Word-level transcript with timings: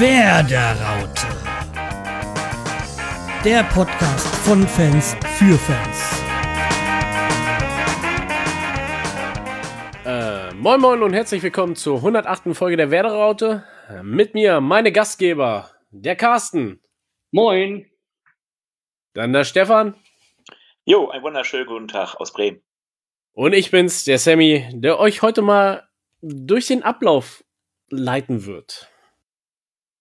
Werderaute. 0.00 1.28
Der 3.44 3.62
Podcast 3.62 4.26
von 4.44 4.66
Fans 4.66 5.14
für 5.36 5.56
Fans. 5.56 6.24
Äh, 10.04 10.52
moin 10.54 10.80
Moin 10.80 11.00
und 11.04 11.12
herzlich 11.12 11.44
willkommen 11.44 11.76
zur 11.76 11.98
108. 11.98 12.56
Folge 12.56 12.76
der 12.76 12.90
Werderaute. 12.90 13.62
Mit 14.02 14.34
mir 14.34 14.60
meine 14.60 14.90
Gastgeber, 14.90 15.70
der 15.90 16.16
Carsten. 16.16 16.82
Moin. 17.30 17.88
Dann 19.12 19.32
der 19.32 19.44
Stefan. 19.44 19.94
Jo, 20.84 21.08
einen 21.10 21.22
wunderschönen 21.22 21.66
guten 21.66 21.86
Tag 21.86 22.16
aus 22.16 22.32
Bremen. 22.32 22.64
Und 23.32 23.52
ich 23.52 23.70
bin's, 23.70 24.02
der 24.02 24.18
Sammy, 24.18 24.68
der 24.72 24.98
euch 24.98 25.22
heute 25.22 25.42
mal 25.42 25.88
durch 26.20 26.66
den 26.66 26.82
Ablauf 26.82 27.44
leiten 27.90 28.46
wird. 28.46 28.90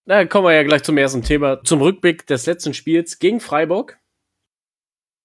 Da 0.05 0.25
kommen 0.25 0.47
wir 0.47 0.53
ja 0.53 0.63
gleich 0.63 0.83
zum 0.83 0.97
ersten 0.97 1.23
Thema, 1.23 1.63
zum 1.63 1.81
Rückblick 1.81 2.27
des 2.27 2.45
letzten 2.45 2.73
Spiels 2.73 3.19
gegen 3.19 3.39
Freiburg. 3.39 3.99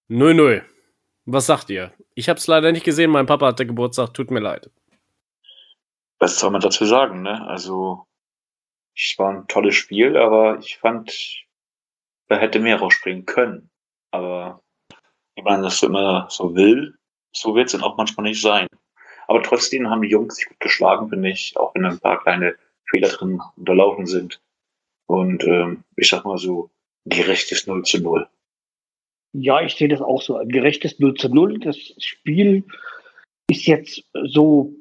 0-0. 0.09 0.63
Was 1.27 1.47
sagt 1.47 1.69
ihr? 1.71 1.93
Ich 2.15 2.29
habe 2.29 2.39
es 2.39 2.47
leider 2.47 2.71
nicht 2.71 2.85
gesehen, 2.85 3.11
mein 3.11 3.27
Papa 3.27 3.47
hatte 3.47 3.67
Geburtstag, 3.67 4.15
tut 4.15 4.31
mir 4.31 4.39
leid. 4.39 4.71
Was 6.21 6.39
soll 6.39 6.53
man 6.53 6.61
dazu 6.61 6.85
sagen, 6.85 7.23
ne? 7.23 7.45
Also, 7.49 8.07
es 8.97 9.17
war 9.19 9.31
ein 9.31 9.49
tolles 9.49 9.75
Spiel, 9.75 10.17
aber 10.17 10.61
ich 10.61 10.79
fand, 10.79 11.45
da 12.29 12.37
hätte 12.37 12.61
mehr 12.61 12.79
rausspringen 12.79 13.27
können. 13.27 13.71
Aber 14.13 14.63
wie 15.35 15.43
man 15.43 15.63
das 15.63 15.83
immer 15.83 16.29
so 16.31 16.55
will, 16.55 16.97
so 17.33 17.57
wird 17.57 17.67
es 17.67 17.73
dann 17.73 17.83
auch 17.83 17.97
manchmal 17.97 18.29
nicht 18.29 18.41
sein. 18.41 18.69
Aber 19.27 19.43
trotzdem 19.43 19.91
haben 19.91 20.03
die 20.03 20.09
Jungs 20.09 20.37
sich 20.37 20.47
gut 20.47 20.61
geschlagen, 20.61 21.09
finde 21.09 21.31
ich, 21.31 21.57
auch 21.57 21.75
wenn 21.75 21.85
ein 21.85 21.99
paar 21.99 22.23
kleine 22.23 22.57
Fehler 22.85 23.09
drin 23.09 23.41
unterlaufen 23.57 24.07
sind. 24.07 24.41
Und 25.09 25.45
ähm, 25.45 25.85
ich 25.97 26.09
sag 26.09 26.25
mal 26.25 26.39
so, 26.39 26.71
gerechtes 27.07 27.67
0 27.67 27.83
zu 27.85 28.03
0. 28.03 28.29
Ja, 29.33 29.63
ich 29.63 29.75
sehe 29.75 29.89
das 29.89 30.01
auch 30.01 30.23
so. 30.23 30.37
Ein 30.37 30.49
gerechtes 30.49 30.99
0 30.99 31.15
zu 31.15 31.29
0. 31.29 31.59
Das 31.61 31.77
Spiel 31.99 32.65
ist 33.51 33.67
jetzt 33.67 34.05
so 34.27 34.75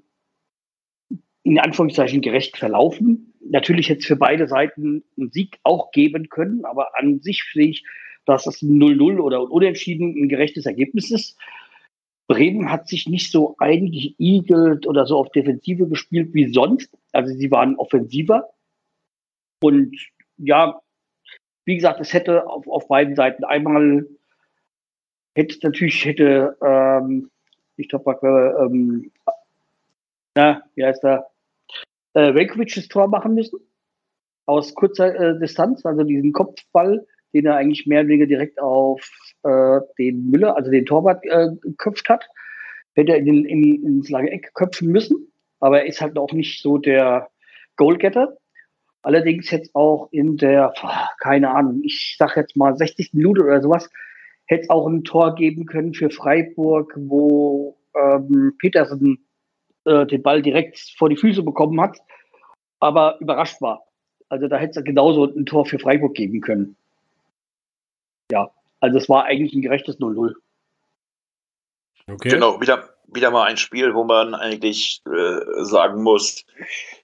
in 1.44 1.60
Anführungszeichen 1.60 2.22
gerecht 2.22 2.58
verlaufen. 2.58 3.34
Natürlich 3.40 3.88
hätte 3.88 4.02
es 4.02 4.06
für 4.06 4.18
beide 4.18 4.48
Seiten 4.48 5.06
einen 5.18 5.32
Sieg 5.32 5.60
auch 5.64 5.92
geben 5.92 6.28
können, 6.28 6.66
aber 6.66 6.98
an 7.00 7.22
sich 7.22 7.44
sehe 7.54 7.70
ich, 7.70 7.86
dass 8.26 8.46
es 8.46 8.62
ein 8.62 8.78
0-0 8.78 9.20
oder 9.20 9.50
Unentschieden 9.50 10.14
ein 10.22 10.28
gerechtes 10.28 10.66
Ergebnis 10.66 11.10
ist. 11.10 11.38
Bremen 12.28 12.70
hat 12.70 12.90
sich 12.90 13.08
nicht 13.08 13.32
so 13.32 13.56
eingeigelt 13.60 14.86
oder 14.86 15.06
so 15.06 15.18
auf 15.18 15.32
Defensive 15.32 15.88
gespielt 15.88 16.34
wie 16.34 16.52
sonst. 16.52 16.94
Also 17.14 17.34
sie 17.34 17.50
waren 17.50 17.78
offensiver. 17.78 18.50
Und 19.64 19.96
ja, 20.38 20.82
wie 21.66 21.76
gesagt, 21.76 22.00
es 22.00 22.14
hätte 22.14 22.48
auf, 22.48 22.68
auf 22.68 22.88
beiden 22.88 23.16
Seiten 23.16 23.44
einmal 23.44 24.08
hätte 25.36 25.58
natürlich 25.64 26.06
hätte 26.06 26.58
ähm, 26.64 27.30
ich 27.76 27.90
glaube 27.90 28.18
äh, 28.24 28.64
ähm, 28.64 29.12
na 30.36 30.64
wie 30.76 30.86
heißt 30.86 31.04
er 31.04 31.30
äh, 32.14 32.34
Velkovic 32.34 32.74
das 32.74 32.88
Tor 32.88 33.08
machen 33.08 33.36
müssen 33.36 33.60
aus 34.48 34.74
kurzer 34.74 35.14
äh, 35.14 35.40
Distanz, 35.40 35.86
also 35.86 36.04
diesen 36.04 36.32
Kopfball, 36.32 37.06
den 37.34 37.46
er 37.46 37.58
eigentlich 37.58 37.86
mehr 37.86 38.00
oder 38.00 38.10
weniger 38.10 38.26
direkt 38.26 38.60
auf 38.60 39.08
äh, 39.44 39.82
den 40.00 40.32
Müller, 40.32 40.56
also 40.56 40.72
den 40.72 40.86
Torwart 40.86 41.24
äh, 41.26 41.50
geköpft 41.62 42.10
hat, 42.10 42.28
hätte 42.96 43.12
er 43.12 43.20
in, 43.20 43.46
in, 43.46 43.86
ins 43.86 44.10
lange 44.10 44.32
Eck 44.32 44.54
köpfen 44.56 44.90
müssen, 44.90 45.32
aber 45.60 45.82
er 45.82 45.86
ist 45.86 46.02
halt 46.02 46.18
auch 46.18 46.32
nicht 46.32 46.64
so 46.64 46.78
der 46.78 47.30
Goalgetter. 47.76 48.38
Allerdings 49.08 49.50
jetzt 49.52 49.74
auch 49.74 50.10
in 50.12 50.36
der, 50.36 50.74
keine 51.20 51.52
Ahnung, 51.52 51.80
ich 51.82 52.18
sag 52.20 52.36
jetzt 52.36 52.58
mal 52.58 52.76
60 52.76 53.14
Minuten 53.14 53.44
oder 53.44 53.62
sowas, 53.62 53.90
hätte 54.44 54.64
es 54.64 54.70
auch 54.70 54.86
ein 54.86 55.06
Tor 55.06 55.34
geben 55.36 55.66
können 55.66 55.94
für 55.94 56.10
Freiburg, 56.10 56.92
wo 56.98 57.78
ähm, 57.96 58.56
Petersen 58.58 59.26
äh, 59.86 60.06
den 60.06 60.22
Ball 60.22 60.42
direkt 60.42 60.94
vor 60.98 61.08
die 61.08 61.16
Füße 61.16 61.42
bekommen 61.42 61.80
hat, 61.80 61.98
aber 62.82 63.18
überrascht 63.22 63.62
war. 63.62 63.86
Also 64.28 64.50
da 64.50 64.58
hätte 64.58 64.82
es 64.82 64.84
genauso 64.84 65.24
ein 65.24 65.46
Tor 65.46 65.66
für 65.66 65.80
Freiburg 65.80 66.14
geben 66.14 66.42
können. 66.42 66.76
Ja, 68.30 68.52
also 68.82 68.98
es 68.98 69.08
war 69.08 69.24
eigentlich 69.24 69.54
ein 69.54 69.62
gerechtes 69.62 70.02
0-0. 70.02 70.34
Okay. 72.12 72.28
Genau, 72.28 72.60
wieder, 72.60 72.90
wieder 73.08 73.32
mal 73.32 73.46
ein 73.46 73.56
Spiel, 73.56 73.94
wo 73.96 74.04
man 74.04 74.36
eigentlich 74.36 75.02
äh, 75.06 75.64
sagen 75.64 76.04
muss, 76.04 76.44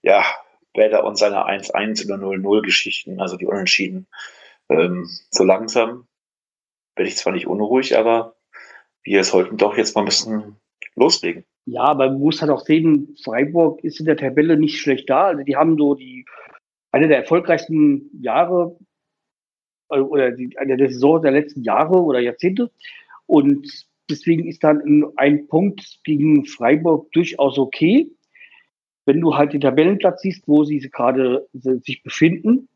ja, 0.02 0.25
Werder 0.74 1.04
und 1.06 1.18
seine 1.18 1.46
1-1 1.48 2.06
oder 2.06 2.16
0-0 2.16 2.62
Geschichten, 2.62 3.20
also 3.20 3.38
die 3.38 3.46
Unentschieden, 3.46 4.08
ähm, 4.70 5.08
so 5.30 5.44
langsam 5.44 6.08
bin 6.96 7.06
ich 7.06 7.18
zwar 7.18 7.34
nicht 7.34 7.48
unruhig, 7.48 7.98
aber 7.98 8.36
wir 9.04 9.24
sollten 9.24 9.58
doch 9.58 9.78
jetzt 9.78 9.96
mal 9.96 10.02
ein 10.02 10.06
bisschen 10.06 10.56
loslegen. 10.96 11.44
Ja, 11.66 11.84
aber 11.84 12.10
man 12.10 12.20
muss 12.20 12.42
halt 12.42 12.52
auch 12.52 12.66
sehen, 12.66 13.16
Freiburg 13.24 13.84
ist 13.84 14.00
in 14.00 14.06
der 14.06 14.18
Tabelle 14.18 14.58
nicht 14.58 14.80
schlecht 14.80 15.10
da. 15.10 15.28
Also 15.28 15.44
die 15.44 15.56
haben 15.56 15.78
so 15.78 15.96
die 15.96 16.26
eine 16.92 17.08
der 17.08 17.18
erfolgreichsten 17.18 18.10
Jahre 18.22 18.78
äh, 19.90 20.00
oder 20.00 20.32
die, 20.32 20.58
eine 20.58 20.78
der 20.78 20.90
Saison 20.90 21.22
der 21.22 21.32
letzten 21.32 21.64
Jahre 21.64 22.02
oder 22.02 22.20
Jahrzehnte. 22.20 22.70
Und 23.26 23.86
deswegen 24.10 24.46
ist 24.48 24.64
dann 24.64 25.12
ein 25.16 25.48
Punkt 25.48 26.00
gegen 26.04 26.46
Freiburg 26.46 27.12
durchaus 27.14 27.58
okay 27.58 28.12
wenn 29.06 29.22
du 29.22 29.36
halt 29.36 29.53
den 29.53 29.62
Tabellenplatz 29.62 30.22
siehst, 30.22 30.47
wo 30.47 30.64
sie 30.64 30.80
gerade 30.80 31.47
sich 31.53 32.03
befinden. 32.03 32.69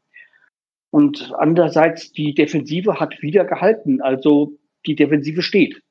Und 0.89 1.33
andererseits, 1.37 2.11
die 2.11 2.33
Defensive 2.33 2.99
hat 2.99 3.21
wieder 3.21 3.45
gehalten. 3.45 4.01
Also 4.01 4.53
die 4.85 4.95
Defensive 4.95 5.41
steht. 5.41 5.81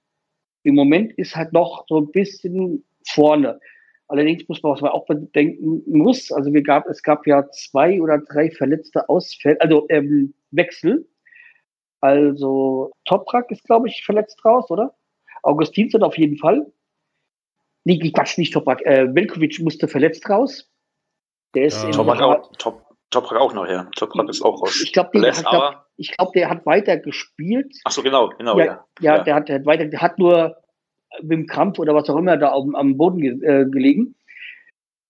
Im 0.62 0.74
Moment 0.74 1.12
ist 1.12 1.36
halt 1.36 1.52
noch 1.52 1.84
so 1.88 1.98
ein 2.00 2.10
bisschen 2.10 2.84
vorne. 3.06 3.60
Allerdings 4.08 4.48
muss 4.48 4.62
man, 4.62 4.72
was 4.72 4.80
man 4.80 4.92
auch 4.92 5.06
bedenken 5.06 5.82
muss, 5.86 6.30
also 6.30 6.52
wir 6.52 6.62
gab, 6.62 6.86
es 6.86 7.02
gab 7.02 7.26
ja 7.26 7.48
zwei 7.50 8.00
oder 8.00 8.18
drei 8.18 8.50
verletzte 8.50 9.08
Ausfälle, 9.08 9.60
also 9.60 9.86
ähm, 9.88 10.32
Wechsel. 10.52 11.08
Also 12.00 12.92
Toprak 13.04 13.50
ist, 13.50 13.64
glaube 13.64 13.88
ich, 13.88 14.04
verletzt 14.04 14.44
raus, 14.44 14.70
oder? 14.70 14.94
Augustinsson 15.42 16.02
auf 16.02 16.16
jeden 16.18 16.36
Fall. 16.36 16.66
Nee, 17.86 18.10
Quatsch, 18.10 18.36
nicht 18.36 18.52
Toprak. 18.52 18.84
Äh, 18.84 19.14
Velkovic 19.14 19.60
musste 19.60 19.86
verletzt 19.86 20.28
raus. 20.28 20.68
Der 21.54 21.66
ist 21.66 21.84
ja. 21.84 21.90
Toprak, 21.92 22.20
auch, 22.20 22.50
Top, 22.58 22.82
Toprak 23.10 23.40
auch 23.40 23.54
noch, 23.54 23.68
ja. 23.68 23.88
Toprak 23.94 24.28
ist 24.28 24.42
auch 24.42 24.60
raus. 24.60 24.82
Ich 24.82 24.92
glaube, 24.92 25.20
der, 25.20 25.30
glaub, 25.30 25.86
glaub, 25.96 26.32
der 26.32 26.50
hat 26.50 26.66
weiter 26.66 26.96
gespielt. 26.96 27.72
Ach 27.84 27.92
so, 27.92 28.02
genau, 28.02 28.30
genau, 28.30 28.58
ja. 28.58 28.64
Ja, 28.64 28.84
ja, 29.00 29.16
ja. 29.18 29.22
Der, 29.22 29.34
hat, 29.36 29.48
der 29.48 29.54
hat 29.54 29.66
weiter, 29.66 29.84
der 29.84 30.00
hat 30.00 30.18
nur 30.18 30.56
mit 31.22 31.30
dem 31.30 31.46
Krampf 31.46 31.78
oder 31.78 31.94
was 31.94 32.10
auch 32.10 32.16
immer 32.16 32.36
da 32.36 32.52
am, 32.52 32.74
am 32.74 32.96
Boden 32.96 33.20
ge, 33.20 33.30
äh, 33.44 33.64
gelegen. 33.66 34.16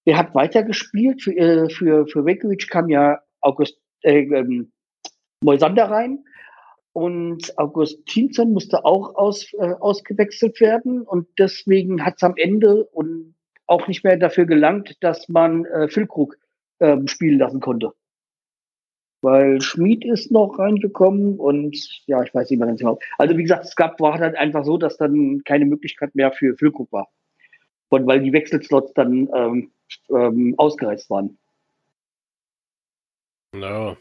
Der 0.07 0.19
hat 0.19 0.35
weiter 0.35 0.63
gespielt. 0.63 1.23
Für, 1.23 1.35
äh, 1.35 1.71
für, 1.71 2.07
für 2.07 2.27
Velkovic 2.27 2.69
kam 2.69 2.91
ja 2.91 3.21
August, 3.41 3.81
äh, 4.03 4.19
ähm, 4.19 4.71
Moisander 5.43 5.91
rein. 5.91 6.23
Und 6.97 7.59
Augustinsson 7.59 8.55
musste 8.55 8.87
auch 8.87 9.17
aus, 9.17 9.53
äh, 9.53 9.75
ausgewechselt 9.81 10.59
werden. 10.63 11.03
Und 11.03 11.29
deswegen 11.39 12.03
hat 12.03 12.15
es 12.17 12.23
am 12.23 12.33
Ende 12.39 12.87
und 12.87 13.35
auch 13.67 13.87
nicht 13.87 14.03
mehr 14.03 14.17
dafür 14.17 14.47
gelangt, 14.47 14.97
dass 15.03 15.29
man 15.29 15.67
äh, 15.67 15.89
Füllkrug 15.89 16.39
äh, 16.79 16.97
spielen 17.05 17.39
lassen 17.39 17.61
konnte. 17.61 17.93
Weil 19.21 19.61
Schmid 19.61 20.07
ist 20.07 20.33
noch 20.33 20.59
reingekommen 20.59 21.39
und 21.39 21.77
ja, 22.07 22.23
ich 22.23 22.33
weiß 22.33 22.49
nicht 22.49 22.61
mehr 22.61 22.69
ganz 22.69 22.81
genau. 22.81 22.99
Also 23.19 23.37
wie 23.37 23.43
gesagt, 23.43 23.67
es 23.67 23.77
gab, 23.77 24.01
war 24.01 24.19
halt 24.19 24.35
einfach 24.35 24.65
so, 24.65 24.79
dass 24.79 24.97
dann 24.97 25.43
keine 25.45 25.67
Möglichkeit 25.67 26.15
mehr 26.15 26.33
für 26.33 26.57
Füllkrug 26.57 26.91
war. 26.93 27.11
Und 27.91 28.07
weil 28.07 28.23
die 28.23 28.33
Wechselslots 28.33 28.95
dann 28.95 29.29
ähm, 29.35 29.71
ähm, 30.09 30.55
ausgereist 30.57 31.11
waren. 31.11 31.37
No. 33.53 33.99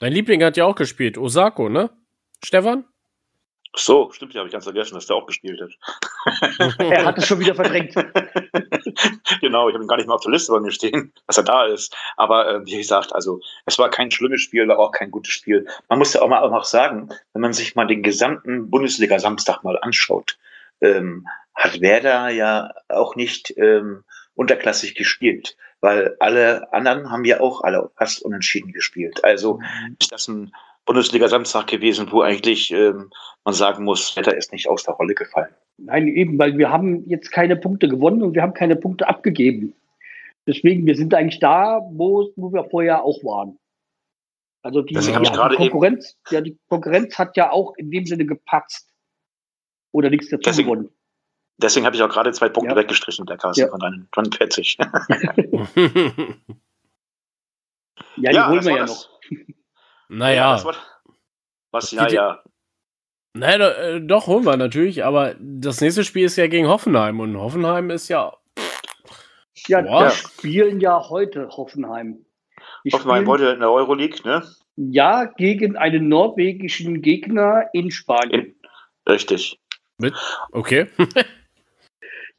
Dein 0.00 0.14
Liebling 0.14 0.42
hat 0.42 0.56
ja 0.56 0.64
auch 0.64 0.76
gespielt, 0.76 1.18
Osako, 1.18 1.68
ne? 1.68 1.90
Stefan? 2.42 2.86
So, 3.76 4.10
stimmt, 4.12 4.32
ja, 4.32 4.38
habe 4.38 4.48
ich 4.48 4.52
ganz 4.52 4.64
vergessen, 4.64 4.94
dass 4.94 5.06
der 5.06 5.14
auch 5.14 5.26
gespielt 5.26 5.60
hat. 5.60 6.78
er 6.78 7.04
hat 7.04 7.18
es 7.18 7.26
schon 7.26 7.38
wieder 7.38 7.54
verdrängt. 7.54 7.94
genau, 9.40 9.68
ich 9.68 9.74
habe 9.74 9.84
ihn 9.84 9.88
gar 9.88 9.98
nicht 9.98 10.08
mal 10.08 10.14
auf 10.14 10.22
der 10.22 10.32
Liste 10.32 10.52
bei 10.52 10.60
mir 10.60 10.72
stehen, 10.72 11.12
dass 11.26 11.36
er 11.36 11.44
da 11.44 11.66
ist. 11.66 11.94
Aber 12.16 12.48
äh, 12.48 12.66
wie 12.66 12.78
gesagt, 12.78 13.14
also 13.14 13.40
es 13.66 13.78
war 13.78 13.90
kein 13.90 14.10
schlimmes 14.10 14.40
Spiel, 14.40 14.68
aber 14.70 14.78
auch 14.80 14.90
kein 14.90 15.10
gutes 15.10 15.34
Spiel. 15.34 15.68
Man 15.90 15.98
muss 15.98 16.14
ja 16.14 16.22
auch 16.22 16.28
mal 16.28 16.40
auch 16.40 16.64
sagen, 16.64 17.10
wenn 17.34 17.42
man 17.42 17.52
sich 17.52 17.76
mal 17.76 17.86
den 17.86 18.02
gesamten 18.02 18.70
Bundesliga-Samstag 18.70 19.62
mal 19.62 19.78
anschaut, 19.82 20.38
ähm, 20.80 21.28
hat 21.54 21.82
Werder 21.82 22.30
ja 22.30 22.72
auch 22.88 23.16
nicht 23.16 23.52
ähm, 23.58 24.02
unterklassig 24.34 24.94
gespielt 24.94 25.56
weil 25.80 26.16
alle 26.20 26.72
anderen 26.72 27.10
haben 27.10 27.24
ja 27.24 27.40
auch 27.40 27.62
alle 27.62 27.90
fast 27.96 28.22
unentschieden 28.22 28.72
gespielt. 28.72 29.24
Also 29.24 29.58
mhm. 29.58 29.96
ist 29.98 30.12
das 30.12 30.28
ein 30.28 30.52
Bundesliga-Samstag 30.86 31.66
gewesen, 31.66 32.10
wo 32.10 32.22
eigentlich 32.22 32.70
ähm, 32.72 33.10
man 33.44 33.54
sagen 33.54 33.84
muss, 33.84 34.16
Wetter 34.16 34.36
ist 34.36 34.52
nicht 34.52 34.68
aus 34.68 34.84
der 34.84 34.94
Rolle 34.94 35.14
gefallen. 35.14 35.54
Nein, 35.78 36.08
eben, 36.08 36.38
weil 36.38 36.58
wir 36.58 36.70
haben 36.70 37.08
jetzt 37.08 37.30
keine 37.30 37.56
Punkte 37.56 37.88
gewonnen 37.88 38.22
und 38.22 38.34
wir 38.34 38.42
haben 38.42 38.54
keine 38.54 38.76
Punkte 38.76 39.08
abgegeben. 39.08 39.74
Deswegen, 40.46 40.86
wir 40.86 40.96
sind 40.96 41.14
eigentlich 41.14 41.40
da, 41.40 41.80
wo, 41.90 42.30
wo 42.36 42.52
wir 42.52 42.64
vorher 42.64 43.04
auch 43.04 43.22
waren. 43.24 43.58
Also 44.62 44.82
die, 44.82 44.96
hab 44.96 45.22
die 45.22 45.56
Konkurrenz, 45.56 46.18
ja, 46.30 46.40
die 46.42 46.58
Konkurrenz 46.68 47.18
hat 47.18 47.36
ja 47.36 47.50
auch 47.50 47.74
in 47.76 47.90
dem 47.90 48.04
Sinne 48.04 48.26
gepatzt. 48.26 48.92
Oder 49.92 50.10
nichts 50.10 50.28
dazu 50.28 50.42
Deswegen- 50.42 50.68
gewonnen. 50.68 50.90
Deswegen 51.62 51.84
habe 51.86 51.94
ich 51.96 52.02
auch 52.02 52.08
gerade 52.08 52.32
zwei 52.32 52.48
Punkte 52.48 52.72
Ja. 52.72 52.76
weggestrichen, 52.76 53.26
der 53.26 53.36
Carsten, 53.36 53.62
Ja. 53.62 53.68
von 53.68 53.80
deinen 53.80 54.08
49. 54.14 54.78
Ja, 58.16 58.32
die 58.32 58.38
holen 58.40 58.56
das 58.56 58.64
wir 58.66 58.72
ja 58.72 58.78
das. 58.80 58.90
noch. 58.90 59.08
naja. 60.08 60.52
das 60.54 60.64
war, 60.64 60.74
was, 61.70 61.90
ja, 61.92 62.08
ja. 62.08 62.42
Naja, 63.34 63.58
do- 63.58 63.64
äh, 63.80 64.00
doch, 64.00 64.26
holen 64.26 64.44
wir 64.44 64.56
natürlich, 64.56 65.04
aber 65.04 65.36
das 65.38 65.80
nächste 65.80 66.02
Spiel 66.04 66.24
ist 66.24 66.36
ja 66.36 66.46
gegen 66.48 66.66
Hoffenheim 66.68 67.20
und 67.20 67.36
Hoffenheim 67.38 67.90
ist 67.90 68.08
ja. 68.08 68.32
Ja, 69.68 69.82
Boah. 69.82 70.04
wir 70.04 70.10
spielen 70.10 70.80
ja 70.80 71.08
heute 71.08 71.48
Hoffenheim. 71.48 72.24
Die 72.84 72.90
Hoffenheim 72.92 73.26
wollte 73.26 73.48
in 73.50 73.60
der 73.60 73.70
Euroleague, 73.70 74.18
ne? 74.24 74.42
ja, 74.76 75.26
gegen 75.26 75.76
einen 75.76 76.08
norwegischen 76.08 77.02
Gegner 77.02 77.68
in 77.74 77.90
Spanien. 77.90 78.46
In, 78.46 78.54
richtig. 79.12 79.60
Okay. 80.52 80.86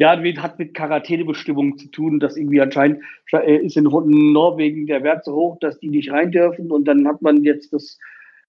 Ja, 0.02 0.20
hat 0.42 0.58
mit 0.58 0.74
Quarantänebestimmungen 0.74 1.78
zu 1.78 1.86
tun, 1.86 2.20
dass 2.20 2.36
irgendwie 2.36 2.60
anscheinend 2.60 3.04
äh, 3.34 3.58
ist 3.58 3.78
in 3.78 3.84
Norwegen 3.84 4.88
der 4.88 5.04
Wert 5.04 5.24
so 5.24 5.36
hoch, 5.36 5.60
dass 5.60 5.80
die 5.80 5.90
nicht 5.90 6.12
rein 6.12 6.32
dürfen 6.32 6.72
und 6.72 6.86
dann 6.86 7.08
hat 7.08 7.22
man 7.22 7.44
jetzt 7.44 7.72
das 7.72 8.00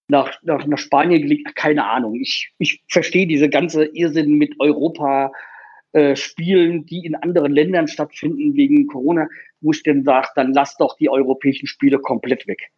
nach, 0.08 0.32
nach, 0.44 0.66
nach 0.66 0.78
Spanien 0.78 1.20
gelegt. 1.20 1.54
Keine 1.54 1.84
Ahnung. 1.84 2.14
Ich, 2.14 2.54
ich 2.56 2.82
verstehe 2.88 3.26
diese 3.26 3.50
ganze 3.50 3.84
Irrsinn 3.84 4.38
mit 4.38 4.58
Europa. 4.60 5.30
äh, 5.92 6.16
Spielen, 6.16 6.86
die 6.86 7.04
in 7.04 7.16
anderen 7.16 7.52
Ländern 7.52 7.86
stattfinden 7.86 8.56
wegen 8.56 8.86
Corona, 8.86 9.28
wo 9.60 9.72
ich 9.72 9.82
dann 9.82 10.04
sage, 10.04 10.28
dann 10.34 10.54
lass 10.54 10.78
doch 10.78 10.96
die 10.96 11.10
europäischen 11.10 11.66
Spiele 11.66 11.98
komplett 11.98 12.46
weg. 12.46 12.70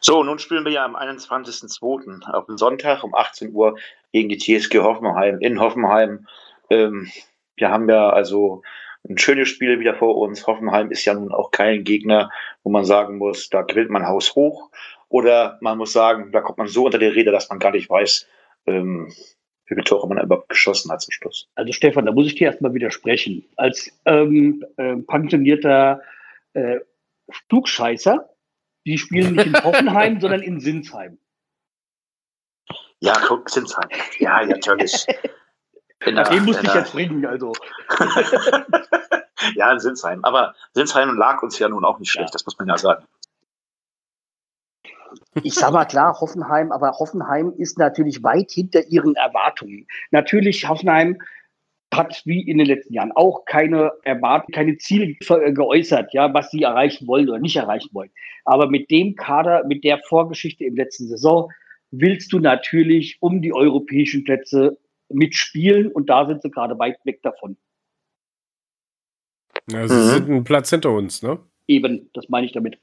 So, 0.00 0.24
nun 0.24 0.40
spielen 0.40 0.64
wir 0.64 0.72
ja 0.72 0.84
am 0.84 0.96
21.02. 0.96 2.28
auf 2.28 2.46
dem 2.46 2.58
Sonntag 2.58 3.04
um 3.04 3.14
18 3.14 3.52
Uhr 3.52 3.78
gegen 4.10 4.28
die 4.30 4.36
TSG 4.36 4.80
Hoffenheim 4.80 5.38
in 5.38 5.60
Hoffenheim. 5.60 6.26
Ähm, 6.70 7.08
wir 7.56 7.70
haben 7.70 7.88
ja 7.88 8.10
also 8.10 8.62
ein 9.08 9.18
schönes 9.18 9.48
Spiel 9.48 9.80
wieder 9.80 9.94
vor 9.94 10.16
uns. 10.16 10.46
Hoffenheim 10.46 10.90
ist 10.90 11.04
ja 11.04 11.14
nun 11.14 11.32
auch 11.32 11.50
kein 11.50 11.84
Gegner, 11.84 12.30
wo 12.62 12.70
man 12.70 12.84
sagen 12.84 13.18
muss, 13.18 13.48
da 13.48 13.62
gewinnt 13.62 13.90
man 13.90 14.06
Haus 14.06 14.34
hoch. 14.34 14.70
Oder 15.08 15.58
man 15.60 15.78
muss 15.78 15.92
sagen, 15.92 16.32
da 16.32 16.40
kommt 16.40 16.58
man 16.58 16.66
so 16.66 16.86
unter 16.86 16.98
die 16.98 17.06
Rede, 17.06 17.30
dass 17.30 17.48
man 17.48 17.58
gar 17.58 17.70
nicht 17.70 17.88
weiß, 17.88 18.26
ähm, 18.66 19.08
wie 19.08 19.74
viele 19.74 19.84
Tore 19.84 20.08
man 20.08 20.22
überhaupt 20.22 20.48
geschossen 20.48 20.90
hat 20.90 21.00
zum 21.00 21.12
Schluss. 21.12 21.48
Also 21.54 21.72
Stefan, 21.72 22.06
da 22.06 22.12
muss 22.12 22.26
ich 22.26 22.34
dir 22.34 22.48
erstmal 22.48 22.74
widersprechen. 22.74 23.44
Als 23.56 23.92
ähm, 24.04 24.64
äh, 24.76 24.96
pensionierter 24.96 26.02
äh, 26.54 26.80
Flugscheißer, 27.48 28.28
die 28.86 28.98
spielen 28.98 29.34
nicht 29.34 29.46
in 29.46 29.54
Hoffenheim, 29.64 30.20
sondern 30.20 30.42
in 30.42 30.60
Sinsheim. 30.60 31.18
Ja, 33.00 33.14
guck, 33.26 33.48
Sinsheim. 33.50 33.88
Ja, 34.18 34.44
natürlich. 34.44 35.06
In 36.04 36.14
der- 36.16 36.24
Den 36.24 36.44
musste 36.44 36.66
ich 36.66 36.74
jetzt 36.74 36.92
bringen, 36.92 37.24
also. 37.24 37.52
ja, 39.54 39.72
in 39.72 39.78
Sinsheim. 39.80 40.24
Aber 40.24 40.54
Sinsheim 40.74 41.16
lag 41.16 41.42
uns 41.42 41.58
ja 41.58 41.68
nun 41.68 41.84
auch 41.84 41.98
nicht 41.98 42.10
schlecht, 42.10 42.30
Ja. 42.30 42.32
das 42.32 42.44
muss 42.44 42.58
man 42.58 42.68
ja 42.68 42.76
sagen. 42.76 43.04
Ich 45.42 45.54
sag 45.54 45.72
mal 45.72 45.84
klar, 45.84 46.20
Hoffenheim, 46.20 46.72
aber 46.72 46.92
Hoffenheim 46.98 47.52
ist 47.56 47.78
natürlich 47.78 48.22
weit 48.22 48.50
hinter 48.50 48.86
ihren 48.88 49.14
Erwartungen. 49.14 49.86
Natürlich, 50.10 50.68
Hoffenheim 50.68 51.18
hat 51.94 52.22
wie 52.24 52.40
in 52.42 52.58
den 52.58 52.66
letzten 52.66 52.92
Jahren 52.94 53.12
auch 53.12 53.44
keine 53.44 53.92
Erwartungen, 54.02 54.52
keine 54.54 54.76
Ziele 54.76 55.06
ge- 55.14 55.52
geäußert, 55.52 56.12
ja, 56.12 56.32
was 56.34 56.50
sie 56.50 56.62
erreichen 56.62 57.06
wollen 57.06 57.28
oder 57.28 57.38
nicht 57.38 57.56
erreichen 57.56 57.90
wollen. 57.92 58.10
Aber 58.44 58.68
mit 58.68 58.90
dem 58.90 59.14
Kader, 59.14 59.64
mit 59.66 59.84
der 59.84 59.98
Vorgeschichte 60.00 60.64
im 60.64 60.76
letzten 60.76 61.06
Saison, 61.08 61.50
willst 61.90 62.32
du 62.32 62.38
natürlich 62.38 63.16
um 63.20 63.40
die 63.40 63.54
europäischen 63.54 64.24
Plätze 64.24 64.76
mitspielen 65.08 65.90
und 65.92 66.08
da 66.08 66.26
sind 66.26 66.42
sie 66.42 66.50
gerade 66.50 66.78
weit 66.78 66.98
weg 67.04 67.22
davon. 67.22 67.56
Ja, 69.70 69.86
sie 69.88 69.94
Mhm. 69.94 70.08
sind 70.10 70.30
einen 70.30 70.44
Platz 70.44 70.70
hinter 70.70 70.90
uns, 70.90 71.22
ne? 71.22 71.38
Eben, 71.66 72.10
das 72.12 72.28
meine 72.28 72.46
ich 72.46 72.52
damit. 72.52 72.78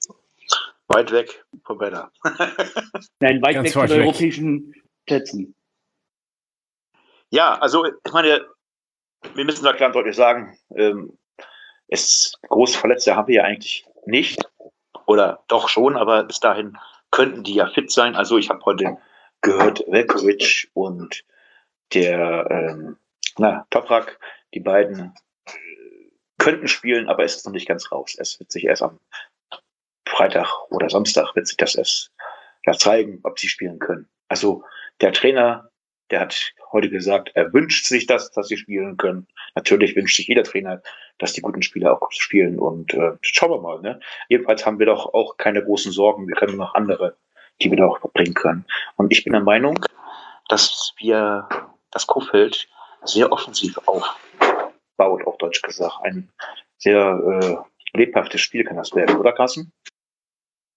Weit 0.88 1.12
weg 1.12 1.46
vom 1.66 1.80
Wetter. 1.80 2.12
Nein, 3.20 3.42
weit 3.42 3.56
Ganz 3.56 3.68
weg 3.68 3.74
von 3.74 3.92
europäischen 3.92 4.74
Plätzen. 5.06 5.56
Ja, 7.30 7.58
also 7.60 7.86
ich 7.86 8.12
meine, 8.14 8.46
wir 9.34 9.46
müssen 9.46 9.64
da 9.64 9.74
klar 9.74 9.88
und 9.90 9.96
deutlich 9.96 10.16
sagen, 10.16 10.58
ähm, 10.76 11.18
es 11.88 12.34
große 12.50 12.78
Verletzte 12.78 13.16
haben 13.16 13.28
wir 13.28 13.36
ja 13.36 13.44
eigentlich 13.44 13.86
nicht. 14.06 14.42
Oder 15.06 15.44
doch 15.48 15.70
schon, 15.70 15.96
aber 15.98 16.24
bis 16.24 16.40
dahin 16.40 16.78
könnten 17.12 17.44
die 17.44 17.56
ja 17.56 17.68
fit 17.70 17.92
sein. 17.92 18.16
Also 18.16 18.38
ich 18.38 18.50
habe 18.50 18.64
heute 18.66 18.98
gehört, 19.42 19.84
Velkovic 19.88 20.70
und 20.74 21.24
der 21.94 22.48
ähm, 22.50 22.98
na, 23.38 23.66
Toprak, 23.70 24.20
die 24.54 24.60
beiden 24.60 25.14
äh, 25.46 25.52
könnten 26.38 26.68
spielen, 26.68 27.08
aber 27.08 27.24
es 27.24 27.36
ist 27.36 27.46
noch 27.46 27.54
nicht 27.54 27.68
ganz 27.68 27.92
raus. 27.92 28.16
Es 28.18 28.40
wird 28.40 28.52
sich 28.52 28.66
erst 28.66 28.84
am 28.84 29.00
Freitag 30.08 30.48
oder 30.70 30.90
Samstag 30.90 31.36
wird 31.36 31.48
sich 31.48 31.58
das 31.58 31.76
erst 31.76 32.12
ja, 32.66 32.74
zeigen, 32.74 33.20
ob 33.24 33.40
sie 33.40 33.48
spielen 33.48 33.80
können. 33.80 34.08
Also 34.28 34.64
der 35.02 35.12
Trainer, 35.12 35.70
der 36.12 36.22
hat 36.22 36.54
heute 36.72 36.90
gesagt, 36.90 37.32
er 37.34 37.52
wünscht 37.54 37.86
sich 37.86 38.06
das, 38.06 38.32
dass 38.32 38.48
sie 38.48 38.58
spielen 38.58 38.98
können. 38.98 39.28
Natürlich 39.56 39.96
wünscht 39.96 40.16
sich 40.16 40.28
jeder 40.28 40.44
Trainer, 40.44 40.82
dass 41.18 41.34
die 41.34 41.42
guten 41.42 41.62
Spieler 41.62 41.94
auch 41.94 42.12
spielen 42.12 42.60
und 42.60 42.94
äh, 42.94 43.14
schauen 43.22 43.52
wir 43.52 43.62
mal. 43.62 43.82
Ne? 43.82 44.00
Jedenfalls 44.30 44.66
haben 44.66 44.80
wir 44.80 44.86
doch 44.86 45.14
auch 45.14 45.38
keine 45.38 45.64
großen 45.64 45.92
Sorgen. 45.92 46.28
Wir 46.28 46.36
können 46.36 46.58
noch 46.58 46.76
andere, 46.76 47.18
die 47.62 47.70
wir 47.70 47.78
doch 47.78 48.00
bringen 48.14 48.34
können. 48.34 48.66
Und 48.96 49.12
ich 49.12 49.24
bin 49.24 49.34
der 49.34 49.42
Meinung, 49.42 49.84
dass 50.50 50.94
wir 50.98 51.48
das 51.94 52.08
Kofeld 52.08 52.68
sehr 53.04 53.32
offensiv 53.32 53.78
aufbaut, 53.86 55.28
auf 55.28 55.38
Deutsch 55.38 55.62
gesagt. 55.62 56.00
Ein 56.04 56.30
sehr 56.78 57.66
äh, 57.94 57.98
lebhaftes 57.98 58.42
Spiel 58.42 58.64
kann 58.64 58.78
das 58.78 58.96
werden, 58.96 59.18
oder 59.18 59.34
Carsten? 59.34 59.72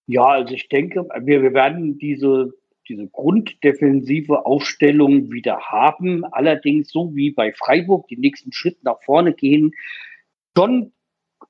Ja, 0.07 0.25
also 0.25 0.55
ich 0.55 0.69
denke, 0.69 1.09
wir, 1.21 1.43
wir 1.43 1.53
werden 1.53 1.99
diese, 1.99 2.55
diese 2.89 3.09
grunddefensive 3.09 4.47
Aufstellung 4.47 5.33
wieder 5.33 5.59
haben. 5.61 6.25
Allerdings 6.25 6.91
so 6.91 7.15
wie 7.15 7.33
bei 7.33 7.53
Freiburg 7.53 8.07
den 8.09 8.21
nächsten 8.21 8.53
Schritt 8.53 8.83
nach 8.85 9.03
vorne 9.03 9.33
gehen, 9.35 9.73
schon 10.57 10.93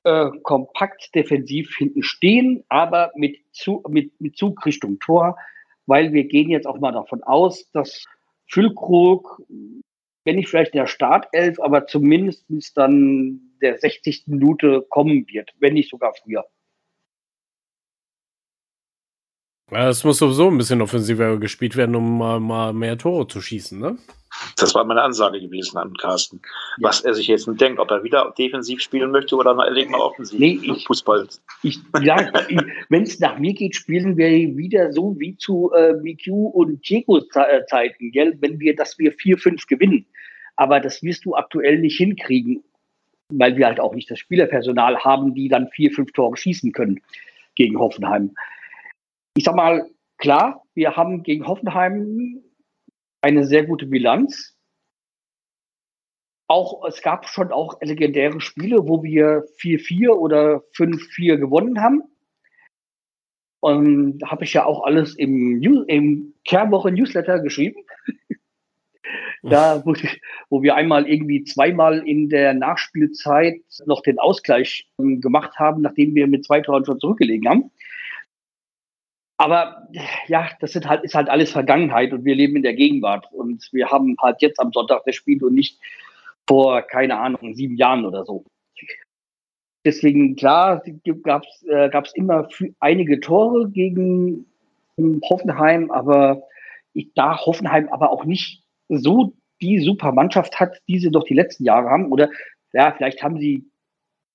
äh, 0.03 0.29
kompakt 0.41 1.13
defensiv 1.13 1.75
hinten 1.77 2.01
stehen, 2.01 2.63
aber 2.67 3.11
mit, 3.15 3.37
zu, 3.51 3.83
mit, 3.89 4.19
mit 4.19 4.37
Zug 4.37 4.65
Richtung 4.65 4.99
Tor, 4.99 5.37
weil 5.85 6.13
wir 6.13 6.25
gehen 6.25 6.49
jetzt 6.49 6.65
auch 6.65 6.79
mal 6.79 6.91
davon 6.91 7.23
aus, 7.23 7.69
dass 7.71 8.05
Füllkrug, 8.47 9.41
wenn 10.23 10.35
nicht 10.35 10.49
vielleicht 10.49 10.73
der 10.73 10.87
Startelf, 10.87 11.59
aber 11.59 11.87
zumindest 11.87 12.45
dann 12.75 13.41
der 13.61 13.77
60. 13.77 14.23
Minute 14.27 14.85
kommen 14.89 15.27
wird, 15.27 15.53
wenn 15.59 15.73
nicht 15.73 15.89
sogar 15.89 16.13
früher. 16.13 16.45
Es 19.69 20.03
muss 20.05 20.17
sowieso 20.17 20.49
ein 20.49 20.57
bisschen 20.57 20.81
offensiver 20.81 21.37
gespielt 21.39 21.75
werden, 21.75 21.95
um 21.95 22.17
mal, 22.17 22.39
mal 22.39 22.71
mehr 22.73 22.97
Tore 22.97 23.27
zu 23.27 23.41
schießen, 23.41 23.77
ne? 23.77 23.97
Das 24.59 24.73
war 24.73 24.83
meine 24.85 25.03
Ansage 25.03 25.39
gewesen 25.39 25.77
an 25.77 25.93
Carsten. 25.93 26.41
Ja. 26.79 26.89
Was 26.89 27.01
er 27.01 27.13
sich 27.13 27.27
jetzt 27.27 27.45
nun 27.47 27.57
denkt, 27.57 27.79
ob 27.79 27.91
er 27.91 28.03
wieder 28.03 28.33
defensiv 28.37 28.81
spielen 28.81 29.11
möchte 29.11 29.35
oder 29.35 29.53
mal 29.53 29.71
legt 29.71 29.91
mal 29.91 29.99
offensiv 30.01 30.39
Nee, 30.39 30.59
ich- 30.63 30.85
Fußball. 30.87 31.27
Ich, 31.61 31.79
ja, 32.01 32.31
wenn 32.89 33.03
es 33.03 33.19
nach 33.19 33.37
mir 33.37 33.53
geht, 33.53 33.75
spielen 33.75 34.17
wir 34.17 34.27
wieder 34.57 34.91
so 34.91 35.15
wie 35.19 35.37
zu 35.37 35.71
äh, 35.73 35.93
MQ 35.93 36.27
und 36.53 36.89
Diego-Zeiten, 36.89 38.11
gell? 38.11 38.35
Wenn 38.41 38.59
wir, 38.59 38.75
dass 38.75 38.97
wir 38.97 39.13
4-5 39.13 39.67
gewinnen. 39.67 40.05
Aber 40.55 40.79
das 40.79 41.03
wirst 41.03 41.25
du 41.25 41.35
aktuell 41.35 41.77
nicht 41.79 41.97
hinkriegen, 41.97 42.63
weil 43.29 43.57
wir 43.57 43.67
halt 43.67 43.79
auch 43.79 43.93
nicht 43.93 44.09
das 44.09 44.17
Spielerpersonal 44.17 44.97
haben, 45.03 45.35
die 45.35 45.49
dann 45.49 45.67
4-5 45.67 46.13
Tore 46.13 46.35
schießen 46.35 46.71
können 46.71 46.99
gegen 47.55 47.77
Hoffenheim. 47.77 48.33
Ich 49.35 49.43
sag 49.43 49.55
mal, 49.55 49.87
klar, 50.17 50.63
wir 50.73 50.95
haben 50.95 51.21
gegen 51.21 51.45
Hoffenheim 51.45 52.41
eine 53.21 53.45
sehr 53.45 53.65
gute 53.65 53.85
Bilanz. 53.85 54.57
Auch, 56.47 56.85
es 56.87 57.01
gab 57.01 57.27
schon 57.27 57.51
auch 57.51 57.79
legendäre 57.81 58.39
Spiele, 58.39 58.87
wo 58.87 59.03
wir 59.03 59.43
4-4 59.61 60.09
oder 60.11 60.63
5-4 60.75 61.37
gewonnen 61.37 61.81
haben. 61.81 62.03
Und 63.59 64.19
da 64.19 64.31
habe 64.31 64.45
ich 64.45 64.53
ja 64.53 64.65
auch 64.65 64.83
alles 64.83 65.15
im, 65.15 65.59
New- 65.59 65.83
im 65.83 66.33
Kernwoche-Newsletter 66.45 67.39
geschrieben. 67.39 67.83
da, 69.43 69.81
wo, 69.85 69.93
wo 70.49 70.63
wir 70.63 70.75
einmal 70.75 71.07
irgendwie 71.07 71.43
zweimal 71.43 72.07
in 72.07 72.29
der 72.29 72.53
Nachspielzeit 72.53 73.61
noch 73.85 74.01
den 74.01 74.19
Ausgleich 74.19 74.89
ähm, 74.99 75.21
gemacht 75.21 75.57
haben, 75.59 75.81
nachdem 75.81 76.15
wir 76.15 76.27
mit 76.27 76.45
zwei 76.45 76.61
Toren 76.61 76.85
schon 76.85 76.99
zurückgelegen 76.99 77.49
haben. 77.49 77.71
Aber 79.37 79.87
ja, 80.27 80.49
das 80.59 80.71
sind 80.71 80.87
halt, 80.89 81.03
ist 81.03 81.13
halt 81.13 81.29
alles 81.29 81.51
Vergangenheit 81.51 82.11
und 82.11 82.25
wir 82.25 82.35
leben 82.35 82.55
in 82.55 82.63
der 82.63 82.73
Gegenwart. 82.73 83.31
Und 83.31 83.69
wir 83.71 83.89
haben 83.89 84.15
halt 84.21 84.41
jetzt 84.41 84.59
am 84.59 84.71
Sonntag 84.73 85.03
das 85.05 85.15
Spiel 85.15 85.43
und 85.43 85.53
nicht 85.53 85.79
vor, 86.47 86.81
keine 86.81 87.17
Ahnung, 87.19 87.53
sieben 87.53 87.75
Jahren 87.75 88.05
oder 88.05 88.25
so. 88.25 88.45
Deswegen, 89.85 90.35
klar, 90.35 90.83
gab 91.23 91.43
es 91.43 91.63
äh, 91.67 91.89
gab's 91.89 92.13
immer 92.13 92.47
einige 92.79 93.19
Tore 93.19 93.69
gegen 93.69 94.45
Hoffenheim, 95.29 95.91
aber 95.91 96.43
ich, 96.93 97.13
da 97.13 97.37
Hoffenheim 97.37 97.87
aber 97.89 98.11
auch 98.11 98.25
nicht 98.25 98.63
so 98.89 99.33
die 99.61 99.79
super 99.79 100.11
Mannschaft 100.11 100.59
hat, 100.59 100.81
die 100.87 100.99
sie 100.99 101.11
doch 101.11 101.23
die 101.23 101.35
letzten 101.35 101.63
Jahre 101.63 101.89
haben, 101.89 102.11
oder 102.11 102.29
ja, 102.73 102.91
vielleicht 102.91 103.23
haben 103.23 103.39
sie 103.39 103.69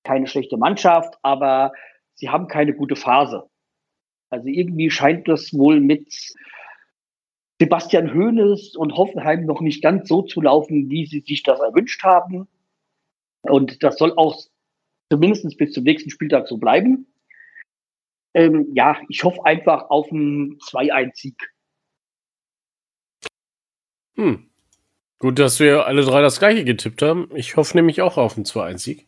keine 0.03 0.27
schlechte 0.27 0.57
Mannschaft, 0.57 1.17
aber 1.21 1.73
sie 2.15 2.29
haben 2.29 2.47
keine 2.47 2.73
gute 2.73 2.95
Phase. 2.95 3.49
Also 4.33 4.47
irgendwie 4.47 4.89
scheint 4.89 5.27
das 5.27 5.53
wohl 5.53 5.79
mit 5.79 6.11
Sebastian 7.61 8.15
Hoeneß 8.15 8.75
und 8.75 8.93
Hoffenheim 8.93 9.45
noch 9.45 9.61
nicht 9.61 9.83
ganz 9.83 10.09
so 10.09 10.23
zu 10.23 10.41
laufen, 10.41 10.89
wie 10.89 11.05
sie 11.05 11.19
sich 11.19 11.43
das 11.43 11.59
erwünscht 11.59 12.01
haben. 12.01 12.47
Und 13.43 13.83
das 13.83 13.99
soll 13.99 14.11
auch 14.17 14.43
zumindest 15.11 15.55
bis 15.59 15.71
zum 15.71 15.83
nächsten 15.83 16.09
Spieltag 16.09 16.47
so 16.47 16.57
bleiben. 16.57 17.05
Ähm, 18.33 18.71
ja, 18.73 18.97
ich 19.07 19.23
hoffe 19.23 19.45
einfach 19.45 19.91
auf 19.91 20.11
einen 20.11 20.57
2-1-Sieg. 20.57 21.53
Hm. 24.15 24.49
Gut, 25.19 25.37
dass 25.37 25.59
wir 25.59 25.85
alle 25.85 26.03
drei 26.03 26.23
das 26.23 26.39
gleiche 26.39 26.65
getippt 26.65 27.03
haben. 27.03 27.29
Ich 27.35 27.55
hoffe 27.55 27.77
nämlich 27.77 28.01
auch 28.01 28.17
auf 28.17 28.35
einen 28.35 28.45
2-1-Sieg. 28.45 29.05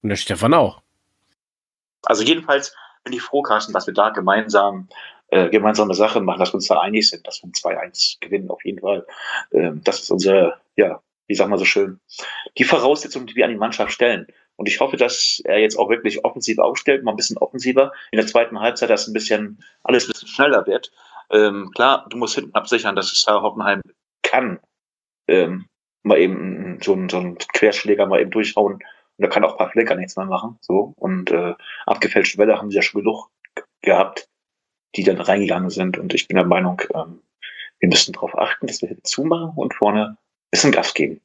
Und 0.00 0.08
der 0.08 0.16
Stefan 0.16 0.54
auch. 0.54 0.80
Also 2.02 2.22
jedenfalls 2.22 2.74
bin 3.06 3.14
ich 3.14 3.22
froh, 3.22 3.40
Carsten, 3.40 3.72
dass 3.72 3.86
wir 3.86 3.94
da 3.94 4.10
gemeinsam 4.10 4.88
äh, 5.28 5.48
gemeinsame 5.48 5.94
Sache 5.94 6.20
machen, 6.20 6.40
dass 6.40 6.50
wir 6.50 6.56
uns 6.56 6.66
da 6.66 6.80
einig 6.80 7.08
sind, 7.08 7.26
dass 7.26 7.42
wir 7.42 7.48
ein 7.48 7.90
2-1 7.92 8.18
gewinnen, 8.20 8.50
auf 8.50 8.64
jeden 8.64 8.80
Fall. 8.80 9.06
Ähm, 9.52 9.80
das 9.84 10.02
ist 10.02 10.10
unsere, 10.10 10.60
ja, 10.76 11.00
wie 11.28 11.34
sagen 11.34 11.50
wir 11.50 11.58
so 11.58 11.64
schön, 11.64 12.00
die 12.58 12.64
Voraussetzung, 12.64 13.26
die 13.26 13.34
wir 13.36 13.44
an 13.44 13.50
die 13.52 13.56
Mannschaft 13.56 13.92
stellen. 13.92 14.26
Und 14.56 14.68
ich 14.68 14.80
hoffe, 14.80 14.96
dass 14.96 15.40
er 15.44 15.58
jetzt 15.58 15.78
auch 15.78 15.88
wirklich 15.88 16.24
offensiv 16.24 16.58
aufstellt, 16.58 17.04
mal 17.04 17.12
ein 17.12 17.16
bisschen 17.16 17.38
offensiver. 17.38 17.92
In 18.10 18.18
der 18.18 18.26
zweiten 18.26 18.58
Halbzeit, 18.58 18.90
dass 18.90 19.06
ein 19.06 19.12
bisschen, 19.12 19.62
alles 19.84 20.04
ein 20.04 20.12
bisschen 20.12 20.28
schneller 20.28 20.66
wird. 20.66 20.90
Ähm, 21.30 21.70
klar, 21.74 22.06
du 22.08 22.16
musst 22.16 22.34
hinten 22.34 22.54
absichern, 22.54 22.96
dass 22.96 23.12
es 23.12 23.26
Hoffenheim 23.26 23.82
kann. 24.22 24.60
Ähm, 25.28 25.66
mal 26.02 26.18
eben 26.18 26.78
so 26.82 26.92
einen, 26.94 27.08
so 27.08 27.18
einen 27.18 27.36
Querschläger 27.36 28.06
mal 28.06 28.20
eben 28.20 28.30
durchhauen. 28.30 28.78
Und 29.18 29.22
da 29.22 29.28
kann 29.28 29.44
auch 29.44 29.70
Flecker 29.70 29.94
nichts 29.94 30.16
mehr 30.16 30.26
machen. 30.26 30.58
So. 30.60 30.92
Und 30.96 31.30
äh, 31.30 31.54
abgefälschte 31.86 32.38
Welle 32.38 32.58
haben 32.58 32.70
sie 32.70 32.76
ja 32.76 32.82
schon 32.82 33.02
genug 33.02 33.30
gehabt, 33.80 34.28
die 34.94 35.04
dann 35.04 35.20
reingegangen 35.20 35.70
sind. 35.70 35.98
Und 35.98 36.14
ich 36.14 36.28
bin 36.28 36.36
der 36.36 36.46
Meinung, 36.46 36.82
ähm, 36.94 37.22
wir 37.78 37.88
müssen 37.88 38.12
darauf 38.12 38.36
achten, 38.36 38.66
dass 38.66 38.82
wir 38.82 38.88
hinten 38.88 39.04
zumachen 39.04 39.52
und 39.56 39.74
vorne 39.74 40.10
ein 40.10 40.18
bisschen 40.50 40.72
Gas 40.72 40.94
geben. 40.94 41.20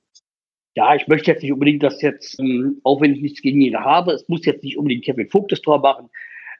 Ja, 0.75 0.95
ich 0.95 1.07
möchte 1.07 1.31
jetzt 1.31 1.41
nicht 1.41 1.51
unbedingt 1.51 1.83
das 1.83 2.01
jetzt, 2.01 2.39
ähm, 2.39 2.79
auch 2.83 3.01
wenn 3.01 3.13
ich 3.13 3.21
nichts 3.21 3.41
gegen 3.41 3.59
ihn 3.59 3.77
habe, 3.77 4.13
es 4.13 4.27
muss 4.29 4.45
jetzt 4.45 4.63
nicht 4.63 4.77
unbedingt 4.77 5.03
Kevin 5.03 5.29
Vogt 5.29 5.51
das 5.51 5.61
Tor 5.61 5.79
machen, 5.79 6.09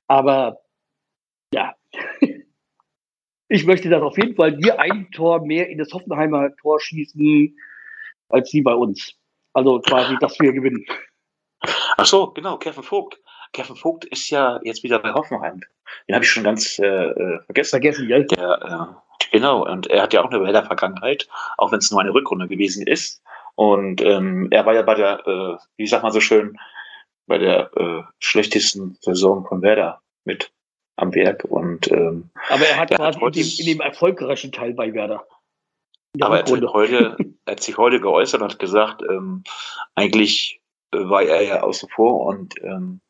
aber 0.07 0.59
ja, 1.53 1.75
ich 3.47 3.65
möchte, 3.65 3.89
dass 3.89 4.01
auf 4.01 4.17
jeden 4.17 4.35
Fall 4.35 4.57
wir 4.57 4.79
ein 4.79 5.09
Tor 5.11 5.45
mehr 5.45 5.69
in 5.69 5.77
das 5.77 5.93
Hoffenheimer 5.93 6.53
Tor 6.57 6.81
schießen, 6.81 7.57
als 8.27 8.49
sie 8.49 8.61
bei 8.61 8.73
uns. 8.73 9.15
Also 9.53 9.79
quasi, 9.79 10.17
dass 10.19 10.39
wir 10.39 10.51
gewinnen. 10.51 10.85
Ach 11.97 12.05
so, 12.05 12.27
genau, 12.31 12.57
Kevin 12.57 12.83
Vogt. 12.83 13.19
Kevin 13.53 13.75
Vogt 13.75 14.05
ist 14.05 14.29
ja 14.29 14.59
jetzt 14.63 14.83
wieder 14.83 14.99
bei 14.99 15.13
Hoffenheim. 15.13 15.61
Den 16.07 16.15
habe 16.15 16.23
ich 16.23 16.31
schon 16.31 16.43
ganz 16.43 16.79
äh, 16.79 16.85
äh 16.85 17.39
vergessen. 17.45 17.71
Vergessen, 17.71 18.09
ja. 18.09 18.19
Der, 18.19 18.95
äh, 19.21 19.27
genau, 19.31 19.65
und 19.65 19.87
er 19.87 20.03
hat 20.03 20.13
ja 20.13 20.23
auch 20.23 20.31
eine 20.31 20.41
Welle 20.41 20.63
Vergangenheit, 20.63 21.27
auch 21.57 21.71
wenn 21.71 21.79
es 21.79 21.91
nur 21.91 22.01
eine 22.01 22.13
Rückrunde 22.13 22.47
gewesen 22.47 22.87
ist. 22.87 23.21
Und 23.55 24.01
ähm, 24.01 24.47
er 24.51 24.65
war 24.65 24.73
ja 24.73 24.81
bei 24.81 24.95
der, 24.95 25.27
äh, 25.27 25.57
wie 25.77 25.87
sagt 25.87 26.03
man 26.03 26.11
so 26.11 26.21
schön, 26.21 26.57
bei 27.27 27.37
der 27.37 27.71
äh, 27.75 28.01
schlechtesten 28.19 28.97
Saison 29.01 29.45
von 29.45 29.61
Werder 29.61 30.01
mit 30.25 30.51
am 30.95 31.13
Werk. 31.13 31.45
Und, 31.45 31.91
ähm, 31.91 32.29
aber 32.49 32.65
er 32.65 32.77
hat 32.77 32.91
quasi 32.91 33.19
in, 33.19 33.31
dem, 33.31 33.47
in 33.59 33.65
dem 33.65 33.81
erfolgreichen 33.81 34.51
Teil 34.51 34.73
bei 34.73 34.93
Werder. 34.93 35.25
Aber 36.19 36.39
er 36.39 36.51
hat, 36.51 36.73
heute, 36.73 37.17
er 37.45 37.51
hat 37.51 37.63
sich 37.63 37.77
heute 37.77 37.99
geäußert 37.99 38.41
und 38.41 38.51
hat 38.51 38.59
gesagt, 38.59 39.01
ähm, 39.01 39.43
eigentlich 39.95 40.60
war 40.91 41.23
er 41.23 41.41
ja 41.41 41.61
außen 41.61 41.89
vor 41.89 42.25
und 42.25 42.55
ähm, 42.63 43.01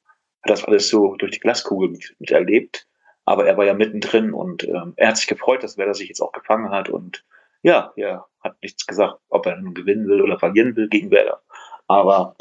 hat 0.43 0.51
das 0.51 0.65
alles 0.65 0.89
so 0.89 1.15
durch 1.15 1.31
die 1.31 1.39
Glaskugel 1.39 1.97
miterlebt. 2.19 2.87
Aber 3.25 3.45
er 3.45 3.55
war 3.57 3.65
ja 3.65 3.73
mittendrin 3.73 4.33
und 4.33 4.63
ähm, 4.63 4.93
er 4.97 5.09
hat 5.09 5.17
sich 5.17 5.27
gefreut, 5.27 5.63
dass 5.63 5.77
Werder 5.77 5.93
sich 5.93 6.09
jetzt 6.09 6.21
auch 6.21 6.31
gefangen 6.31 6.71
hat 6.71 6.89
und 6.89 7.23
ja, 7.61 7.93
er 7.95 8.25
hat 8.43 8.55
nichts 8.63 8.87
gesagt, 8.87 9.19
ob 9.29 9.45
er 9.45 9.57
nun 9.57 9.75
gewinnen 9.75 10.07
will 10.07 10.21
oder 10.21 10.39
verlieren 10.39 10.75
will 10.75 10.89
gegen 10.89 11.11
Werder. 11.11 11.41
Aber 11.87 12.35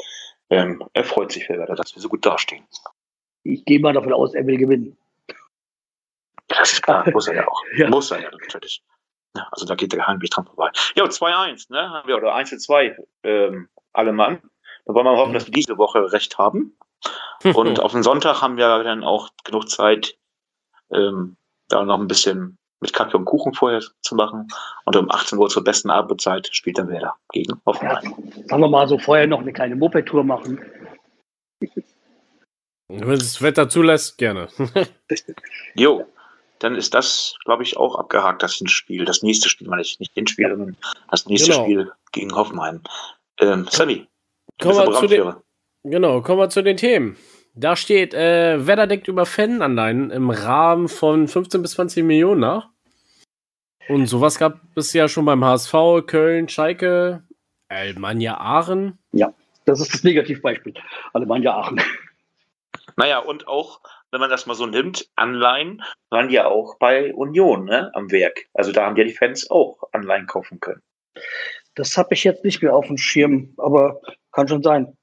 ähm, 0.49 0.83
er 0.93 1.03
freut 1.03 1.31
sich 1.31 1.45
für 1.45 1.57
Werder, 1.57 1.75
dass 1.75 1.95
wir 1.95 2.01
so 2.01 2.09
gut 2.09 2.25
dastehen. 2.25 2.65
Ich 3.43 3.63
gehe 3.65 3.79
mal 3.79 3.93
davon 3.93 4.13
aus, 4.13 4.33
er 4.33 4.45
will 4.47 4.57
gewinnen. 4.57 4.97
Das 6.47 6.73
ist 6.73 6.81
klar, 6.81 7.09
muss 7.11 7.27
er 7.27 7.35
ja 7.35 7.47
auch. 7.47 7.63
ja. 7.77 7.89
Muss 7.89 8.11
er 8.11 8.21
ja 8.21 8.31
natürlich. 8.31 8.83
Also 9.51 9.65
da 9.65 9.75
geht 9.75 9.93
der 9.93 10.05
Heimweg 10.05 10.29
dran 10.29 10.45
vorbei. 10.45 10.71
Ja, 10.95 11.05
2-1, 11.05 11.71
ne? 11.71 11.89
Haben 11.89 12.07
wir, 12.07 12.17
oder 12.17 12.35
1-2, 12.35 12.95
ähm, 13.23 13.69
alle 13.93 14.11
Mann. 14.11 14.41
Da 14.85 14.93
wollen 14.93 15.05
wir 15.05 15.17
hoffen, 15.17 15.33
dass 15.33 15.45
wir 15.45 15.53
diese 15.53 15.77
Woche 15.77 16.11
recht 16.11 16.37
haben. 16.37 16.77
Und 17.43 17.79
auf 17.79 17.91
den 17.91 18.03
Sonntag 18.03 18.41
haben 18.41 18.57
wir 18.57 18.83
dann 18.83 19.03
auch 19.03 19.29
genug 19.43 19.69
Zeit, 19.69 20.17
ähm, 20.91 21.37
da 21.69 21.83
noch 21.83 21.99
ein 21.99 22.07
bisschen 22.07 22.57
mit 22.81 22.93
Kaffee 22.93 23.17
und 23.17 23.25
Kuchen 23.25 23.53
vorher 23.53 23.81
zu 24.01 24.15
machen. 24.15 24.47
Und 24.85 24.95
um 24.95 25.09
18 25.09 25.37
Uhr 25.37 25.49
zur 25.49 25.63
besten 25.63 25.89
Abendzeit 25.89 26.49
spielt 26.51 26.77
dann 26.77 26.89
Werder 26.89 27.15
gegen 27.31 27.61
Hoffenheim. 27.65 28.13
Ja, 28.35 28.47
sagen 28.47 28.61
wir 28.61 28.69
mal 28.69 28.87
so 28.87 28.97
vorher 28.97 29.27
noch 29.27 29.39
eine 29.39 29.53
kleine 29.53 29.75
Moped-Tour 29.75 30.23
machen. 30.23 30.59
Wenn 32.87 33.09
das 33.09 33.41
Wetter 33.41 33.69
zulässt, 33.69 34.17
gerne. 34.17 34.49
jo, 35.75 36.05
dann 36.59 36.75
ist 36.75 36.93
das, 36.93 37.37
glaube 37.45 37.63
ich, 37.63 37.77
auch 37.77 37.95
abgehakt, 37.95 38.43
das 38.43 38.55
Hinspiel. 38.55 39.05
Das 39.05 39.23
nächste 39.23 39.47
Spiel, 39.47 39.67
meine 39.67 39.83
ich, 39.83 39.99
nicht 39.99 40.13
Hinspiel, 40.13 40.49
sondern 40.49 40.77
das 41.09 41.25
nächste 41.27 41.51
genau. 41.51 41.63
Spiel 41.63 41.91
gegen 42.11 42.35
Hoffenheim. 42.35 42.81
Ähm, 43.39 43.67
Sammy, 43.69 44.07
kommen 44.61 44.77
wir 44.77 44.93
zu 44.93 45.07
den, 45.07 45.33
genau, 45.83 46.21
kommen 46.21 46.39
wir 46.39 46.49
zu 46.49 46.63
den 46.63 46.77
Themen. 46.77 47.17
Da 47.53 47.75
steht, 47.75 48.13
äh, 48.13 48.65
Werder 48.65 48.87
denkt 48.87 49.07
über 49.07 49.25
Fananleihen 49.25 50.09
im 50.09 50.29
Rahmen 50.29 50.87
von 50.87 51.27
15 51.27 51.61
bis 51.61 51.71
20 51.71 52.03
Millionen 52.05 52.39
nach. 52.39 52.69
Und 53.89 54.05
sowas 54.05 54.39
gab 54.39 54.61
es 54.75 54.93
ja 54.93 55.09
schon 55.09 55.25
beim 55.25 55.43
HSV, 55.43 55.73
Köln, 56.07 56.47
Schalke, 56.47 57.23
Alemannia 57.67 58.37
Aachen. 58.39 58.99
Ja, 59.11 59.33
das 59.65 59.81
ist 59.81 59.93
das 59.93 60.03
Negativbeispiel. 60.03 60.73
Alemannia 61.13 61.53
Aachen. 61.53 61.81
Naja, 62.95 63.19
und 63.19 63.47
auch, 63.47 63.81
wenn 64.11 64.19
man 64.19 64.29
das 64.29 64.45
mal 64.45 64.55
so 64.55 64.65
nimmt, 64.65 65.09
Anleihen 65.15 65.81
waren 66.09 66.29
ja 66.29 66.47
auch 66.47 66.77
bei 66.77 67.13
Union 67.13 67.65
ne, 67.65 67.91
am 67.93 68.11
Werk. 68.11 68.47
Also 68.53 68.71
da 68.71 68.85
haben 68.85 68.95
ja 68.95 69.03
die 69.03 69.13
Fans 69.13 69.49
auch 69.49 69.83
Anleihen 69.91 70.27
kaufen 70.27 70.59
können. 70.59 70.81
Das 71.75 71.97
habe 71.97 72.13
ich 72.13 72.23
jetzt 72.23 72.43
nicht 72.43 72.61
mehr 72.61 72.75
auf 72.75 72.87
dem 72.87 72.97
Schirm, 72.97 73.53
aber 73.57 74.01
kann 74.31 74.47
schon 74.47 74.63
sein. 74.63 74.97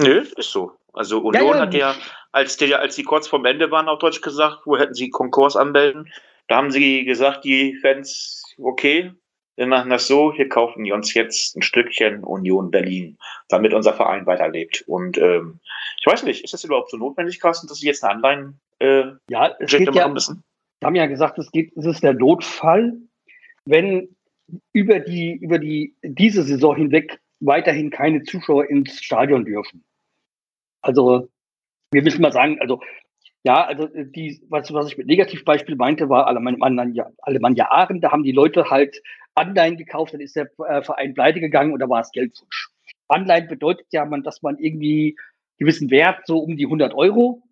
Nö, 0.00 0.24
ist 0.36 0.50
so. 0.50 0.72
Also 0.92 1.20
Union 1.20 1.46
ja, 1.46 1.54
ja. 1.54 1.60
hat 1.60 1.74
ja, 1.74 1.94
als 2.32 2.56
die, 2.56 2.74
als 2.74 2.96
die 2.96 3.04
kurz 3.04 3.28
vorm 3.28 3.44
Ende 3.44 3.70
waren, 3.70 3.88
auf 3.88 3.98
Deutsch 3.98 4.20
gesagt, 4.20 4.60
wo 4.64 4.76
hätten 4.76 4.94
sie 4.94 5.10
Konkurs 5.10 5.56
anmelden, 5.56 6.12
da 6.48 6.56
haben 6.56 6.70
sie 6.70 7.04
gesagt, 7.04 7.44
die 7.44 7.76
Fans, 7.76 8.42
okay, 8.58 9.12
wir 9.56 9.66
machen 9.66 9.90
das 9.90 10.06
so, 10.06 10.32
hier 10.32 10.48
kaufen 10.48 10.84
die 10.84 10.92
uns 10.92 11.12
jetzt 11.14 11.56
ein 11.56 11.62
Stückchen 11.62 12.24
Union 12.24 12.70
Berlin, 12.70 13.18
damit 13.48 13.74
unser 13.74 13.92
Verein 13.92 14.26
weiterlebt. 14.26 14.82
Und 14.86 15.18
ähm, 15.18 15.60
ich 15.98 16.06
weiß 16.06 16.22
nicht, 16.22 16.42
ist 16.42 16.54
das 16.54 16.64
überhaupt 16.64 16.90
so 16.90 16.96
notwendig, 16.96 17.40
Carsten, 17.40 17.68
dass 17.68 17.78
sie 17.78 17.86
jetzt 17.86 18.02
eine 18.02 18.14
Anleihen 18.14 18.60
äh, 18.78 19.04
ja, 19.28 19.54
es 19.58 19.70
geht 19.70 19.94
ja, 19.94 20.08
müssen? 20.08 20.42
Wir 20.80 20.86
haben 20.86 20.94
ja 20.94 21.06
gesagt, 21.06 21.38
es, 21.38 21.50
geht, 21.52 21.76
es 21.76 21.84
ist 21.84 22.02
der 22.02 22.14
Notfall, 22.14 22.96
wenn 23.66 24.16
über 24.72 24.98
die, 24.98 25.32
über 25.34 25.58
die, 25.58 25.94
diese 26.02 26.42
Saison 26.42 26.74
hinweg 26.74 27.20
weiterhin 27.40 27.90
keine 27.90 28.22
Zuschauer 28.22 28.68
ins 28.70 29.02
Stadion 29.02 29.44
dürfen. 29.44 29.84
Also, 30.82 31.28
wir 31.90 32.02
müssen 32.02 32.22
mal 32.22 32.32
sagen, 32.32 32.58
also, 32.60 32.80
ja, 33.42 33.64
also, 33.64 33.88
die, 33.88 34.40
was, 34.48 34.72
was 34.72 34.88
ich 34.88 34.98
mit 34.98 35.06
Negativbeispiel 35.06 35.76
meinte, 35.76 36.08
war 36.08 36.26
Alemannia, 36.26 37.10
Alemannia 37.22 37.70
Aachen, 37.70 38.00
da 38.00 38.12
haben 38.12 38.22
die 38.22 38.32
Leute 38.32 38.70
halt 38.70 39.00
Anleihen 39.34 39.76
gekauft, 39.76 40.12
dann 40.12 40.20
ist 40.20 40.36
der 40.36 40.50
äh, 40.68 40.82
Verein 40.82 41.14
pleite 41.14 41.40
gegangen 41.40 41.72
und 41.72 41.80
da 41.80 41.88
war 41.88 42.00
es 42.00 42.12
Geldwunsch. 42.12 42.68
Anleihen 43.08 43.48
bedeutet 43.48 43.86
ja, 43.90 44.04
man, 44.04 44.22
dass 44.22 44.42
man 44.42 44.58
irgendwie 44.58 45.16
gewissen 45.58 45.90
Wert, 45.90 46.26
so 46.26 46.38
um 46.38 46.56
die 46.56 46.66
100 46.66 46.94
Euro, 46.94 47.42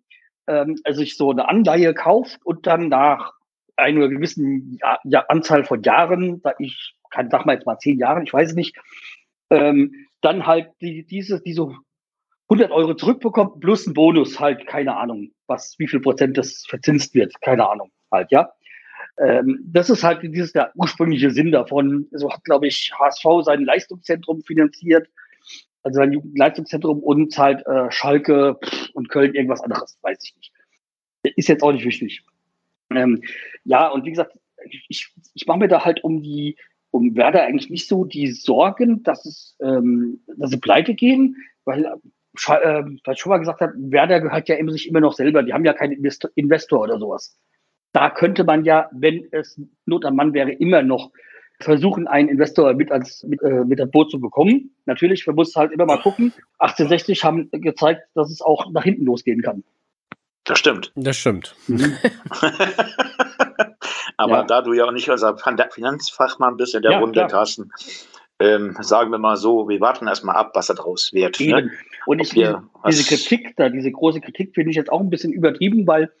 ähm, 0.47 0.79
also 0.83 0.99
sich 0.99 1.17
so 1.17 1.31
eine 1.31 1.49
Anleihe 1.49 1.93
kauft 1.93 2.39
und 2.45 2.67
dann 2.67 2.89
nach 2.89 3.33
einer 3.75 4.07
gewissen 4.09 4.77
ja, 4.81 4.99
ja, 5.03 5.25
Anzahl 5.27 5.63
von 5.63 5.81
Jahren, 5.83 6.41
da 6.41 6.53
ich 6.59 6.95
kann, 7.09 7.29
sag 7.29 7.45
mal 7.45 7.53
jetzt 7.53 7.65
mal 7.65 7.79
zehn 7.79 7.97
Jahren, 7.97 8.23
ich 8.23 8.33
weiß 8.33 8.49
es 8.49 8.55
nicht, 8.55 8.77
ähm, 9.49 9.93
dann 10.21 10.45
halt 10.45 10.69
die, 10.81 11.05
diese, 11.05 11.41
diese 11.41 11.69
100 12.49 12.71
Euro 12.71 12.95
zurückbekommt, 12.95 13.59
plus 13.59 13.85
ein 13.87 13.93
Bonus, 13.93 14.39
halt, 14.39 14.65
keine 14.67 14.97
Ahnung, 14.97 15.31
was, 15.47 15.75
wie 15.77 15.87
viel 15.87 15.99
Prozent 15.99 16.37
das 16.37 16.65
verzinst 16.67 17.13
wird, 17.13 17.39
keine 17.41 17.69
Ahnung, 17.69 17.91
halt, 18.11 18.31
ja. 18.31 18.51
Ähm, 19.19 19.59
das 19.65 19.89
ist 19.89 20.03
halt 20.03 20.23
dieses 20.23 20.53
der 20.53 20.71
ursprüngliche 20.75 21.31
Sinn 21.31 21.51
davon. 21.51 22.07
So 22.11 22.31
hat, 22.31 22.43
glaube 22.45 22.67
ich, 22.67 22.91
HSV 22.97 23.25
sein 23.43 23.65
Leistungszentrum 23.65 24.41
finanziert. 24.43 25.09
Also 25.83 26.01
ein 26.01 26.13
Jugendleistungszentrum 26.13 26.99
und 26.99 27.37
halt 27.37 27.65
äh, 27.65 27.91
Schalke 27.91 28.57
und 28.93 29.09
Köln 29.09 29.33
irgendwas 29.35 29.61
anderes, 29.61 29.97
weiß 30.01 30.19
ich 30.23 30.35
nicht. 30.35 30.53
Ist 31.35 31.49
jetzt 31.49 31.63
auch 31.63 31.71
nicht 31.71 31.85
wichtig. 31.85 32.23
Ähm, 32.91 33.21
ja, 33.65 33.87
und 33.87 34.05
wie 34.05 34.11
gesagt, 34.11 34.37
ich, 34.87 35.13
ich 35.33 35.47
mache 35.47 35.59
mir 35.59 35.67
da 35.67 35.85
halt 35.85 36.03
um 36.03 36.21
die, 36.21 36.57
um 36.91 37.15
Werder 37.15 37.43
eigentlich 37.43 37.69
nicht 37.69 37.87
so 37.87 38.05
die 38.05 38.31
Sorgen, 38.31 39.03
dass 39.03 39.25
es, 39.25 39.55
ähm, 39.61 40.21
dass 40.37 40.49
sie 40.49 40.59
pleite 40.59 40.95
gehen, 40.95 41.35
weil, 41.65 41.85
äh, 41.85 42.83
weil 43.03 43.17
schon 43.17 43.29
mal 43.29 43.37
gesagt 43.37 43.61
hat, 43.61 43.71
Werder 43.75 44.21
gehört 44.21 44.49
ja 44.49 44.55
immer 44.55 44.71
sich 44.71 44.87
immer 44.87 44.99
noch 44.99 45.13
selber. 45.13 45.43
Die 45.43 45.53
haben 45.53 45.65
ja 45.65 45.73
keinen 45.73 45.93
Investor, 45.93 46.31
Investor 46.35 46.81
oder 46.81 46.99
sowas. 46.99 47.37
Da 47.91 48.09
könnte 48.09 48.43
man 48.43 48.65
ja, 48.65 48.89
wenn 48.91 49.27
es 49.31 49.59
Not 49.85 50.05
am 50.05 50.15
Mann 50.15 50.33
wäre, 50.33 50.51
immer 50.51 50.83
noch 50.83 51.11
versuchen, 51.59 52.07
einen 52.07 52.29
Investor 52.29 52.73
mit 52.73 52.91
ans 52.91 53.23
mit, 53.23 53.41
äh, 53.41 53.65
mit 53.65 53.81
an 53.81 53.91
Boot 53.91 54.11
zu 54.11 54.19
bekommen. 54.19 54.75
Natürlich, 54.85 55.25
wir 55.27 55.33
mussten 55.33 55.59
halt 55.59 55.71
immer 55.71 55.85
mal 55.85 55.99
gucken. 55.99 56.33
1860 56.59 57.23
haben 57.23 57.49
gezeigt, 57.51 58.03
dass 58.15 58.31
es 58.31 58.41
auch 58.41 58.71
nach 58.71 58.83
hinten 58.83 59.05
losgehen 59.05 59.41
kann. 59.41 59.63
Das 60.45 60.59
stimmt. 60.59 60.91
Das 60.95 61.17
stimmt. 61.17 61.55
Mhm. 61.67 61.93
Aber 64.19 64.39
Ja. 64.39 64.43
da 64.43 64.61
du 64.61 64.73
ja 64.73 64.83
auch 64.83 64.91
nicht 64.91 65.09
unser 65.09 65.37
Finanzfachmann 65.37 66.57
bist 66.57 66.75
in 66.75 66.81
der 66.81 66.91
Ja, 66.91 66.99
Runde, 66.99 67.21
klar. 67.21 67.29
Carsten, 67.29 67.71
ähm, 68.39 68.75
sagen 68.81 69.11
wir 69.11 69.17
mal 69.17 69.37
so, 69.37 69.69
wir 69.69 69.79
warten 69.79 70.07
erstmal 70.07 70.35
ab, 70.35 70.51
was 70.55 70.67
da 70.67 70.73
draus 70.73 71.13
wird. 71.13 71.39
Ne? 71.39 71.71
Und 72.05 72.19
ich, 72.19 72.35
wir 72.35 72.61
diese, 72.85 73.07
Kritik 73.07 73.55
da, 73.55 73.69
diese 73.69 73.89
große 73.89 74.19
Kritik 74.19 74.53
finde 74.53 74.71
ich 74.71 74.75
jetzt 74.75 74.91
auch 74.91 74.99
ein 74.99 75.09
bisschen 75.09 75.31
übertrieben, 75.31 75.87
weil 75.87 76.11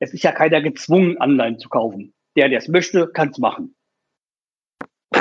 es 0.00 0.12
ist 0.12 0.24
ja 0.24 0.32
keiner 0.32 0.60
gezwungen, 0.60 1.18
Anleihen 1.18 1.60
zu 1.60 1.68
kaufen. 1.68 2.12
Der, 2.34 2.48
der 2.48 2.58
es 2.58 2.66
möchte, 2.66 3.06
kann 3.06 3.28
es 3.28 3.38
machen. 3.38 3.76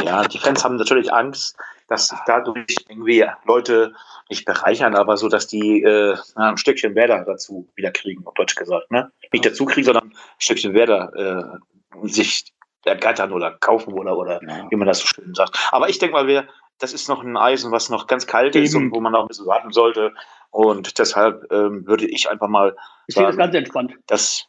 Ja, 0.04 0.28
die 0.28 0.40
Fans 0.40 0.64
haben 0.64 0.78
natürlich 0.78 1.14
Angst, 1.14 1.56
dass 1.90 2.08
sich 2.08 2.18
dadurch 2.26 2.76
irgendwie 2.90 3.24
Leute 3.46 3.94
nicht 4.30 4.46
bereichern, 4.46 4.96
aber 4.96 5.16
so, 5.16 5.30
dass 5.30 5.46
die 5.46 5.84
äh, 5.84 6.18
ein 6.34 6.58
Stückchen 6.58 6.96
Werder 6.96 7.24
dazu 7.24 7.70
wieder 7.76 7.92
kriegen, 7.92 8.26
auf 8.26 8.34
Deutsch 8.34 8.56
gesagt. 8.56 8.90
Ne? 8.90 9.12
Nicht 9.32 9.46
dazu 9.46 9.66
kriegen, 9.66 9.86
sondern 9.86 10.06
ein 10.06 10.14
Stückchen 10.40 10.74
Werder 10.74 11.14
äh, 11.16 11.75
sich 12.04 12.54
ergattern 12.84 13.32
oder 13.34 13.52
kaufen 13.52 13.94
oder, 13.94 14.18
oder 14.18 14.40
wie 14.70 14.76
man 14.76 14.88
das 14.88 15.00
so 15.00 15.08
schön 15.08 15.34
sagt. 15.34 15.58
Aber 15.72 15.90
ich 15.90 15.98
denke 15.98 16.14
mal, 16.14 16.28
wir, 16.28 16.48
das 16.78 16.94
ist 16.94 17.10
noch 17.10 17.24
ein 17.24 17.36
Eisen, 17.38 17.72
was 17.72 17.90
noch 17.90 18.06
ganz 18.08 18.28
kalt 18.28 18.56
ist 18.56 18.76
Eben. 18.76 18.86
und 18.88 18.96
wo 18.96 19.00
man 19.02 19.12
noch 19.14 19.22
ein 19.22 19.28
bisschen 19.28 19.48
warten 19.48 19.72
sollte. 19.72 20.14
Und 20.52 21.00
deshalb 21.00 21.52
ähm, 21.52 21.88
würde 21.88 22.06
ich 22.06 22.30
einfach 22.30 22.48
mal 22.48 22.76
Ich 23.08 23.16
sehe 23.16 23.24
das 23.26 23.36
sagen, 23.36 23.38
ganz 23.52 23.56
entspannt. 23.56 23.94
das 24.08 24.46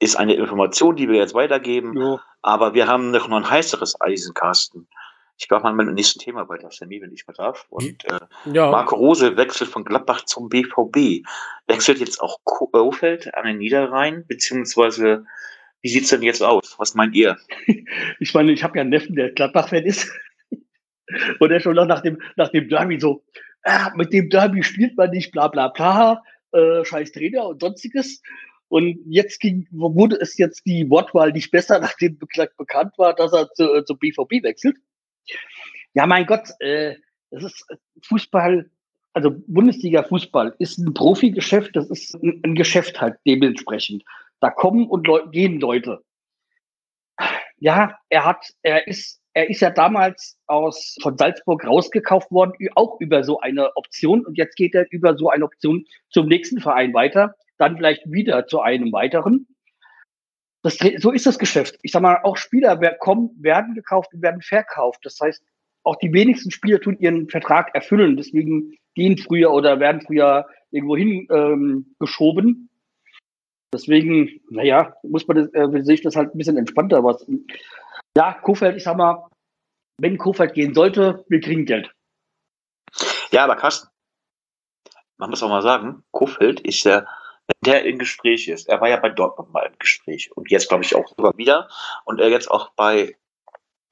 ist 0.00 0.16
eine 0.16 0.34
Information, 0.34 0.96
die 0.96 1.08
wir 1.08 1.16
jetzt 1.18 1.34
weitergeben. 1.34 1.96
Jo. 1.96 2.20
Aber 2.42 2.74
wir 2.74 2.86
haben 2.86 3.10
noch 3.10 3.28
ein 3.30 3.48
heißeres 3.48 4.00
Eisenkasten. 4.00 4.88
Ich 5.40 5.48
mache 5.50 5.62
mal 5.62 5.72
mit 5.72 5.86
dem 5.86 5.94
nächsten 5.94 6.18
Thema 6.18 6.48
weiter, 6.48 6.68
Sammy, 6.72 7.00
wenn 7.00 7.12
ich 7.12 7.26
mal 7.26 7.32
darf. 7.34 7.66
Und 7.70 8.04
äh, 8.06 8.18
Ja. 8.52 8.70
Marco 8.70 8.96
Rose 8.96 9.36
wechselt 9.36 9.70
von 9.70 9.84
Gladbach 9.84 10.24
zum 10.24 10.48
BVB. 10.48 11.24
Wechselt 11.68 11.98
jetzt 12.00 12.20
auch 12.20 12.38
Kofeld 12.44 13.32
an 13.34 13.44
den 13.46 13.58
Niederrhein, 13.58 14.24
beziehungsweise 14.26 15.24
wie 15.82 15.88
sieht's 15.88 16.10
denn 16.10 16.22
jetzt 16.22 16.42
aus? 16.42 16.74
Was 16.78 16.94
meint 16.94 17.14
ihr? 17.14 17.36
Ich 18.20 18.34
meine, 18.34 18.52
ich 18.52 18.64
habe 18.64 18.76
ja 18.76 18.82
einen 18.82 18.90
Neffen, 18.90 19.14
der 19.14 19.30
Gladbach-Fan 19.30 19.84
ist. 19.84 20.10
Und 21.40 21.48
der 21.48 21.60
schon 21.60 21.74
nach 21.74 22.02
dem, 22.02 22.20
nach 22.36 22.50
dem 22.50 22.68
Derby 22.68 23.00
so, 23.00 23.24
ah, 23.64 23.92
mit 23.94 24.12
dem 24.12 24.28
Derby 24.28 24.62
spielt 24.62 24.96
man 24.96 25.10
nicht, 25.10 25.32
bla 25.32 25.48
bla 25.48 25.68
bla, 25.68 26.22
äh, 26.52 26.84
scheiß 26.84 27.12
Trainer 27.12 27.46
und 27.46 27.60
sonstiges. 27.60 28.22
Und 28.68 28.98
jetzt 29.06 29.40
ging, 29.40 29.66
wurde 29.70 30.16
es 30.20 30.36
jetzt 30.36 30.66
die 30.66 30.88
Wortwahl 30.90 31.32
nicht 31.32 31.50
besser, 31.50 31.78
nachdem 31.80 32.18
bekannt 32.18 32.92
war, 32.98 33.14
dass 33.14 33.32
er 33.32 33.50
zu, 33.52 33.72
äh, 33.74 33.84
zum 33.84 33.98
BVB 33.98 34.42
wechselt. 34.42 34.76
Ja, 35.94 36.06
mein 36.06 36.26
Gott, 36.26 36.48
äh, 36.60 36.96
das 37.30 37.44
ist 37.44 37.64
äh, 37.70 37.76
Fußball, 38.06 38.70
also 39.14 39.30
Bundesliga-Fußball 39.46 40.54
ist 40.58 40.78
ein 40.78 40.94
Profigeschäft, 40.94 41.74
das 41.74 41.90
ist 41.90 42.14
ein, 42.14 42.40
ein 42.44 42.54
Geschäft 42.54 43.00
halt 43.00 43.16
dementsprechend. 43.26 44.04
Da 44.40 44.50
kommen 44.50 44.86
und 44.88 45.06
Leu 45.06 45.26
gehen 45.26 45.60
Leute. 45.60 46.02
Ja, 47.58 47.98
er 48.08 48.24
hat, 48.24 48.52
er 48.62 48.86
ist, 48.86 49.20
er 49.32 49.50
ist 49.50 49.60
ja 49.60 49.70
damals 49.70 50.38
aus 50.46 50.96
von 51.02 51.18
Salzburg 51.18 51.66
rausgekauft 51.66 52.30
worden, 52.30 52.52
auch 52.76 53.00
über 53.00 53.24
so 53.24 53.40
eine 53.40 53.76
Option 53.76 54.24
und 54.24 54.38
jetzt 54.38 54.56
geht 54.56 54.74
er 54.74 54.86
über 54.90 55.16
so 55.16 55.28
eine 55.28 55.44
Option 55.44 55.84
zum 56.10 56.28
nächsten 56.28 56.60
Verein 56.60 56.94
weiter, 56.94 57.34
dann 57.56 57.76
vielleicht 57.76 58.10
wieder 58.10 58.46
zu 58.46 58.60
einem 58.60 58.92
weiteren. 58.92 59.48
Das, 60.62 60.78
so 60.98 61.10
ist 61.12 61.26
das 61.26 61.38
Geschäft. 61.38 61.78
Ich 61.82 61.92
sag 61.92 62.02
mal, 62.02 62.20
auch 62.22 62.36
Spieler 62.36 62.76
kommen, 62.98 63.30
werden 63.40 63.74
gekauft 63.74 64.12
und 64.12 64.22
werden 64.22 64.42
verkauft. 64.42 65.00
Das 65.04 65.18
heißt, 65.20 65.42
auch 65.82 65.96
die 65.96 66.12
wenigsten 66.12 66.50
Spieler 66.50 66.80
tun 66.80 66.98
ihren 66.98 67.28
Vertrag 67.28 67.74
erfüllen. 67.74 68.16
Deswegen 68.16 68.76
gehen 68.94 69.18
früher 69.18 69.52
oder 69.52 69.80
werden 69.80 70.00
früher 70.00 70.46
irgendwo 70.70 70.96
hin 70.96 71.26
ähm. 71.30 71.94
Deswegen, 73.72 74.40
naja, 74.50 74.94
muss 75.02 75.26
man 75.26 75.36
das, 75.36 75.48
äh, 75.52 75.82
sehe 75.82 75.94
ich 75.94 76.02
das 76.02 76.16
halt 76.16 76.34
ein 76.34 76.38
bisschen 76.38 76.56
entspannter. 76.56 77.04
Was, 77.04 77.26
ja, 78.16 78.32
Kofeld, 78.32 78.76
ich 78.76 78.84
sag 78.84 78.96
mal, 78.96 79.28
wenn 80.00 80.16
Kofeld 80.16 80.54
gehen 80.54 80.74
sollte, 80.74 81.24
wir 81.28 81.40
kriegen 81.40 81.66
Geld. 81.66 81.92
Ja, 83.30 83.44
aber 83.44 83.56
Carsten, 83.56 83.88
man 85.18 85.30
muss 85.30 85.42
auch 85.42 85.50
mal 85.50 85.62
sagen, 85.62 86.02
Kofeld 86.12 86.60
ist 86.60 86.84
ja, 86.84 87.06
wenn 87.46 87.72
der 87.72 87.84
im 87.84 87.98
Gespräch 87.98 88.48
ist, 88.48 88.68
er 88.68 88.80
war 88.80 88.88
ja 88.88 88.96
bei 88.96 89.10
Dortmund 89.10 89.52
mal 89.52 89.66
im 89.66 89.78
Gespräch 89.78 90.30
und 90.34 90.50
jetzt 90.50 90.68
glaube 90.68 90.84
ich 90.84 90.94
auch 90.94 91.08
sogar 91.08 91.36
wieder 91.36 91.68
und 92.04 92.20
er 92.20 92.28
jetzt 92.28 92.50
auch 92.50 92.70
bei, 92.74 93.16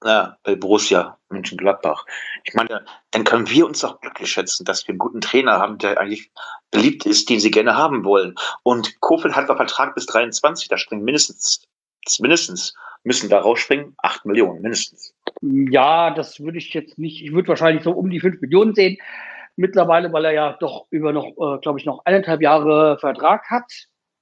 ja, 0.07 0.37
bei 0.43 0.57
Borussia 0.57 1.19
Mönchengladbach. 1.29 2.07
Ich 2.45 2.55
meine, 2.55 2.85
dann 3.11 3.25
können 3.25 3.49
wir 3.51 3.67
uns 3.67 3.81
doch 3.81 4.01
glücklich 4.01 4.31
schätzen, 4.31 4.65
dass 4.65 4.87
wir 4.87 4.93
einen 4.93 4.99
guten 4.99 5.21
Trainer 5.21 5.59
haben, 5.59 5.79
der 5.79 6.01
eigentlich 6.01 6.31
beliebt 6.71 7.07
ist, 7.07 7.29
den 7.29 7.41
sie 7.41 7.51
gerne 7.51 7.77
haben 7.77 8.05
wollen. 8.05 8.35
Und 8.63 9.01
Kofeld 9.01 9.35
hat 9.35 9.49
einen 9.49 9.57
Vertrag 9.57 9.95
bis 9.95 10.07
23, 10.07 10.69
da 10.69 10.79
springen 10.79 11.05
mindestens, 11.05 11.67
mindestens 12.21 12.75
müssen 13.05 13.31
da 13.31 13.39
rausspringen, 13.39 13.95
8 13.99 14.25
Millionen, 14.27 14.63
mindestens. 14.63 15.15
Ja, 15.43 16.11
das 16.11 16.41
würde 16.41 16.59
ich 16.59 16.73
jetzt 16.75 16.99
nicht, 16.99 17.23
ich 17.23 17.33
würde 17.33 17.49
wahrscheinlich 17.49 17.85
so 17.85 17.93
um 17.93 18.11
die 18.11 18.21
5 18.21 18.41
Millionen 18.41 18.75
sehen. 18.75 18.99
Mittlerweile, 19.57 20.13
weil 20.13 20.27
er 20.27 20.33
ja 20.33 20.57
doch 20.61 20.87
über 20.91 21.13
noch, 21.13 21.29
äh, 21.29 21.59
glaube 21.61 21.79
ich, 21.79 21.87
noch 21.87 22.05
eineinhalb 22.05 22.43
Jahre 22.43 22.99
Vertrag 22.99 23.49
hat, 23.49 23.73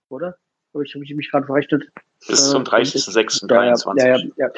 oder? 0.09 0.37
Habe 0.73 0.85
ich, 0.85 1.15
mich 1.15 1.31
gerade 1.31 1.47
verrechnet? 1.47 1.89
Bis 2.27 2.51
zum 2.51 2.63
Äh, 2.63 2.67
30.06.23. 2.67 3.99
Ja, 3.99 4.07
ja, 4.07 4.17
ja, 4.17 4.25
ja. 4.37 4.49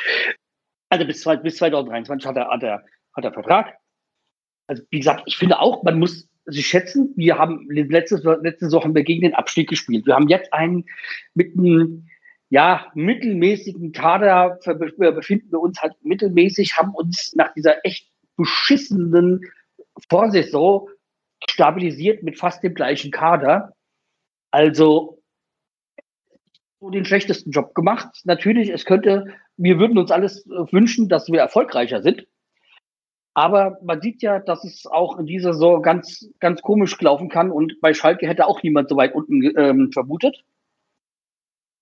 Also 0.96 1.06
bis, 1.06 1.42
bis 1.42 1.56
2023 1.56 2.26
hat 2.26 2.36
er, 2.36 2.48
hat, 2.48 2.62
er, 2.62 2.84
hat 3.14 3.24
er 3.24 3.32
Vertrag. 3.32 3.74
Also 4.66 4.82
wie 4.90 4.98
gesagt, 4.98 5.24
ich 5.26 5.36
finde 5.36 5.60
auch, 5.60 5.82
man 5.82 5.98
muss 5.98 6.28
sich 6.46 6.66
schätzen. 6.66 7.12
Wir 7.16 7.38
haben 7.38 7.66
letzte, 7.70 8.16
letzte 8.42 8.70
haben 8.80 8.94
wir 8.94 9.02
gegen 9.02 9.22
den 9.22 9.34
Abstieg 9.34 9.68
gespielt. 9.68 10.06
Wir 10.06 10.14
haben 10.14 10.28
jetzt 10.28 10.52
einen 10.52 10.84
mit 11.34 11.56
einem 11.56 12.08
ja, 12.48 12.90
mittelmäßigen 12.94 13.92
Kader 13.92 14.58
befinden 14.64 15.50
wir 15.50 15.60
uns 15.60 15.82
halt 15.82 15.94
mittelmäßig, 16.02 16.76
haben 16.76 16.94
uns 16.94 17.34
nach 17.34 17.52
dieser 17.54 17.84
echt 17.84 18.08
beschissenen 18.36 19.40
Vorsaison 20.08 20.88
stabilisiert 21.48 22.22
mit 22.22 22.38
fast 22.38 22.62
dem 22.62 22.74
gleichen 22.74 23.10
Kader. 23.10 23.72
Also 24.52 25.15
so 26.80 26.90
den 26.90 27.04
schlechtesten 27.04 27.50
Job 27.50 27.74
gemacht. 27.74 28.20
Natürlich, 28.24 28.70
es 28.70 28.84
könnte, 28.84 29.26
wir 29.56 29.78
würden 29.78 29.98
uns 29.98 30.10
alles 30.10 30.46
äh, 30.46 30.72
wünschen, 30.72 31.08
dass 31.08 31.28
wir 31.28 31.40
erfolgreicher 31.40 32.02
sind. 32.02 32.26
Aber 33.34 33.78
man 33.82 34.00
sieht 34.00 34.22
ja, 34.22 34.38
dass 34.38 34.64
es 34.64 34.86
auch 34.86 35.18
in 35.18 35.26
dieser 35.26 35.52
Saison 35.52 35.82
ganz, 35.82 36.30
ganz 36.40 36.62
komisch 36.62 36.98
laufen 37.00 37.28
kann. 37.28 37.50
Und 37.50 37.80
bei 37.82 37.92
Schalke 37.92 38.26
hätte 38.26 38.46
auch 38.46 38.62
niemand 38.62 38.88
so 38.88 38.96
weit 38.96 39.14
unten 39.14 39.42
ähm, 39.58 39.92
vermutet. 39.92 40.42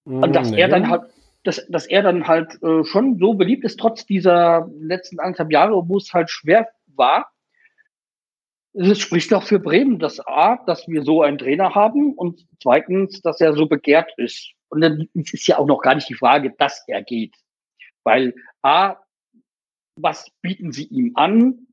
Und 0.05 0.35
dass 0.35 0.51
Mhm, 0.51 0.59
er 0.59 0.69
dann 0.69 0.89
halt, 0.89 1.03
dass, 1.45 1.67
dass 1.69 1.87
er 1.87 2.03
dann 2.03 2.27
halt 2.27 2.63
äh, 2.63 2.85
schon 2.85 3.19
so 3.19 3.35
beliebt 3.35 3.65
ist, 3.65 3.79
trotz 3.79 4.07
dieser 4.07 4.69
letzten 4.79 5.21
anderthalb 5.21 5.53
Jahre, 5.53 5.89
wo 5.89 5.97
es 5.97 6.13
halt 6.13 6.31
schwer 6.31 6.69
war. 6.87 7.31
Es 8.73 8.99
spricht 8.99 9.31
doch 9.31 9.45
für 9.45 9.61
Bremen, 9.61 10.01
dass 10.01 10.19
A, 10.27 10.57
dass 10.67 10.89
wir 10.89 11.05
so 11.05 11.23
einen 11.23 11.39
Trainer 11.39 11.75
haben 11.75 12.15
und 12.15 12.45
zweitens, 12.61 13.23
dass 13.23 13.41
er 13.41 13.55
so 13.55 13.67
begehrt 13.67 14.13
ist. 14.17 14.55
Und 14.75 14.81
dann 14.81 15.09
ist 15.15 15.47
ja 15.47 15.59
auch 15.59 15.67
noch 15.67 15.81
gar 15.81 15.95
nicht 15.95 16.09
die 16.09 16.15
Frage, 16.15 16.53
dass 16.59 16.85
er 16.87 17.03
geht. 17.03 17.35
Weil 18.05 18.35
A, 18.63 18.97
was 19.97 20.27
bieten 20.43 20.73
sie 20.73 20.87
ihm 20.87 21.13
an? 21.15 21.67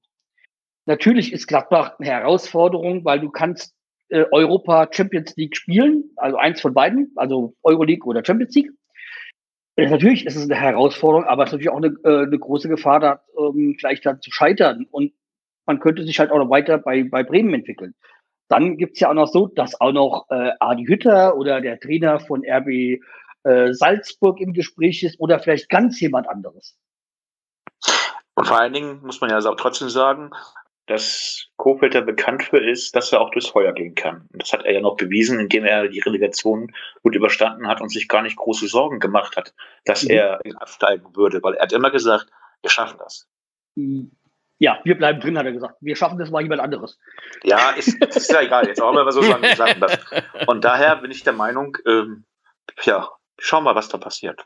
Natürlich 0.85 1.33
ist 1.33 1.47
Gladbach 1.47 1.99
eine 1.99 2.09
Herausforderung, 2.09 3.03
weil 3.05 3.19
du 3.19 3.29
kannst 3.29 3.75
äh, 4.09 4.25
Europa 4.31 4.89
Champions 4.91 5.35
League 5.35 5.55
spielen, 5.55 6.11
also 6.15 6.37
eins 6.37 6.61
von 6.61 6.73
beiden, 6.73 7.11
also 7.15 7.55
Euroleague 7.63 8.07
oder 8.07 8.23
Champions 8.23 8.53
League. 8.55 8.71
Äh, 9.77 9.89
Natürlich 9.89 10.25
ist 10.25 10.35
es 10.35 10.43
eine 10.43 10.59
Herausforderung, 10.59 11.25
aber 11.25 11.43
es 11.43 11.49
ist 11.49 11.53
natürlich 11.53 11.69
auch 11.69 11.77
eine, 11.77 11.95
äh, 12.03 12.25
eine 12.25 12.39
große 12.39 12.69
Gefahr, 12.69 12.99
da 12.99 13.23
ähm, 13.37 13.75
vielleicht 13.79 14.05
dann 14.05 14.21
zu 14.21 14.31
scheitern. 14.31 14.85
Und 14.91 15.13
man 15.65 15.79
könnte 15.79 16.03
sich 16.03 16.19
halt 16.19 16.31
auch 16.31 16.37
noch 16.37 16.49
weiter 16.49 16.77
bei, 16.77 17.03
bei 17.03 17.23
Bremen 17.23 17.53
entwickeln. 17.53 17.95
Dann 18.51 18.75
gibt's 18.75 18.99
ja 18.99 19.09
auch 19.09 19.13
noch 19.13 19.29
so, 19.29 19.47
dass 19.47 19.79
auch 19.79 19.93
noch 19.93 20.25
äh, 20.29 20.51
Adi 20.59 20.83
Hütter 20.85 21.37
oder 21.37 21.61
der 21.61 21.79
Trainer 21.79 22.19
von 22.19 22.43
RB 22.45 22.99
äh, 23.43 23.71
Salzburg 23.71 24.41
im 24.41 24.51
Gespräch 24.51 25.03
ist 25.03 25.17
oder 25.21 25.39
vielleicht 25.39 25.69
ganz 25.69 26.01
jemand 26.01 26.27
anderes. 26.27 26.77
Und 28.35 28.47
vor 28.47 28.59
allen 28.59 28.73
Dingen 28.73 28.99
muss 29.03 29.21
man 29.21 29.29
ja 29.29 29.37
auch 29.39 29.55
trotzdem 29.55 29.87
sagen, 29.87 30.31
dass 30.87 31.47
Kofeld 31.55 31.95
da 31.95 32.01
bekannt 32.01 32.43
für 32.43 32.57
ist, 32.57 32.93
dass 32.93 33.13
er 33.13 33.21
auch 33.21 33.29
durchs 33.31 33.47
Feuer 33.47 33.71
gehen 33.71 33.95
kann. 33.95 34.27
Und 34.33 34.41
das 34.41 34.51
hat 34.51 34.65
er 34.65 34.73
ja 34.73 34.81
noch 34.81 34.97
bewiesen, 34.97 35.39
indem 35.39 35.63
er 35.63 35.87
die 35.87 36.01
Relegation 36.01 36.73
gut 37.03 37.15
überstanden 37.15 37.69
hat 37.69 37.79
und 37.79 37.87
sich 37.87 38.09
gar 38.09 38.21
nicht 38.21 38.35
große 38.35 38.67
Sorgen 38.67 38.99
gemacht 38.99 39.37
hat, 39.37 39.53
dass 39.85 40.03
mhm. 40.03 40.09
er 40.09 40.41
absteigen 40.55 41.15
würde, 41.15 41.41
weil 41.41 41.53
er 41.53 41.63
hat 41.63 41.71
immer 41.71 41.91
gesagt, 41.91 42.27
wir 42.61 42.69
schaffen 42.69 42.97
das. 42.99 43.29
Ja, 44.61 44.79
wir 44.83 44.95
bleiben 44.95 45.19
drin, 45.19 45.39
hat 45.39 45.47
er 45.47 45.53
gesagt. 45.53 45.77
Wir 45.81 45.95
schaffen 45.95 46.19
das 46.19 46.29
mal 46.29 46.43
jemand 46.43 46.61
anderes. 46.61 46.99
Ja, 47.43 47.71
ist, 47.71 47.95
ist 48.15 48.31
ja 48.31 48.41
egal. 48.41 48.67
Jetzt 48.67 48.79
auch 48.79 48.93
mal 48.93 49.11
so 49.11 49.23
sagen, 49.23 49.41
wir. 49.41 50.47
Und 50.47 50.63
daher 50.63 50.97
bin 50.97 51.09
ich 51.09 51.23
der 51.23 51.33
Meinung, 51.33 51.75
ähm, 51.87 52.25
ja, 52.83 53.09
schauen 53.39 53.63
wir, 53.63 53.73
was 53.73 53.89
da 53.89 53.97
passiert. 53.97 54.45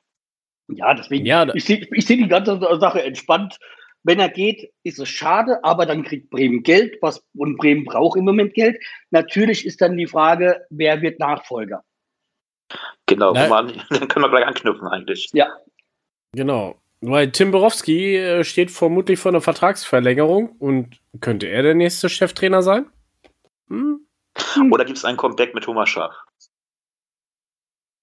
Ja, 0.70 0.94
deswegen, 0.94 1.26
ja, 1.26 1.54
ich 1.54 1.66
sehe 1.66 1.86
ich 1.92 2.06
seh 2.06 2.16
die 2.16 2.30
ganze 2.30 2.58
Sache 2.80 3.04
entspannt. 3.04 3.58
Wenn 4.04 4.22
er 4.22 4.30
geht, 4.30 4.72
ist 4.84 5.00
es 5.00 5.10
schade, 5.10 5.62
aber 5.64 5.86
dann 5.86 6.04
kriegt 6.04 6.30
Bremen 6.30 6.64
Geld, 6.64 6.98
was 7.02 7.22
und 7.36 7.58
Bremen 7.58 7.84
braucht 7.84 8.18
im 8.18 8.24
Moment 8.24 8.54
Geld. 8.54 8.82
Natürlich 9.12 9.66
ist 9.66 9.82
dann 9.82 9.98
die 9.98 10.08
Frage, 10.08 10.66
wer 10.70 11.02
wird 11.02 11.20
Nachfolger? 11.20 11.84
Genau, 13.06 13.34
man, 13.34 13.82
dann 13.90 14.08
können 14.08 14.24
wir 14.24 14.30
gleich 14.30 14.48
anknüpfen 14.48 14.88
eigentlich. 14.88 15.30
Ja. 15.34 15.50
Genau. 16.32 16.80
Weil 17.08 17.32
Tim 17.32 17.52
Borowski 17.52 18.18
äh, 18.18 18.44
steht 18.44 18.72
vermutlich 18.72 19.20
vor 19.20 19.32
einer 19.32 19.42
Vertragsverlängerung 19.42 20.50
und 20.60 21.00
könnte 21.22 21.48
er 21.48 21.64
der 21.64 21.76
nächste 21.76 22.10
Cheftrainer 22.10 22.62
sein? 22.62 22.86
Hm? 23.70 24.02
Oder 24.72 24.86
gibt 24.86 24.98
es 24.98 25.06
ein 25.06 25.18
Comeback 25.18 25.54
mit 25.54 25.64
Thomas 25.64 25.90
Schaaf? 25.90 26.14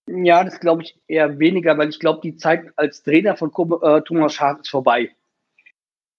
Ja, 0.06 0.44
das 0.44 0.60
glaube 0.60 0.82
ich 0.82 0.98
eher 1.06 1.38
weniger, 1.38 1.78
weil 1.78 1.88
ich 1.88 1.98
glaube, 1.98 2.20
die 2.22 2.36
Zeit 2.36 2.72
als 2.76 3.02
Trainer 3.02 3.36
von 3.36 3.50
äh, 3.50 4.02
Thomas 4.02 4.34
Schaaf 4.34 4.60
ist 4.60 4.70
vorbei 4.70 5.10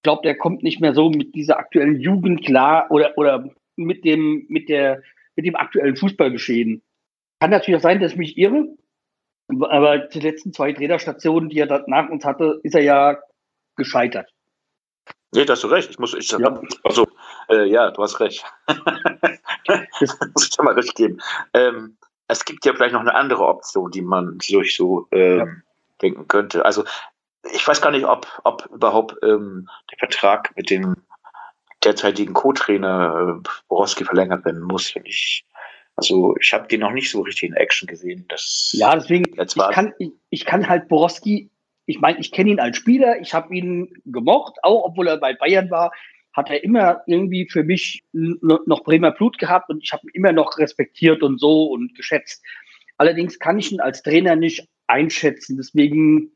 glaube, 0.04 0.22
der 0.24 0.38
kommt 0.38 0.62
nicht 0.62 0.82
mehr 0.82 0.94
so 0.94 1.10
mit 1.10 1.34
dieser 1.34 1.58
aktuellen 1.58 2.00
Jugend 2.00 2.46
klar 2.46 2.88
oder, 2.92 3.18
oder 3.18 3.50
mit 3.76 4.06
dem, 4.06 4.46
mit 4.50 4.70
der, 4.70 5.02
mit 5.36 5.46
dem 5.46 5.56
aktuellen 5.56 5.96
Fußballgeschehen. 5.96 6.84
Kann 7.40 7.50
natürlich 7.50 7.78
auch 7.80 7.84
sein, 7.84 8.00
dass 8.00 8.12
ich 8.12 8.18
mich 8.18 8.38
irre, 8.38 8.68
aber 9.48 10.00
die 10.00 10.20
letzten 10.20 10.54
zwei 10.54 10.74
Trainerstationen, 10.74 11.50
die 11.50 11.60
er 11.60 11.84
nach 11.88 12.10
uns 12.10 12.26
hatte, 12.26 12.60
ist 12.64 12.76
er 12.76 12.82
ja 12.82 13.18
gescheitert. 13.76 14.32
Nee, 15.34 15.46
da 15.46 15.54
hast 15.54 15.64
du 15.64 15.68
recht. 15.68 15.90
Ich 15.90 16.00
muss, 16.00 16.14
ich, 16.14 16.32
ja. 16.32 16.62
also, 16.84 17.08
äh, 17.50 17.66
ja, 17.66 17.92
du 17.92 18.02
hast 18.04 18.20
recht. 18.20 18.46
das 18.68 20.20
muss 20.34 20.46
ich 20.46 20.50
dir 20.52 20.64
mal 20.64 20.76
recht 20.76 20.96
geben. 20.96 21.20
Ähm, 21.54 21.98
es 22.28 22.46
gibt 22.46 22.66
ja 22.66 22.74
vielleicht 22.74 22.94
noch 22.94 23.02
eine 23.02 23.16
andere 23.16 23.46
Option, 23.48 23.92
die 23.92 24.02
man 24.02 24.40
sich 24.40 24.76
so 24.76 25.08
ähm, 25.12 25.38
ja. 25.38 25.46
denken 26.02 26.28
könnte. 26.28 26.64
Also 26.66 26.84
ich 27.52 27.68
weiß 27.68 27.82
gar 27.82 27.92
nicht, 27.92 28.06
ob, 28.06 28.28
ob 28.44 28.66
überhaupt 28.72 29.16
ähm, 29.24 29.68
der 29.92 29.98
Vertrag 29.98 30.56
mit 30.56 30.70
dem 30.70 30.96
derzeitigen 31.84 32.34
Co-Trainer 32.34 33.40
äh, 33.40 33.50
Borowski 33.68 34.06
verlängert 34.06 34.46
werden 34.46 34.62
muss. 34.62 34.96
Ich, 35.04 35.46
also 35.96 36.36
ich 36.40 36.54
habe 36.54 36.68
den 36.68 36.82
noch 36.82 36.92
nicht 36.92 37.10
so 37.10 37.22
richtig 37.22 37.50
in 37.50 37.56
Action 37.56 37.88
gesehen. 37.88 38.26
Das 38.30 38.72
ja, 38.74 38.96
deswegen, 38.96 39.26
ich 39.40 39.56
kann, 39.56 39.94
ich, 40.00 40.12
ich 40.30 40.46
kann 40.46 40.68
halt 40.68 40.88
Borowski, 40.88 41.50
ich 41.86 42.00
meine, 42.00 42.20
ich 42.20 42.32
kenne 42.32 42.52
ihn 42.52 42.60
als 42.60 42.78
Spieler, 42.78 43.20
ich 43.20 43.34
habe 43.34 43.56
ihn 43.56 44.02
gemocht, 44.06 44.56
auch 44.64 44.86
obwohl 44.86 45.08
er 45.08 45.18
bei 45.18 45.34
Bayern 45.34 45.70
war, 45.70 45.92
hat 46.34 46.50
er 46.50 46.64
immer 46.64 47.02
irgendwie 47.06 47.48
für 47.48 47.64
mich 47.64 48.04
noch 48.12 48.84
Bremer 48.84 49.12
Blut 49.12 49.38
gehabt 49.38 49.70
und 49.70 49.84
ich 49.84 49.94
habe 49.94 50.04
ihn 50.08 50.16
immer 50.16 50.32
noch 50.32 50.58
respektiert 50.58 51.22
und 51.22 51.40
so 51.40 51.66
und 51.66 51.94
geschätzt. 51.96 52.44
Allerdings 52.98 53.38
kann 53.38 53.60
ich 53.60 53.72
ihn 53.72 53.82
als 53.82 54.02
Trainer 54.02 54.36
nicht 54.36 54.68
einschätzen. 54.88 55.58
Deswegen 55.58 56.32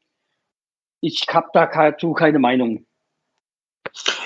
ich 1.01 1.25
habe 1.29 1.49
dazu 1.53 2.13
keine 2.13 2.39
Meinung. 2.39 2.85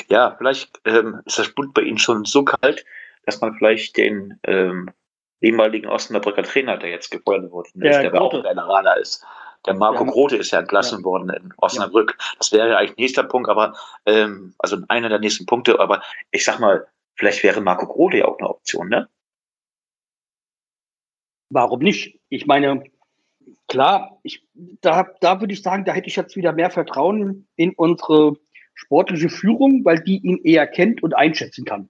Ja, 0.09 0.35
vielleicht 0.37 0.81
ähm, 0.85 1.21
ist 1.25 1.39
das 1.39 1.53
Blut 1.53 1.73
bei 1.73 1.83
Ihnen 1.83 1.97
schon 1.97 2.25
so 2.25 2.43
kalt, 2.43 2.85
dass 3.25 3.41
man 3.41 3.55
vielleicht 3.55 3.97
den 3.97 4.39
ähm, 4.43 4.89
ehemaligen 5.41 5.87
Osnabrücker 5.87 6.43
Trainer, 6.43 6.77
der 6.77 6.89
jetzt 6.89 7.11
gefeuert 7.11 7.51
wurde, 7.51 7.69
der, 7.73 8.09
der 8.09 8.21
auch 8.21 8.33
ein 8.33 8.43
Generaler 8.43 8.97
ist, 8.97 9.25
der 9.65 9.75
Marco 9.75 10.05
ja. 10.05 10.11
Grote 10.11 10.37
ist 10.37 10.51
ja 10.51 10.59
entlassen 10.59 10.99
ja. 10.99 11.05
worden 11.05 11.29
in 11.29 11.53
Osnabrück. 11.57 12.15
Ja. 12.17 12.25
Das 12.37 12.51
wäre 12.51 12.69
ja 12.69 12.77
eigentlich 12.77 12.97
nächster 12.97 13.23
Punkt, 13.23 13.49
aber 13.49 13.75
ähm, 14.05 14.55
also 14.57 14.77
einer 14.87 15.09
der 15.09 15.19
nächsten 15.19 15.45
Punkte. 15.45 15.79
Aber 15.79 16.01
ich 16.31 16.43
sag 16.43 16.59
mal, 16.59 16.87
vielleicht 17.15 17.43
wäre 17.43 17.61
Marco 17.61 17.85
Grote 17.85 18.17
ja 18.17 18.25
auch 18.25 18.39
eine 18.39 18.49
Option, 18.49 18.89
ne? 18.89 19.07
Warum 21.49 21.79
nicht? 21.79 22.19
Ich 22.29 22.47
meine, 22.47 22.83
Klar, 23.71 24.19
ich, 24.23 24.45
da, 24.81 25.07
da 25.21 25.39
würde 25.39 25.53
ich 25.53 25.61
sagen, 25.61 25.85
da 25.85 25.93
hätte 25.93 26.09
ich 26.09 26.17
jetzt 26.17 26.35
wieder 26.35 26.51
mehr 26.51 26.69
Vertrauen 26.69 27.47
in 27.55 27.73
unsere 27.73 28.35
sportliche 28.73 29.29
Führung, 29.29 29.85
weil 29.85 30.03
die 30.03 30.17
ihn 30.17 30.39
eher 30.43 30.67
kennt 30.67 31.01
und 31.03 31.15
einschätzen 31.15 31.63
kann. 31.63 31.89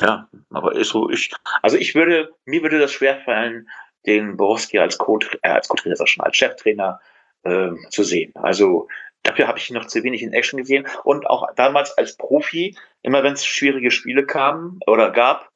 Ja, 0.00 0.28
aber 0.50 0.74
ist 0.74 0.90
so, 0.90 1.08
ich, 1.10 1.30
also 1.62 1.76
ich 1.76 1.94
würde, 1.94 2.32
mir 2.46 2.62
würde 2.62 2.78
das 2.78 2.92
schwerfallen, 2.92 3.68
den 4.06 4.36
Borowski 4.36 4.78
als 4.78 4.98
Co-Trainer, 4.98 5.38
äh, 5.42 5.48
als 5.48 5.68
schon 6.10 6.24
als 6.24 6.36
Cheftrainer 6.36 7.00
äh, 7.44 7.70
zu 7.90 8.02
sehen. 8.02 8.32
Also 8.34 8.88
dafür 9.22 9.46
habe 9.46 9.58
ich 9.58 9.70
ihn 9.70 9.74
noch 9.74 9.86
zu 9.86 10.02
wenig 10.02 10.22
in 10.22 10.32
Action 10.32 10.58
gesehen 10.58 10.86
und 11.04 11.26
auch 11.26 11.46
damals 11.54 11.96
als 11.96 12.16
Profi, 12.16 12.76
immer 13.02 13.22
wenn 13.22 13.34
es 13.34 13.46
schwierige 13.46 13.90
Spiele 13.90 14.26
kamen 14.26 14.78
oder 14.86 15.10
gab, 15.10 15.48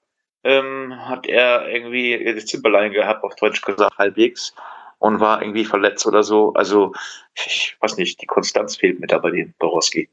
ähm, 0.45 0.95
hat 1.09 1.27
er 1.27 1.69
irgendwie 1.69 2.33
das 2.35 2.47
Zimperlein 2.47 2.93
gehabt, 2.93 3.25
auf 3.25 3.35
Deutsch 3.35 3.61
gesagt, 3.63 3.99
halbwegs, 3.99 4.55
und 4.99 5.21
war 5.21 5.43
irgendwie 5.43 5.65
verletzt 5.65 6.07
oder 6.07 6.23
so. 6.23 6.53
Also, 6.55 6.93
ich 7.35 7.77
weiß 7.81 7.97
nicht, 7.97 8.21
die 8.21 8.27
Konstanz 8.27 8.77
fehlt 8.77 9.01
mir 9.01 9.07
da 9.07 9.19
bei 9.19 9.31
dem 9.31 9.55
Borowski. 9.59 10.09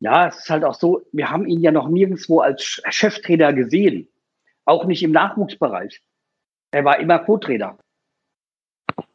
Ja, 0.00 0.28
es 0.28 0.38
ist 0.38 0.50
halt 0.50 0.64
auch 0.64 0.74
so, 0.74 1.02
wir 1.12 1.30
haben 1.30 1.46
ihn 1.46 1.60
ja 1.60 1.72
noch 1.72 1.88
nirgendwo 1.88 2.40
als 2.40 2.80
Cheftrainer 2.88 3.52
gesehen. 3.52 4.08
Auch 4.64 4.84
nicht 4.84 5.02
im 5.02 5.12
Nachwuchsbereich. 5.12 6.02
Er 6.70 6.84
war 6.84 7.00
immer 7.00 7.18
Co-Trainer. 7.18 7.78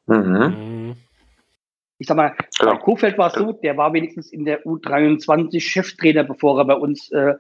Mhm. 0.08 0.96
Ich 2.00 2.08
sag 2.08 2.18
mal, 2.18 2.36
bei 2.60 2.76
Kofeld 2.78 3.18
war 3.18 3.28
es 3.28 3.34
so, 3.34 3.54
der 3.54 3.78
war 3.78 3.94
wenigstens 3.94 4.32
in 4.32 4.44
der 4.44 4.66
U23 4.66 5.62
Cheftrainer, 5.62 6.24
bevor 6.24 6.60
er 6.60 6.66
bei 6.66 6.76
uns 6.76 7.10
äh, 7.12 7.36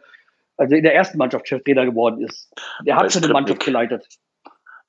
also 0.57 0.75
in 0.75 0.83
der 0.83 0.95
ersten 0.95 1.17
Mannschaft 1.17 1.47
Cheftrainer 1.47 1.85
geworden 1.85 2.21
ist. 2.23 2.51
Der 2.85 2.95
hat 2.95 3.11
schon 3.11 3.23
eine 3.23 3.33
Mannschaft 3.33 3.63
geleitet. 3.65 4.07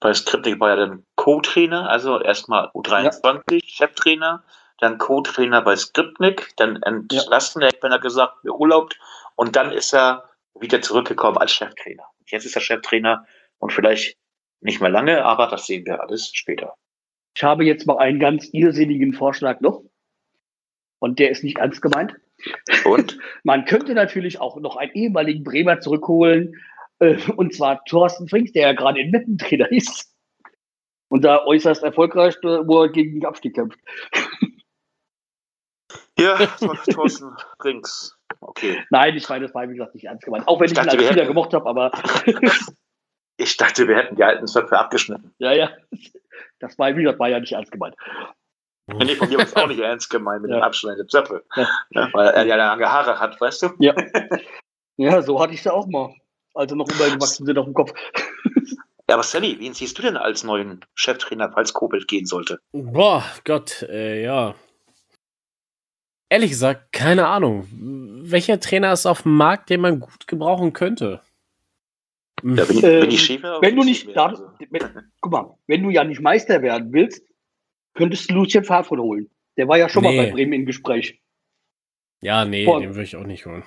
Bei 0.00 0.12
Skripnik 0.12 0.60
war 0.60 0.70
er 0.70 0.76
dann 0.76 1.06
Co-Trainer, 1.16 1.88
also 1.88 2.20
erstmal 2.20 2.68
U23 2.74 3.54
ja. 3.54 3.60
Cheftrainer, 3.64 4.42
dann 4.78 4.98
Co-Trainer 4.98 5.62
bei 5.62 5.76
Skripnik, 5.76 6.52
dann 6.56 6.82
entlassen, 6.82 7.62
ja. 7.62 7.70
wenn 7.80 7.92
er 7.92 8.00
gesagt, 8.00 8.42
beurlaubt 8.42 8.98
und 9.36 9.56
dann 9.56 9.72
ist 9.72 9.94
er 9.94 10.24
wieder 10.58 10.82
zurückgekommen 10.82 11.38
als 11.38 11.52
Cheftrainer. 11.52 12.04
Jetzt 12.26 12.44
ist 12.46 12.56
er 12.56 12.62
Cheftrainer 12.62 13.26
und 13.58 13.72
vielleicht 13.72 14.16
nicht 14.60 14.80
mehr 14.80 14.90
lange, 14.90 15.24
aber 15.24 15.46
das 15.48 15.66
sehen 15.66 15.84
wir 15.86 16.00
alles 16.00 16.30
später. 16.32 16.74
Ich 17.36 17.42
habe 17.42 17.64
jetzt 17.64 17.86
mal 17.86 17.98
einen 17.98 18.20
ganz 18.20 18.48
irrsinnigen 18.52 19.12
Vorschlag 19.12 19.60
noch. 19.60 19.82
Und 21.00 21.18
der 21.18 21.30
ist 21.30 21.44
nicht 21.44 21.58
ernst 21.58 21.82
gemeint. 21.82 22.14
Und? 22.84 23.18
Man 23.42 23.64
könnte 23.66 23.94
natürlich 23.94 24.40
auch 24.40 24.56
noch 24.56 24.76
einen 24.76 24.92
ehemaligen 24.92 25.44
Bremer 25.44 25.80
zurückholen, 25.80 26.54
äh, 27.00 27.16
und 27.36 27.52
zwar 27.54 27.84
Thorsten 27.84 28.28
Frings, 28.28 28.52
der 28.52 28.68
ja 28.68 28.72
gerade 28.72 29.00
in 29.00 29.10
Meppen 29.10 29.36
Trainer 29.36 29.70
ist. 29.70 30.14
Und 31.08 31.24
da 31.24 31.44
äußerst 31.44 31.82
erfolgreich, 31.82 32.34
wo 32.42 32.82
er 32.82 32.88
gegen 32.88 33.20
den 33.20 33.26
Abstieg 33.26 33.54
kämpft. 33.54 33.78
Ja, 36.24 36.46
Thorsten 36.94 37.36
Frings. 37.60 38.16
Okay. 38.40 38.82
Nein, 38.90 39.14
ich 39.16 39.28
meine, 39.28 39.46
das 39.46 39.54
war 39.54 39.68
wie 39.68 39.74
gesagt 39.74 39.94
nicht 39.94 40.04
ernst 40.04 40.24
gemeint. 40.24 40.48
Auch 40.48 40.58
wenn 40.58 40.66
ich, 40.66 40.72
ich 40.72 40.78
dachte, 40.78 40.96
ihn 40.96 41.00
als 41.00 41.08
Spieler 41.10 41.26
gemocht 41.26 41.52
habe, 41.52 41.68
aber. 41.68 41.92
ich 43.36 43.56
dachte, 43.56 43.86
wir 43.86 43.96
hätten 43.96 44.16
die 44.16 44.24
alten 44.24 44.46
Zöpfe 44.46 44.78
abgeschnitten. 44.78 45.34
Ja, 45.38 45.52
ja. 45.52 45.70
Das 46.60 46.78
war, 46.78 46.96
wie 46.96 47.02
gesagt, 47.02 47.18
war 47.18 47.28
ja 47.28 47.40
nicht 47.40 47.52
ernst 47.52 47.72
gemeint. 47.72 47.94
Nee, 48.86 49.16
von 49.16 49.28
mir 49.28 49.38
war 49.38 49.44
es 49.44 49.56
auch 49.56 49.66
nicht 49.66 49.80
ernst 49.80 50.10
gemeint 50.10 50.42
mit 50.42 50.50
ja. 50.50 50.58
dem 50.58 50.62
Abschneiden 50.62 50.98
der 50.98 51.08
Zöpfe. 51.08 51.44
Ja. 51.56 51.68
Ja, 51.90 52.08
weil 52.12 52.28
er 52.28 52.44
ja 52.44 52.56
lange 52.56 52.90
Haare 52.90 53.18
hat, 53.18 53.40
weißt 53.40 53.62
du? 53.62 53.68
Ja. 53.78 53.94
Ja, 54.96 55.20
so 55.22 55.40
hatte 55.40 55.52
ich 55.52 55.58
es 55.58 55.64
ja 55.64 55.72
auch 55.72 55.88
mal, 55.88 56.14
als 56.54 56.70
er 56.70 56.76
noch 56.76 56.88
übergewachsen 56.88 57.46
sind 57.46 57.58
auf 57.58 57.64
dem 57.64 57.74
Kopf. 57.74 57.92
Ja, 59.08 59.16
aber 59.16 59.24
Sally, 59.24 59.58
wen 59.58 59.74
siehst 59.74 59.98
du 59.98 60.02
denn 60.02 60.16
als 60.16 60.44
neuen 60.44 60.84
Cheftrainer, 60.94 61.50
falls 61.52 61.72
Kobelt 61.72 62.06
gehen 62.06 62.26
sollte? 62.26 62.60
Boah, 62.70 63.24
Gott, 63.44 63.82
äh, 63.82 64.22
ja. 64.22 64.54
Ehrlich 66.28 66.50
gesagt, 66.50 66.92
keine 66.92 67.26
Ahnung. 67.26 67.68
Welcher 68.22 68.58
Trainer 68.58 68.92
ist 68.92 69.06
auf 69.06 69.22
dem 69.22 69.36
Markt, 69.36 69.70
den 69.70 69.80
man 69.80 70.00
gut 70.00 70.26
gebrauchen 70.26 70.72
könnte? 70.72 71.20
Ja, 72.42 72.64
bin, 72.64 72.76
ich, 72.76 72.82
bin 72.82 73.10
ich 73.10 73.22
Schäfer? 73.22 73.58
Wenn 73.62 73.76
du 73.76 73.84
nicht, 73.84 74.14
da, 74.14 74.34
wenn, 74.70 75.10
guck 75.20 75.32
mal, 75.32 75.56
wenn 75.66 75.82
du 75.82 75.90
ja 75.90 76.04
nicht 76.04 76.20
Meister 76.20 76.60
werden 76.62 76.92
willst, 76.92 77.22
könntest 77.94 78.30
du 78.30 78.34
Lucien 78.34 78.64
Favre 78.64 79.00
holen. 79.00 79.30
Der 79.56 79.68
war 79.68 79.78
ja 79.78 79.88
schon 79.88 80.02
nee. 80.02 80.16
mal 80.16 80.26
bei 80.26 80.32
Bremen 80.32 80.52
im 80.52 80.66
Gespräch. 80.66 81.20
Ja, 82.22 82.44
nee, 82.44 82.64
vor, 82.64 82.80
den 82.80 82.90
würde 82.90 83.04
ich 83.04 83.16
auch 83.16 83.24
nicht 83.24 83.46
holen. 83.46 83.62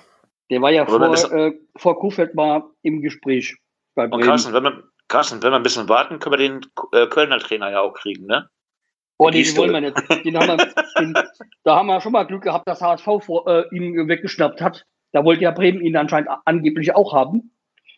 Der 0.50 0.60
war 0.60 0.70
ja 0.70 0.86
vor, 0.86 1.32
äh, 1.32 1.52
vor 1.76 1.98
Kuhfeld 1.98 2.34
mal 2.34 2.64
im 2.82 3.02
Gespräch 3.02 3.56
bei 3.94 4.06
Bremen. 4.06 4.22
Und 4.22 4.28
Carsten, 4.28 4.52
wenn 4.52 4.64
wir, 4.64 4.84
Carsten, 5.08 5.42
wenn 5.42 5.52
wir 5.52 5.56
ein 5.56 5.62
bisschen 5.62 5.88
warten, 5.88 6.18
können 6.18 6.38
wir 6.38 6.48
den 6.48 6.60
äh, 6.92 7.06
Kölner 7.06 7.38
Trainer 7.38 7.70
ja 7.70 7.80
auch 7.80 7.94
kriegen, 7.94 8.26
ne? 8.26 8.48
Oh, 9.18 9.30
den, 9.30 9.42
den 9.42 9.56
wollen 9.56 9.72
wir 9.72 9.80
nicht. 9.80 10.24
Den 10.24 10.38
haben 10.38 10.48
wir, 10.48 10.56
den, 11.00 11.14
da 11.64 11.76
haben 11.76 11.86
wir 11.86 12.00
schon 12.00 12.12
mal 12.12 12.24
Glück 12.24 12.42
gehabt, 12.42 12.68
dass 12.68 12.80
HSV 12.80 13.04
vor, 13.24 13.46
äh, 13.48 13.64
ihn 13.72 14.08
weggeschnappt 14.08 14.60
hat. 14.60 14.86
Da 15.12 15.24
wollte 15.24 15.42
ja 15.42 15.50
Bremen 15.50 15.80
ihn 15.80 15.96
anscheinend 15.96 16.30
angeblich 16.44 16.94
auch 16.94 17.12
haben. 17.12 17.52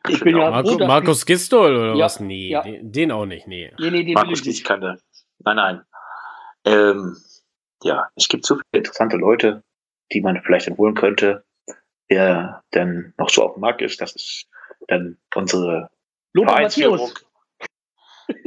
Ich 0.09 0.21
bin 0.21 0.37
ja 0.37 0.51
Marco, 0.51 0.79
froh, 0.79 0.87
Markus 0.87 1.27
Gistol 1.27 1.77
oder 1.77 1.95
Ja, 1.95 2.07
was? 2.07 2.21
Nee, 2.21 2.49
ja. 2.49 2.63
den, 2.63 2.91
den 2.91 3.13
auch 3.13 3.27
nicht, 3.27 3.47
nee. 3.47 3.71
die, 3.79 3.85
nee, 3.85 3.91
nee, 3.91 4.05
den 4.05 4.15
Markus 4.15 4.41
ich 4.41 4.47
nicht 4.47 4.57
nicht. 4.57 4.65
keine. 4.65 4.99
Nein, 5.41 5.57
nein. 5.57 5.83
Ähm, 6.65 7.17
ja, 7.83 8.09
es 8.17 8.29
gibt 8.29 8.47
so 8.47 8.55
viele 8.55 8.83
interessante 8.83 9.17
Leute, 9.17 9.63
die 10.13 10.23
man 10.23 10.41
vielleicht 10.43 10.69
dann 10.69 10.79
holen 10.79 10.95
könnte, 10.95 11.45
der 12.09 12.63
dann 12.71 13.15
noch 13.19 13.29
so 13.29 13.43
auf 13.43 13.55
dem 13.55 13.61
Markt 13.61 13.83
ist. 13.83 14.01
Das 14.01 14.15
ist 14.17 14.47
dann 14.89 15.19
unsere 15.35 15.91
Lothar. 16.33 16.61
Matthäus. 16.63 17.15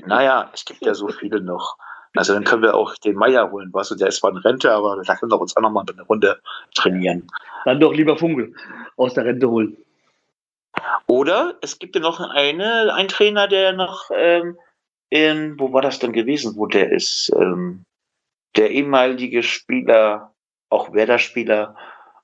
Naja, 0.05 0.49
es 0.53 0.65
gibt 0.65 0.81
ja 0.85 0.93
so 0.93 1.09
viele 1.09 1.41
noch. 1.41 1.77
Also 2.15 2.33
dann 2.33 2.43
können 2.43 2.61
wir 2.61 2.75
auch 2.75 2.95
den 2.97 3.15
Meier 3.15 3.49
holen, 3.51 3.73
weißt 3.73 3.91
du, 3.91 3.95
der 3.95 4.09
ist 4.09 4.17
zwar 4.17 4.31
in 4.31 4.37
Rente, 4.37 4.71
aber 4.71 5.01
da 5.03 5.15
können 5.15 5.31
wir 5.31 5.41
uns 5.41 5.55
auch 5.57 5.61
noch 5.61 5.71
mal 5.71 5.83
eine 5.91 6.03
Runde 6.03 6.39
trainieren. 6.75 7.27
Dann 7.65 7.79
doch 7.79 7.93
lieber 7.93 8.17
Funkel 8.17 8.53
aus 8.97 9.13
der 9.15 9.25
Rente 9.25 9.49
holen. 9.49 9.77
Oder 11.07 11.57
es 11.61 11.79
gibt 11.79 11.95
ja 11.95 12.01
noch 12.01 12.19
eine, 12.19 12.93
einen 12.93 13.07
Trainer, 13.07 13.47
der 13.47 13.73
noch 13.73 14.09
ähm, 14.15 14.57
in, 15.09 15.59
wo 15.59 15.71
war 15.73 15.81
das 15.81 15.99
denn 15.99 16.13
gewesen, 16.13 16.55
wo 16.55 16.65
der 16.65 16.91
ist, 16.91 17.31
ähm, 17.35 17.83
der 18.55 18.71
ehemalige 18.71 19.43
Spieler, 19.43 20.33
auch 20.69 20.93
Werder-Spieler, 20.93 21.75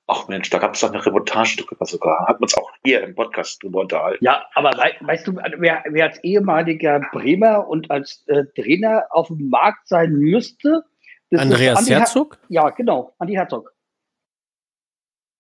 ach 0.09 0.27
Mensch, 0.27 0.49
da 0.49 0.57
gab 0.57 0.73
es 0.73 0.81
doch 0.81 0.91
eine 0.91 1.05
Reportage 1.05 1.63
drüber 1.63 1.85
sogar, 1.85 2.21
hat 2.27 2.39
man 2.39 2.43
uns 2.43 2.57
auch 2.57 2.71
hier 2.83 3.03
im 3.03 3.15
Podcast 3.15 3.63
drüber 3.63 3.81
unterhalten. 3.81 4.23
Ja, 4.23 4.45
aber 4.55 4.71
wei 4.77 4.95
weißt 5.01 5.27
du, 5.27 5.35
wer, 5.35 5.83
wer 5.87 6.05
als 6.05 6.23
ehemaliger 6.23 6.99
Bremer 7.11 7.67
und 7.67 7.89
als 7.91 8.23
äh, 8.27 8.45
Trainer 8.55 9.05
auf 9.11 9.27
dem 9.27 9.49
Markt 9.49 9.87
sein 9.87 10.13
müsste? 10.13 10.83
das 11.29 11.41
ist 11.41 11.51
Andreas 11.51 11.77
Andi 11.79 11.91
Her- 11.91 11.99
Herzog? 11.99 12.37
Ja, 12.49 12.69
genau, 12.71 13.13
Andi 13.19 13.33
Herzog. 13.33 13.71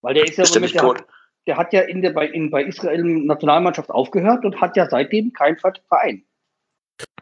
Weil 0.01 0.13
der 0.13 0.23
ist 0.25 0.37
ja 0.37 0.43
Ist 0.43 0.55
der 0.55 0.61
der, 0.61 0.71
tot? 0.81 0.99
hat, 0.99 1.07
der 1.47 1.57
hat 1.57 1.73
ja 1.73 1.81
in 1.81 2.01
der, 2.01 2.11
bei, 2.11 2.27
in, 2.27 2.51
bei 2.51 2.63
Israel 2.63 3.03
Nationalmannschaft 3.03 3.89
aufgehört 3.89 4.45
und 4.45 4.61
hat 4.61 4.77
ja 4.77 4.87
seitdem 4.87 5.33
keinen 5.33 5.57
Verein. 5.57 6.23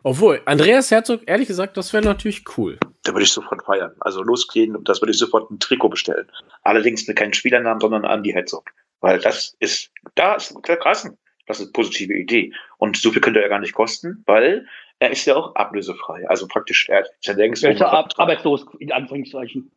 Obwohl, 0.04 0.42
Andreas 0.46 0.92
Herzog, 0.92 1.22
ehrlich 1.26 1.48
gesagt, 1.48 1.76
das 1.76 1.92
wäre 1.92 2.04
natürlich 2.04 2.44
cool. 2.58 2.78
Da 3.04 3.14
würde 3.14 3.24
ich 3.24 3.32
sofort 3.32 3.64
feiern. 3.66 3.94
Also 4.00 4.22
losgehen 4.22 4.76
und 4.76 4.88
das 4.88 5.02
würde 5.02 5.12
ich 5.12 5.18
sofort 5.18 5.52
ein 5.52 5.60
Trikot 5.60 5.90
bestellen. 5.90 6.32
Allerdings 6.64 7.08
mit 7.08 7.18
keinen 7.18 7.34
Spielernamen, 7.34 7.82
sondern 7.82 8.06
Andi 8.06 8.32
Herzog. 8.32 8.72
Weil 9.02 9.20
das 9.20 9.56
ist, 9.60 9.92
da 10.16 10.36
ist 10.36 10.56
der 10.68 10.78
krassen. 10.78 11.18
Das 11.46 11.60
ist 11.60 11.66
eine 11.66 11.72
positive 11.72 12.14
Idee. 12.14 12.54
Und 12.78 12.98
so 12.98 13.12
viel 13.12 13.22
könnte 13.22 13.42
er 13.42 13.50
gar 13.50 13.60
nicht 13.60 13.74
kosten, 13.74 14.24
weil 14.26 14.68
er 15.00 15.12
ist 15.12 15.26
ja 15.26 15.36
auch 15.36 15.56
ablösefrei. 15.56 16.28
Also 16.28 16.48
praktisch, 16.48 16.90
er 16.90 17.02
ist 17.02 17.10
ja 17.22 17.34
längst 17.34 17.64
Wer 17.64 17.72
ist 17.72 17.80
ja 17.80 17.88
arbeitslos, 17.88 18.66
in 18.80 18.92
Anführungszeichen. 18.92 19.72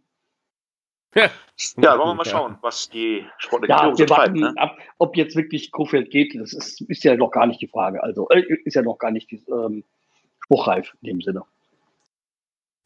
Ja, 1.14 1.98
wollen 1.98 2.10
wir 2.10 2.14
mal 2.14 2.24
schauen, 2.24 2.56
was 2.62 2.88
die 2.88 3.26
sportliche 3.38 3.72
Ja, 3.72 3.98
wir 3.98 4.08
warten 4.08 4.40
Ne? 4.40 4.54
ab, 4.56 4.78
ob 4.98 5.16
jetzt 5.16 5.36
wirklich 5.36 5.72
Kofeld 5.72 6.10
geht, 6.10 6.34
das 6.38 6.52
ist, 6.52 6.80
ist 6.82 7.04
ja 7.04 7.16
noch 7.16 7.30
gar 7.30 7.46
nicht 7.46 7.60
die 7.60 7.66
Frage. 7.66 8.02
Also 8.02 8.28
äh, 8.28 8.42
ist 8.64 8.74
ja 8.74 8.82
noch 8.82 8.98
gar 8.98 9.10
nicht 9.10 9.30
die, 9.30 9.42
ähm, 9.48 9.84
spruchreif 10.44 10.94
in 11.02 11.08
dem 11.08 11.20
Sinne. 11.20 11.42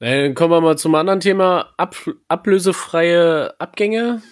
Dann 0.01 0.35
kommen 0.35 0.53
wir 0.53 0.61
mal 0.61 0.77
zum 0.77 0.95
anderen 0.95 1.21
Thema. 1.21 1.73
Ab, 1.77 1.97
ablösefreie 2.29 3.55
Abgänge. 3.59 4.23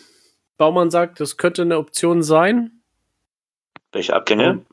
Baumann 0.59 0.91
sagt, 0.91 1.21
das 1.21 1.37
könnte 1.37 1.63
eine 1.63 1.79
Option 1.79 2.23
sein. 2.23 2.83
Welche 3.93 4.15
Abgänge? 4.15 4.65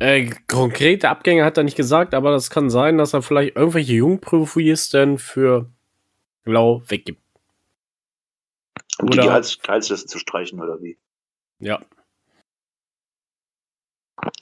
Äh, 0.00 0.30
konkrete 0.48 1.08
Abgänge 1.08 1.44
hat 1.44 1.56
er 1.58 1.64
nicht 1.64 1.76
gesagt, 1.76 2.14
aber 2.14 2.30
das 2.30 2.50
kann 2.50 2.70
sein, 2.70 2.98
dass 2.98 3.12
er 3.12 3.22
vielleicht 3.22 3.56
irgendwelche 3.56 3.92
Jungprofilisten 3.94 5.18
für 5.18 5.70
Blau 6.44 6.82
weggibt. 6.88 7.20
Um 9.02 9.10
die 9.10 9.18
oder- 9.18 9.28
Gehalts 9.28 9.58
Gehaltsliste 9.60 10.06
zu 10.06 10.18
streichen 10.18 10.60
oder 10.60 10.80
wie? 10.82 10.98
Ja. 11.58 11.80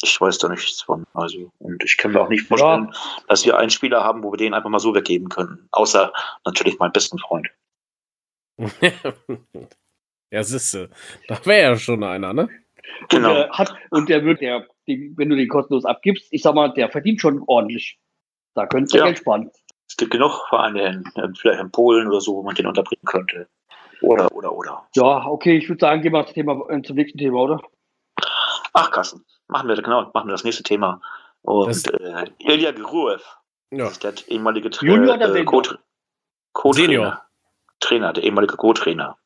Ich 0.02 0.20
weiß 0.20 0.38
da 0.38 0.48
nichts 0.48 0.82
von. 0.82 1.06
Also, 1.14 1.52
und 1.58 1.84
ich 1.84 1.96
kann 1.96 2.12
mir 2.12 2.20
auch 2.20 2.28
nicht 2.28 2.46
vorstellen, 2.48 2.92
dass 3.28 3.44
wir 3.44 3.56
einen 3.56 3.70
Spieler 3.70 4.02
haben, 4.02 4.24
wo 4.24 4.32
wir 4.32 4.36
den 4.36 4.52
einfach 4.54 4.70
mal 4.70 4.80
so 4.80 4.92
weggeben 4.94 5.28
können. 5.28 5.68
Außer 5.70 6.12
natürlich 6.44 6.78
meinen 6.80 6.92
besten 6.92 7.18
Freund. 7.18 7.48
ja, 10.30 10.42
siehste. 10.42 10.90
Da 11.28 11.44
wäre 11.46 11.70
ja 11.72 11.76
schon 11.78 12.02
einer, 12.02 12.32
ne? 12.32 12.48
Genau. 13.08 13.28
Und 13.28 13.36
der, 13.36 13.50
hat, 13.50 13.76
und 13.90 14.08
der 14.08 14.24
wird, 14.24 14.40
der, 14.40 14.66
die, 14.88 15.12
wenn 15.16 15.28
du 15.28 15.36
den 15.36 15.48
kostenlos 15.48 15.84
abgibst, 15.84 16.26
ich 16.32 16.42
sag 16.42 16.54
mal, 16.54 16.72
der 16.72 16.90
verdient 16.90 17.20
schon 17.20 17.44
ordentlich. 17.46 18.00
Da 18.54 18.66
könntest 18.66 18.94
du 18.94 18.98
Ja. 18.98 19.04
Geld 19.04 19.18
sparen. 19.18 19.50
Es 19.88 19.96
gibt 19.96 20.10
genug 20.10 20.46
Vereine, 20.48 20.86
in, 20.88 21.22
in, 21.22 21.34
vielleicht 21.36 21.60
in 21.60 21.70
Polen 21.70 22.08
oder 22.08 22.20
so, 22.20 22.34
wo 22.36 22.42
man 22.42 22.54
den 22.56 22.66
unterbringen 22.66 23.04
könnte. 23.04 23.48
Oder, 24.02 24.30
oder, 24.32 24.52
oder. 24.52 24.88
Ja, 24.94 25.26
okay, 25.26 25.56
ich 25.58 25.68
würde 25.68 25.80
sagen, 25.80 26.02
gehen 26.02 26.12
wir 26.12 26.24
zum, 26.26 26.34
Thema, 26.34 26.62
äh, 26.70 26.82
zum 26.82 26.96
nächsten 26.96 27.18
Thema, 27.18 27.38
oder? 27.40 27.60
Ach, 28.72 28.90
Kassen. 28.90 29.24
Machen 29.48 29.68
wir, 29.68 29.76
genau, 29.76 30.10
machen 30.14 30.28
wir 30.28 30.32
das 30.32 30.44
nächste 30.44 30.62
Thema. 30.62 31.00
Und 31.42 31.68
Das- 31.68 31.84
äh, 31.86 32.26
Ilya 32.38 32.72
Geruev, 32.72 33.22
Ja. 33.70 33.90
der 34.02 34.12
ehemalige 34.28 34.70
Tra 34.70 34.86
Junior 34.86 35.16
oder 35.16 35.34
äh? 35.34 35.44
Co- 35.44 35.62
Co-Trainer. 36.52 36.74
Senior. 36.86 37.22
Trainer, 37.80 38.12
der 38.12 38.24
ehemalige 38.24 38.56
Co-Trainer. 38.56 39.16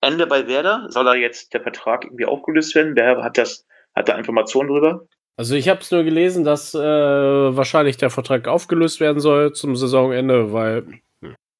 Ende 0.00 0.26
bei 0.26 0.46
Werder, 0.46 0.86
soll 0.90 1.06
er 1.08 1.14
jetzt 1.16 1.54
der 1.54 1.62
Vertrag 1.62 2.04
irgendwie 2.04 2.26
aufgelöst 2.26 2.74
werden? 2.74 2.94
Wer 2.96 3.22
hat 3.22 3.38
das, 3.38 3.66
hat 3.94 4.08
da 4.08 4.14
Informationen 4.16 4.68
drüber? 4.68 5.06
Also 5.38 5.54
ich 5.54 5.68
habe 5.68 5.80
es 5.80 5.90
nur 5.90 6.02
gelesen, 6.04 6.44
dass 6.44 6.74
äh, 6.74 6.78
wahrscheinlich 6.80 7.96
der 7.96 8.10
Vertrag 8.10 8.46
aufgelöst 8.48 9.00
werden 9.00 9.20
soll 9.20 9.52
zum 9.52 9.76
Saisonende, 9.76 10.52
weil 10.52 11.00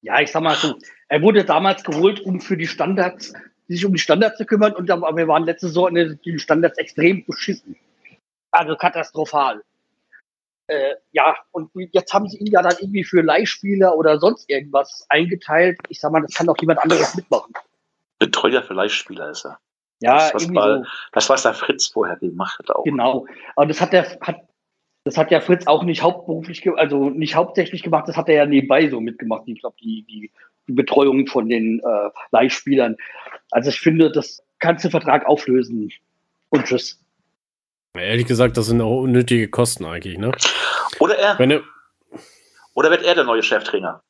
Ja, 0.01 0.19
ich 0.19 0.31
sag 0.31 0.41
mal 0.43 0.55
so, 0.55 0.75
er 1.09 1.21
wurde 1.21 1.45
damals 1.45 1.83
geholt, 1.83 2.19
um 2.21 2.41
für 2.41 2.57
die 2.57 2.67
Standards, 2.67 3.33
sich 3.67 3.85
um 3.85 3.93
die 3.93 3.99
Standards 3.99 4.37
zu 4.37 4.45
kümmern 4.45 4.73
und 4.73 4.87
wir 4.87 5.27
waren 5.27 5.43
letzte 5.43 5.67
Saison 5.67 5.95
in 5.95 6.19
den 6.25 6.39
Standards 6.39 6.77
extrem 6.77 7.25
beschissen. 7.25 7.75
Also 8.51 8.75
katastrophal. 8.75 9.63
Äh, 10.67 10.95
ja, 11.11 11.37
und 11.51 11.71
jetzt 11.91 12.13
haben 12.13 12.27
sie 12.27 12.37
ihn 12.37 12.47
ja 12.47 12.61
dann 12.61 12.75
irgendwie 12.79 13.05
für 13.05 13.21
Leihspieler 13.21 13.95
oder 13.95 14.19
sonst 14.19 14.49
irgendwas 14.49 15.05
eingeteilt. 15.09 15.77
Ich 15.87 15.99
sag 15.99 16.11
mal, 16.11 16.21
das 16.21 16.33
kann 16.33 16.47
doch 16.47 16.57
jemand 16.59 16.79
anderes 16.83 17.15
mitmachen. 17.15 17.53
Betreuer 18.19 18.63
für 18.63 18.73
Leihspieler 18.73 19.29
ist 19.29 19.45
er. 19.45 19.59
Ja, 20.01 20.15
Das, 20.15 20.33
was 20.33 20.47
mal- 20.49 20.83
so. 20.83 20.89
Das, 21.13 21.29
was 21.29 21.43
der 21.43 21.53
Fritz 21.53 21.87
vorher 21.87 22.17
gemacht 22.17 22.59
hat 22.59 22.69
auch. 22.71 22.83
Genau. 22.83 23.25
Aber 23.55 23.65
das 23.65 23.79
hat 23.79 23.93
der 23.93 24.19
hat 24.21 24.41
das 25.05 25.17
hat 25.17 25.31
ja 25.31 25.39
Fritz 25.39 25.67
auch 25.67 25.83
nicht 25.83 26.01
hauptberuflich, 26.01 26.69
also 26.75 27.09
nicht 27.09 27.33
hauptsächlich 27.35 27.81
gemacht, 27.81 28.09
das 28.09 28.17
hat 28.17 28.27
er 28.27 28.35
ja 28.35 28.45
nebenbei 28.45 28.89
so 28.89 28.99
mitgemacht. 28.99 29.43
Ich 29.45 29.61
glaube, 29.61 29.77
die, 29.79 30.03
die, 30.03 30.31
die 30.67 30.73
Betreuung 30.73 31.27
von 31.27 31.49
den 31.49 31.79
äh, 31.79 32.09
Leihspielern. 32.31 32.97
Also 33.51 33.69
ich 33.69 33.79
finde, 33.79 34.11
das 34.11 34.43
kannst 34.59 34.85
du 34.85 34.89
Vertrag 34.89 35.25
auflösen. 35.25 35.91
Und 36.49 36.65
tschüss. 36.65 37.03
ehrlich 37.95 38.25
gesagt, 38.25 38.57
das 38.57 38.67
sind 38.67 38.81
auch 38.81 39.01
unnötige 39.01 39.49
Kosten 39.49 39.85
eigentlich, 39.85 40.17
ne? 40.17 40.31
Oder 40.99 41.17
er, 41.17 41.39
Wenn 41.39 41.49
du, 41.49 41.63
oder 42.73 42.89
wird 42.91 43.03
er 43.03 43.15
der 43.15 43.23
neue 43.23 43.43
Cheftrainer? 43.43 44.01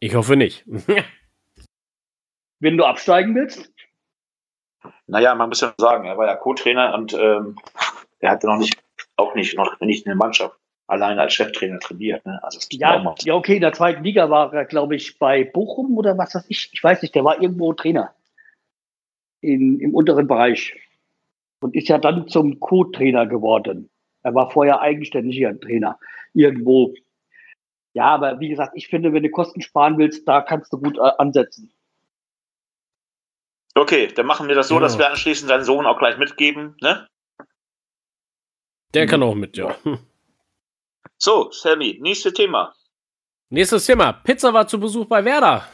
ich 0.00 0.14
hoffe 0.14 0.36
nicht. 0.36 0.64
Wenn 2.60 2.76
du 2.76 2.84
absteigen 2.84 3.34
willst, 3.34 3.70
Naja, 5.06 5.34
man 5.34 5.48
muss 5.48 5.60
ja 5.60 5.74
sagen, 5.78 6.04
er 6.06 6.16
war 6.18 6.26
ja 6.26 6.36
Co-Trainer 6.36 6.94
und 6.94 7.14
ähm, 7.14 7.58
er 8.20 8.30
hatte 8.30 8.46
noch 8.46 8.58
nicht, 8.58 8.78
auch 9.16 9.34
nicht, 9.34 9.56
noch 9.56 9.80
nicht 9.80 10.06
eine 10.06 10.14
Mannschaft 10.14 10.58
allein 10.94 11.18
als 11.18 11.34
Cheftrainer 11.34 11.78
trainiert. 11.78 12.24
Ne? 12.26 12.42
Also 12.42 12.58
ja, 12.72 12.98
mal- 13.02 13.14
ja, 13.22 13.34
okay, 13.34 13.56
in 13.56 13.60
der 13.60 13.72
zweiten 13.72 14.02
Liga 14.02 14.30
war 14.30 14.52
er, 14.54 14.64
glaube 14.64 14.96
ich, 14.96 15.18
bei 15.18 15.44
Bochum 15.44 15.96
oder 15.98 16.16
was 16.18 16.34
weiß 16.34 16.46
ich. 16.48 16.70
Ich 16.72 16.82
weiß 16.82 17.02
nicht, 17.02 17.14
der 17.14 17.24
war 17.24 17.40
irgendwo 17.40 17.72
Trainer. 17.74 18.14
In, 19.40 19.78
Im 19.80 19.94
unteren 19.94 20.26
Bereich. 20.26 20.74
Und 21.60 21.74
ist 21.76 21.88
ja 21.88 21.98
dann 21.98 22.28
zum 22.28 22.60
Co-Trainer 22.60 23.26
geworden. 23.26 23.90
Er 24.22 24.34
war 24.34 24.50
vorher 24.50 24.80
eigenständiger 24.80 25.58
Trainer. 25.60 25.98
Irgendwo. 26.32 26.94
Ja, 27.92 28.06
aber 28.06 28.40
wie 28.40 28.48
gesagt, 28.48 28.72
ich 28.74 28.88
finde, 28.88 29.12
wenn 29.12 29.22
du 29.22 29.30
Kosten 29.30 29.60
sparen 29.60 29.98
willst, 29.98 30.26
da 30.26 30.40
kannst 30.40 30.72
du 30.72 30.78
gut 30.78 30.96
äh, 30.98 31.10
ansetzen. 31.18 31.70
Okay, 33.74 34.08
dann 34.08 34.26
machen 34.26 34.48
wir 34.48 34.54
das 34.54 34.68
so, 34.68 34.74
Ja. 34.76 34.80
dass 34.80 34.98
wir 34.98 35.10
anschließend 35.10 35.48
seinen 35.48 35.64
Sohn 35.64 35.86
auch 35.86 35.98
gleich 35.98 36.16
mitgeben. 36.18 36.76
Ne? 36.80 37.06
Der 38.94 39.06
kann 39.06 39.22
auch 39.22 39.34
mit, 39.34 39.56
ja. 39.56 39.74
So, 41.18 41.50
Sammy, 41.50 41.98
nächstes 42.00 42.34
Thema. 42.34 42.74
Nächstes 43.50 43.86
Thema. 43.86 44.12
Pizza 44.12 44.52
war 44.52 44.66
zu 44.66 44.78
Besuch 44.78 45.06
bei 45.06 45.24
Werder. 45.24 45.66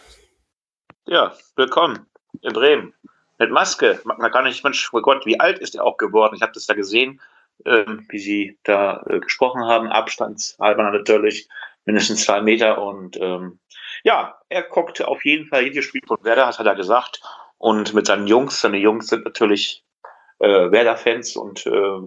Ja, 1.06 1.34
willkommen 1.56 2.06
in 2.42 2.52
Bremen. 2.52 2.94
Mit 3.38 3.50
Maske. 3.50 4.00
Man 4.04 4.18
man 4.18 4.30
kann 4.30 4.44
nicht, 4.44 4.62
Mensch, 4.62 4.92
oh 4.92 5.00
Gott, 5.00 5.24
wie 5.26 5.40
alt 5.40 5.58
ist 5.58 5.74
er 5.74 5.84
auch 5.84 5.96
geworden? 5.96 6.34
Ich 6.36 6.42
habe 6.42 6.52
das 6.52 6.66
da 6.66 6.74
gesehen, 6.74 7.20
ähm, 7.64 8.06
wie 8.10 8.18
sie 8.18 8.58
da 8.64 9.02
äh, 9.08 9.20
gesprochen 9.20 9.64
haben. 9.64 9.88
Abstandshalber 9.88 10.90
natürlich, 10.90 11.48
mindestens 11.84 12.24
zwei 12.24 12.42
Meter. 12.42 12.80
Und 12.80 13.16
ähm, 13.20 13.60
ja, 14.04 14.38
er 14.48 14.62
guckt 14.62 15.02
auf 15.02 15.24
jeden 15.24 15.46
Fall 15.46 15.64
jedes 15.64 15.84
Spiel 15.84 16.02
von 16.06 16.22
Werder, 16.22 16.46
hat 16.46 16.66
er 16.66 16.74
gesagt. 16.74 17.22
Und 17.58 17.94
mit 17.94 18.06
seinen 18.06 18.26
Jungs, 18.26 18.60
seine 18.60 18.78
Jungs 18.78 19.08
sind 19.08 19.24
natürlich 19.24 19.84
äh, 20.38 20.70
Werder-Fans 20.70 21.36
und 21.36 21.66
äh, 21.66 22.00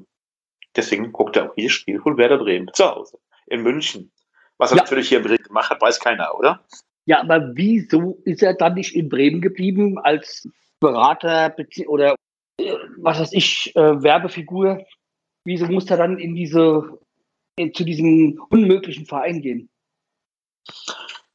deswegen 0.76 1.12
guckt 1.12 1.36
er 1.36 1.50
auch 1.50 1.58
jedes 1.58 1.74
Spiel 1.74 2.00
von 2.00 2.18
Werder 2.18 2.38
Bremen 2.38 2.70
zu 2.74 2.86
Hause 2.86 3.18
in 3.48 3.62
München. 3.62 4.12
Was 4.58 4.72
er 4.72 4.78
Ja. 4.78 4.84
natürlich 4.84 5.10
hier 5.10 5.20
in 5.20 5.24
Bremen 5.24 5.44
gemacht 5.44 5.70
hat, 5.70 5.82
weiß 5.82 6.00
keiner, 6.00 6.38
oder? 6.38 6.64
Ja, 7.06 7.22
aber 7.22 7.52
wieso 7.56 8.22
ist 8.24 8.42
er 8.44 8.54
dann 8.54 8.76
nicht 8.76 8.96
in 8.96 9.10
Bremen 9.10 9.42
geblieben 9.42 10.00
als 10.00 10.48
Berater 10.80 11.56
oder 11.88 12.16
was 12.98 13.20
weiß 13.20 13.34
ich, 13.34 13.76
äh, 13.76 14.04
Werbefigur, 14.04 14.86
wieso 15.44 15.66
muss 15.66 15.90
er 15.90 15.98
dann 15.98 16.20
in 16.20 16.36
diese, 16.36 17.00
in, 17.58 17.74
zu 17.74 17.84
diesem 17.84 18.42
unmöglichen 18.50 19.06
Verein 19.06 19.42
gehen? 19.42 19.70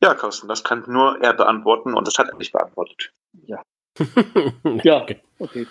Ja, 0.03 0.15
Carsten, 0.15 0.49
das 0.49 0.63
kann 0.65 0.85
nur 0.87 1.21
er 1.21 1.35
beantworten 1.35 1.95
und 1.95 2.07
das 2.07 2.17
hat 2.19 2.29
er 2.29 2.37
nicht 2.37 2.53
beantwortet. 2.53 3.13
Ja. 3.47 3.63
ja, 4.85 5.07
okay. 5.39 5.67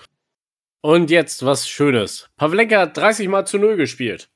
Und 0.81 1.09
jetzt 1.09 1.45
was 1.45 1.67
Schönes. 1.67 2.29
Pavlenka 2.37 2.79
hat 2.79 2.97
30 2.97 3.27
Mal 3.27 3.45
zu 3.45 3.57
Null 3.57 3.77
gespielt. 3.77 4.29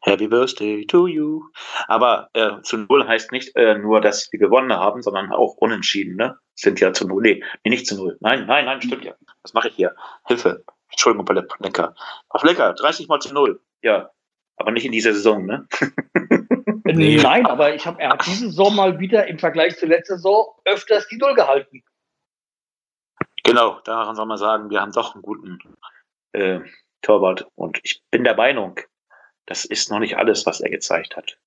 Happy 0.00 0.28
Birthday 0.28 0.86
to 0.86 1.06
you. 1.06 1.42
Aber 1.88 2.30
äh, 2.32 2.62
zu 2.62 2.78
Null 2.78 3.06
heißt 3.06 3.32
nicht 3.32 3.54
äh, 3.56 3.76
nur, 3.76 4.00
dass 4.00 4.30
wir 4.32 4.38
gewonnen 4.38 4.72
haben, 4.72 5.02
sondern 5.02 5.32
auch 5.32 5.54
unentschieden, 5.56 6.16
ne? 6.16 6.38
Sind 6.54 6.80
ja 6.80 6.92
zu 6.92 7.06
Null. 7.06 7.22
Nee, 7.22 7.42
nicht 7.64 7.86
zu 7.86 7.96
Null. 7.96 8.16
Nein, 8.20 8.46
nein, 8.46 8.64
nein, 8.64 8.80
stimmt 8.80 9.04
ja. 9.04 9.14
Was 9.42 9.54
mache 9.54 9.68
ich 9.68 9.74
hier? 9.74 9.94
Hilfe. 10.26 10.64
Entschuldigung, 10.90 11.26
Pavlenka. 11.26 11.94
Pavlenka, 12.30 12.72
30 12.72 13.08
Mal 13.08 13.20
zu 13.20 13.34
Null. 13.34 13.60
Ja, 13.82 14.10
aber 14.56 14.70
nicht 14.70 14.86
in 14.86 14.92
dieser 14.92 15.12
Saison, 15.12 15.44
ne? 15.44 15.66
nee. 16.84 17.16
Nein, 17.16 17.46
aber 17.46 17.74
ich 17.74 17.84
hab, 17.86 18.00
er 18.00 18.10
hat 18.10 18.24
diese 18.24 18.46
Saison 18.46 18.74
mal 18.74 18.98
wieder 18.98 19.26
im 19.26 19.38
Vergleich 19.38 19.76
zur 19.76 19.88
letzten 19.88 20.16
Saison 20.16 20.46
öfters 20.64 21.06
die 21.08 21.18
Null 21.18 21.34
gehalten. 21.34 21.82
Genau, 23.46 23.80
daran 23.84 24.16
soll 24.16 24.26
man 24.26 24.38
sagen, 24.38 24.70
wir 24.70 24.80
haben 24.80 24.92
doch 24.92 25.14
einen 25.14 25.22
guten 25.22 25.58
äh, 26.32 26.60
Torwart. 27.02 27.46
Und 27.54 27.80
ich 27.84 28.02
bin 28.10 28.24
der 28.24 28.34
Meinung, 28.34 28.80
das 29.46 29.64
ist 29.64 29.90
noch 29.90 30.00
nicht 30.00 30.16
alles, 30.16 30.44
was 30.46 30.60
er 30.60 30.70
gezeigt 30.70 31.16
hat, 31.16 31.38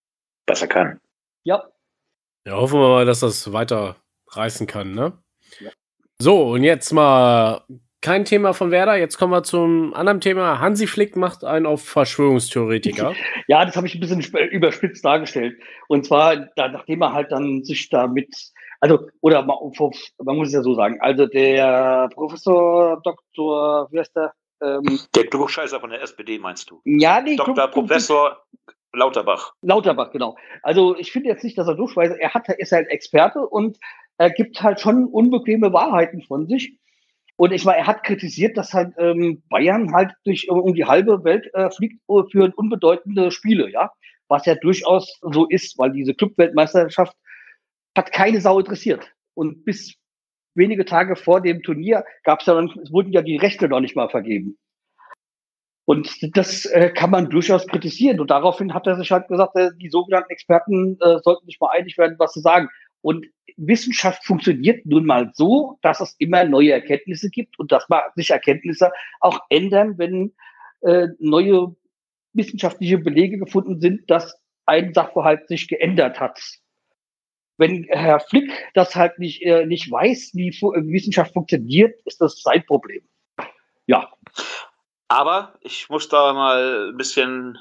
was 0.47 0.61
er 0.61 0.67
kann. 0.67 1.01
Ja. 1.43 1.69
Ja, 2.45 2.53
hoffen 2.53 2.79
wir 2.79 2.87
mal, 2.87 3.05
dass 3.05 3.19
das 3.19 3.51
weiter 3.51 3.97
reißen 4.29 4.65
kann, 4.65 4.93
ne? 4.93 5.21
Ja. 5.59 5.71
So, 6.19 6.51
und 6.51 6.63
jetzt 6.63 6.91
mal 6.91 7.63
kein 8.01 8.23
Thema 8.23 8.53
von 8.53 8.71
Werder. 8.71 8.95
Jetzt 8.95 9.17
kommen 9.17 9.33
wir 9.33 9.43
zum 9.43 9.93
anderen 9.93 10.21
Thema. 10.21 10.59
Hansi 10.59 10.87
Flick 10.87 11.15
macht 11.15 11.43
einen 11.43 11.65
auf 11.65 11.83
Verschwörungstheoretiker. 11.83 13.13
ja, 13.47 13.65
das 13.65 13.75
habe 13.75 13.87
ich 13.87 13.95
ein 13.95 13.99
bisschen 13.99 14.21
überspitzt 14.51 15.03
dargestellt. 15.03 15.61
Und 15.87 16.05
zwar, 16.05 16.37
da, 16.55 16.69
nachdem 16.69 17.01
er 17.01 17.13
halt 17.13 17.31
dann 17.31 17.63
sich 17.63 17.89
damit, 17.89 18.33
also, 18.79 19.07
oder 19.21 19.43
man 19.43 20.35
muss 20.37 20.47
es 20.47 20.53
ja 20.53 20.61
so 20.61 20.73
sagen, 20.73 20.99
also 21.01 21.25
der 21.25 22.09
Professor 22.13 23.01
Dr., 23.01 23.87
wie 23.91 23.99
heißt 23.99 24.15
der? 24.15 24.33
Ähm, 24.61 24.99
der 25.15 25.27
Klugscheißer 25.27 25.79
von 25.79 25.89
der 25.89 26.01
SPD 26.01 26.37
meinst 26.37 26.69
du? 26.69 26.81
Ja, 26.83 27.21
nee. 27.21 27.35
Dr. 27.35 27.55
Klug, 27.55 27.71
Professor 27.71 28.37
Lauterbach. 28.93 29.53
Lauterbach, 29.61 30.11
genau. 30.11 30.35
Also 30.63 30.97
ich 30.97 31.11
finde 31.11 31.29
jetzt 31.29 31.43
nicht, 31.43 31.57
dass 31.57 31.67
er 31.67 31.75
durchweist. 31.75 32.15
Er 32.19 32.33
hat, 32.33 32.47
er 32.47 32.59
ist 32.59 32.71
halt 32.71 32.87
Experte 32.89 33.39
und 33.39 33.77
er 34.17 34.31
gibt 34.31 34.61
halt 34.61 34.79
schon 34.79 35.05
unbequeme 35.05 35.71
Wahrheiten 35.71 36.21
von 36.23 36.47
sich. 36.47 36.77
Und 37.37 37.53
ich 37.53 37.63
meine, 37.63 37.79
er 37.79 37.87
hat 37.87 38.03
kritisiert, 38.03 38.57
dass 38.57 38.73
halt 38.73 38.93
ähm, 38.97 39.43
Bayern 39.49 39.93
halt 39.93 40.11
durch 40.25 40.49
um 40.49 40.73
die 40.73 40.85
halbe 40.85 41.23
Welt 41.23 41.49
äh, 41.53 41.69
fliegt 41.71 42.01
äh, 42.09 42.23
für 42.29 42.51
unbedeutende 42.55 43.31
Spiele, 43.31 43.69
ja. 43.69 43.91
Was 44.27 44.45
ja 44.45 44.55
durchaus 44.55 45.19
so 45.21 45.47
ist, 45.47 45.79
weil 45.79 45.91
diese 45.91 46.13
Clubweltmeisterschaft 46.13 47.15
hat 47.99 48.13
keine 48.13 48.39
Sau 48.39 48.59
interessiert. 48.59 49.13
Und 49.33 49.65
bis 49.65 49.95
wenige 50.55 50.85
Tage 50.85 51.15
vor 51.17 51.41
dem 51.41 51.61
Turnier 51.61 52.05
gab 52.23 52.39
es 52.39 52.45
ja 52.45 52.55
dann, 52.55 52.69
wurden 52.91 53.11
ja 53.11 53.21
die 53.21 53.35
Rechte 53.35 53.67
noch 53.67 53.81
nicht 53.81 53.95
mal 53.95 54.09
vergeben. 54.09 54.57
Und 55.85 56.37
das 56.37 56.65
äh, 56.65 56.91
kann 56.91 57.09
man 57.09 57.29
durchaus 57.29 57.67
kritisieren. 57.67 58.19
Und 58.19 58.29
daraufhin 58.29 58.73
hat 58.73 58.87
er 58.87 58.95
sich 58.95 59.11
halt 59.11 59.27
gesagt, 59.27 59.55
äh, 59.57 59.71
die 59.75 59.89
sogenannten 59.89 60.31
Experten 60.31 60.97
äh, 61.01 61.19
sollten 61.23 61.45
sich 61.45 61.59
mal 61.59 61.71
einig 61.71 61.97
werden, 61.97 62.15
was 62.19 62.33
sie 62.33 62.41
sagen. 62.41 62.69
Und 63.01 63.25
Wissenschaft 63.57 64.23
funktioniert 64.23 64.85
nun 64.85 65.05
mal 65.05 65.31
so, 65.33 65.77
dass 65.81 65.99
es 65.99 66.15
immer 66.19 66.45
neue 66.45 66.71
Erkenntnisse 66.71 67.29
gibt 67.29 67.59
und 67.59 67.71
dass 67.71 67.89
man 67.89 68.01
sich 68.15 68.29
Erkenntnisse 68.29 68.91
auch 69.19 69.39
ändern, 69.49 69.97
wenn 69.97 70.33
äh, 70.81 71.07
neue 71.19 71.75
wissenschaftliche 72.33 72.99
Belege 72.99 73.39
gefunden 73.39 73.81
sind, 73.81 74.09
dass 74.09 74.39
ein 74.65 74.93
Sachverhalt 74.93 75.47
sich 75.47 75.67
geändert 75.67 76.19
hat. 76.19 76.39
Wenn 77.59 77.83
Herr 77.89 78.21
Flick 78.21 78.51
das 78.73 78.95
halt 78.95 79.19
nicht, 79.19 79.41
äh, 79.43 79.65
nicht 79.65 79.91
weiß, 79.91 80.31
wie 80.33 80.49
Wissenschaft 80.51 81.33
funktioniert, 81.33 81.99
ist 82.05 82.21
das 82.21 82.41
sein 82.41 82.65
Problem. 82.65 83.03
Ja. 83.85 84.09
Aber 85.09 85.55
ich 85.61 85.89
muss 85.89 86.07
da 86.07 86.31
mal 86.33 86.89
ein 86.89 86.97
bisschen, 86.97 87.57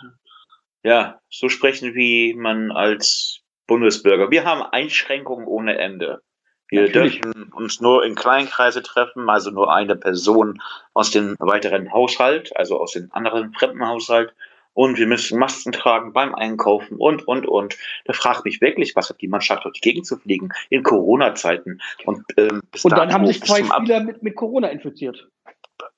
ja, 0.84 1.20
so 1.28 1.48
sprechen, 1.48 1.94
wie 1.94 2.34
man 2.34 2.70
als 2.70 3.40
Bundesbürger. 3.66 4.30
Wir 4.30 4.44
haben 4.44 4.62
Einschränkungen 4.62 5.46
ohne 5.46 5.76
Ende. 5.78 6.22
Wir 6.68 6.82
Natürlich. 6.82 7.20
dürfen 7.20 7.52
uns 7.52 7.80
nur 7.80 8.04
in 8.04 8.14
Kleinkreise 8.14 8.82
treffen, 8.82 9.28
also 9.28 9.50
nur 9.50 9.74
eine 9.74 9.96
Person 9.96 10.62
aus 10.94 11.11
dem 11.11 11.34
weiteren 11.40 11.92
Haushalt, 11.92 12.54
also 12.56 12.78
aus 12.78 12.92
dem 12.92 13.08
anderen 13.12 13.52
fremden 13.52 13.87
Haushalt. 13.87 14.32
Und 14.78 14.96
wir 14.96 15.08
müssen 15.08 15.40
Masken 15.40 15.72
tragen 15.72 16.12
beim 16.12 16.36
Einkaufen 16.36 16.98
und, 16.98 17.26
und, 17.26 17.46
und. 17.46 17.76
Da 18.04 18.12
fragt 18.12 18.44
mich 18.44 18.60
wirklich, 18.60 18.94
was 18.94 19.10
hat 19.10 19.20
die 19.20 19.26
Mannschaft 19.26 19.64
durch 19.64 19.74
die 19.74 19.80
Gegend 19.80 20.06
zu 20.06 20.16
fliegen 20.16 20.50
in 20.70 20.84
Corona-Zeiten. 20.84 21.80
Und, 22.04 22.24
ähm, 22.36 22.62
und 22.84 22.92
dann 22.92 23.12
haben 23.12 23.26
sich 23.26 23.42
zwei 23.42 23.64
Spieler 23.64 24.04
mit, 24.04 24.22
mit 24.22 24.36
Corona 24.36 24.68
infiziert. 24.68 25.28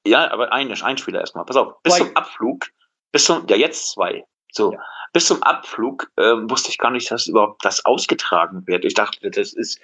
Ja, 0.07 0.31
aber 0.31 0.51
ein, 0.55 0.73
ein 0.73 0.97
Spieler 0.97 1.21
erstmal. 1.21 1.45
Pass 1.45 1.57
auf, 1.57 1.75
bis 1.83 1.93
zwei. 1.93 2.07
zum 2.07 2.17
Abflug, 2.17 2.69
bis 3.13 3.25
zum, 3.27 3.47
ja, 3.51 3.57
jetzt 3.57 3.93
zwei. 3.93 4.25
So, 4.51 4.73
ja. 4.73 4.83
bis 5.13 5.27
zum 5.27 5.43
Abflug 5.43 6.11
äh, 6.17 6.23
wusste 6.23 6.71
ich 6.71 6.79
gar 6.79 6.91
nicht, 6.91 7.11
dass 7.11 7.27
überhaupt 7.27 7.63
das 7.63 7.85
ausgetragen 7.85 8.67
wird. 8.67 8.87
Ich 8.87 8.95
dachte, 8.95 9.31
das 9.31 9.53
ist 9.53 9.79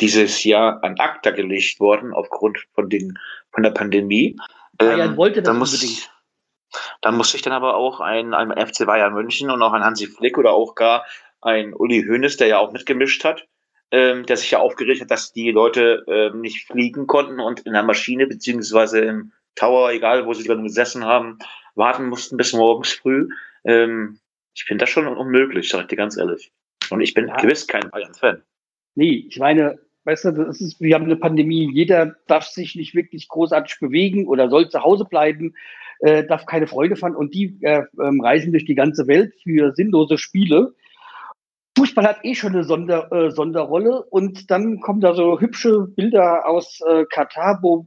dieses 0.00 0.42
Jahr 0.42 0.82
an 0.82 0.98
ACTA 0.98 1.30
gelegt 1.30 1.78
worden 1.78 2.12
aufgrund 2.12 2.58
von 2.74 2.88
den 2.88 3.16
von 3.52 3.62
der 3.62 3.70
Pandemie. 3.70 4.36
Ähm, 4.80 5.16
wollte 5.16 5.40
das 5.40 5.56
muss, 5.56 5.72
unbedingt. 5.72 6.10
Dann 7.00 7.16
musste 7.16 7.36
ich 7.36 7.42
dann 7.42 7.52
aber 7.52 7.76
auch 7.76 8.00
ein, 8.00 8.34
ein 8.34 8.50
FC 8.50 8.86
Bayern 8.86 9.14
München 9.14 9.50
und 9.50 9.62
auch 9.62 9.72
ein 9.72 9.84
Hansi 9.84 10.06
Flick 10.06 10.38
oder 10.38 10.52
auch 10.52 10.74
gar 10.74 11.04
ein 11.40 11.74
Uli 11.74 12.04
Hoeneß, 12.06 12.36
der 12.36 12.48
ja 12.48 12.58
auch 12.58 12.72
mitgemischt 12.72 13.24
hat, 13.24 13.46
ähm, 13.90 14.26
der 14.26 14.36
sich 14.36 14.50
ja 14.50 14.58
aufgeregt 14.58 15.00
hat, 15.00 15.10
dass 15.10 15.32
die 15.32 15.50
Leute 15.50 16.04
ähm, 16.06 16.40
nicht 16.40 16.66
fliegen 16.66 17.06
konnten 17.06 17.40
und 17.40 17.60
in 17.60 17.72
der 17.72 17.82
Maschine 17.82 18.26
beziehungsweise 18.26 19.00
im 19.00 19.32
Tower, 19.54 19.90
egal 19.90 20.26
wo 20.26 20.34
sie 20.34 20.46
drin 20.46 20.62
gesessen 20.62 21.04
haben, 21.04 21.38
warten 21.74 22.08
mussten 22.08 22.36
bis 22.36 22.52
morgens 22.52 22.92
früh. 22.92 23.28
Ähm, 23.64 24.18
ich 24.54 24.64
finde 24.64 24.84
das 24.84 24.90
schon 24.90 25.06
unmöglich, 25.06 25.68
sag 25.68 25.82
ich 25.82 25.86
dir 25.88 25.96
ganz 25.96 26.16
ehrlich. 26.16 26.52
Und 26.90 27.00
ich 27.00 27.14
bin 27.14 27.28
ja. 27.28 27.36
gewiss 27.36 27.66
kein 27.66 27.90
Bayern-Fan. 27.90 28.42
Nee, 28.94 29.26
ich 29.28 29.38
meine, 29.38 29.78
weißt 30.04 30.26
du, 30.26 30.32
das 30.32 30.60
ist, 30.60 30.80
wir 30.80 30.94
haben 30.94 31.04
eine 31.04 31.16
Pandemie, 31.16 31.70
jeder 31.72 32.16
darf 32.26 32.44
sich 32.44 32.74
nicht 32.74 32.94
wirklich 32.94 33.28
großartig 33.28 33.78
bewegen 33.80 34.26
oder 34.26 34.48
soll 34.50 34.68
zu 34.68 34.82
Hause 34.82 35.04
bleiben, 35.04 35.54
äh, 36.00 36.24
darf 36.24 36.46
keine 36.46 36.66
Freude 36.66 36.96
fahren 36.96 37.16
und 37.16 37.34
die 37.34 37.58
äh, 37.62 37.82
ähm, 38.02 38.20
reisen 38.20 38.52
durch 38.52 38.64
die 38.64 38.74
ganze 38.74 39.06
Welt 39.06 39.34
für 39.42 39.72
sinnlose 39.74 40.18
Spiele. 40.18 40.74
Fußball 41.76 42.04
hat 42.04 42.24
eh 42.24 42.34
schon 42.34 42.52
eine 42.52 42.64
Sonder, 42.64 43.10
äh, 43.12 43.30
Sonderrolle 43.30 44.02
und 44.04 44.50
dann 44.50 44.80
kommen 44.80 45.00
da 45.00 45.14
so 45.14 45.40
hübsche 45.40 45.86
Bilder 45.96 46.48
aus 46.48 46.80
äh, 46.88 47.04
Katar, 47.04 47.60
wo, 47.62 47.86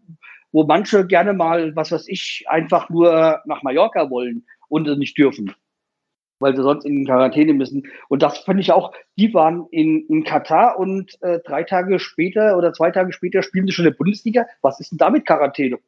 wo 0.52 0.64
manche 0.64 1.06
gerne 1.06 1.34
mal, 1.34 1.76
was 1.76 1.92
weiß 1.92 2.08
ich, 2.08 2.46
einfach 2.48 2.90
nur 2.90 3.42
nach 3.46 3.64
Mallorca 3.64 4.10
wollen 4.10 4.46
und 4.70 4.88
nicht 4.98 5.18
dürfen 5.18 5.54
weil 6.44 6.56
sie 6.56 6.62
sonst 6.62 6.86
in 6.86 7.06
Quarantäne 7.06 7.54
müssen. 7.54 7.88
Und 8.10 8.22
das 8.22 8.40
fand 8.40 8.60
ich 8.60 8.72
auch, 8.72 8.92
die 9.18 9.34
waren 9.34 9.66
in, 9.72 10.06
in 10.08 10.24
Katar 10.26 10.78
und 10.78 11.18
äh, 11.22 11.40
drei 11.40 11.64
Tage 11.64 12.00
später 12.00 12.58
oder 12.58 12.74
zwei 12.74 12.92
Tage 12.92 13.14
später 13.14 13.42
spielen 13.42 13.66
sie 13.66 13.72
schon 13.72 13.86
in 13.86 13.92
der 13.92 13.98
Bundesliga. 13.98 14.46
Was 14.62 14.80
ist 14.82 14.92
denn 14.92 14.98
damit 14.98 15.26
Quarantäne? 15.26 15.80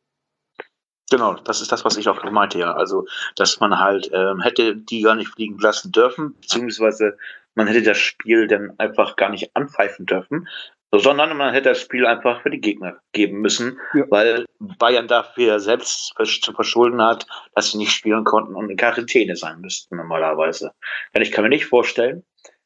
Genau, 1.11 1.35
das 1.35 1.61
ist 1.61 1.71
das, 1.71 1.85
was 1.85 1.97
ich 1.97 2.09
auch 2.09 2.23
meinte, 2.31 2.57
ja. 2.57 2.73
Also, 2.73 3.05
dass 3.35 3.59
man 3.59 3.79
halt 3.79 4.09
ähm, 4.11 4.41
hätte 4.41 4.75
die 4.75 5.01
gar 5.01 5.15
nicht 5.15 5.29
fliegen 5.29 5.59
lassen 5.59 5.91
dürfen, 5.91 6.35
beziehungsweise 6.41 7.17
man 7.53 7.67
hätte 7.67 7.83
das 7.83 7.97
Spiel 7.97 8.47
dann 8.47 8.73
einfach 8.79 9.15
gar 9.15 9.29
nicht 9.29 9.55
anpfeifen 9.55 10.05
dürfen, 10.05 10.47
sondern 10.91 11.35
man 11.37 11.53
hätte 11.53 11.69
das 11.69 11.81
Spiel 11.81 12.05
einfach 12.05 12.41
für 12.41 12.49
die 12.49 12.59
Gegner 12.59 12.99
geben 13.11 13.39
müssen, 13.39 13.79
ja. 13.93 14.05
weil 14.09 14.45
Bayern 14.59 15.07
dafür 15.07 15.59
selbst 15.59 16.13
zu 16.41 16.53
verschulden 16.53 17.01
hat, 17.01 17.27
dass 17.53 17.71
sie 17.71 17.77
nicht 17.77 17.91
spielen 17.91 18.23
konnten 18.23 18.55
und 18.55 18.69
in 18.69 18.77
Quarantäne 18.77 19.35
sein 19.35 19.61
müssten 19.61 19.97
normalerweise. 19.97 20.71
Denn 21.13 21.21
ich 21.21 21.31
kann 21.31 21.43
mir 21.43 21.49
nicht 21.49 21.65
vorstellen, 21.65 22.23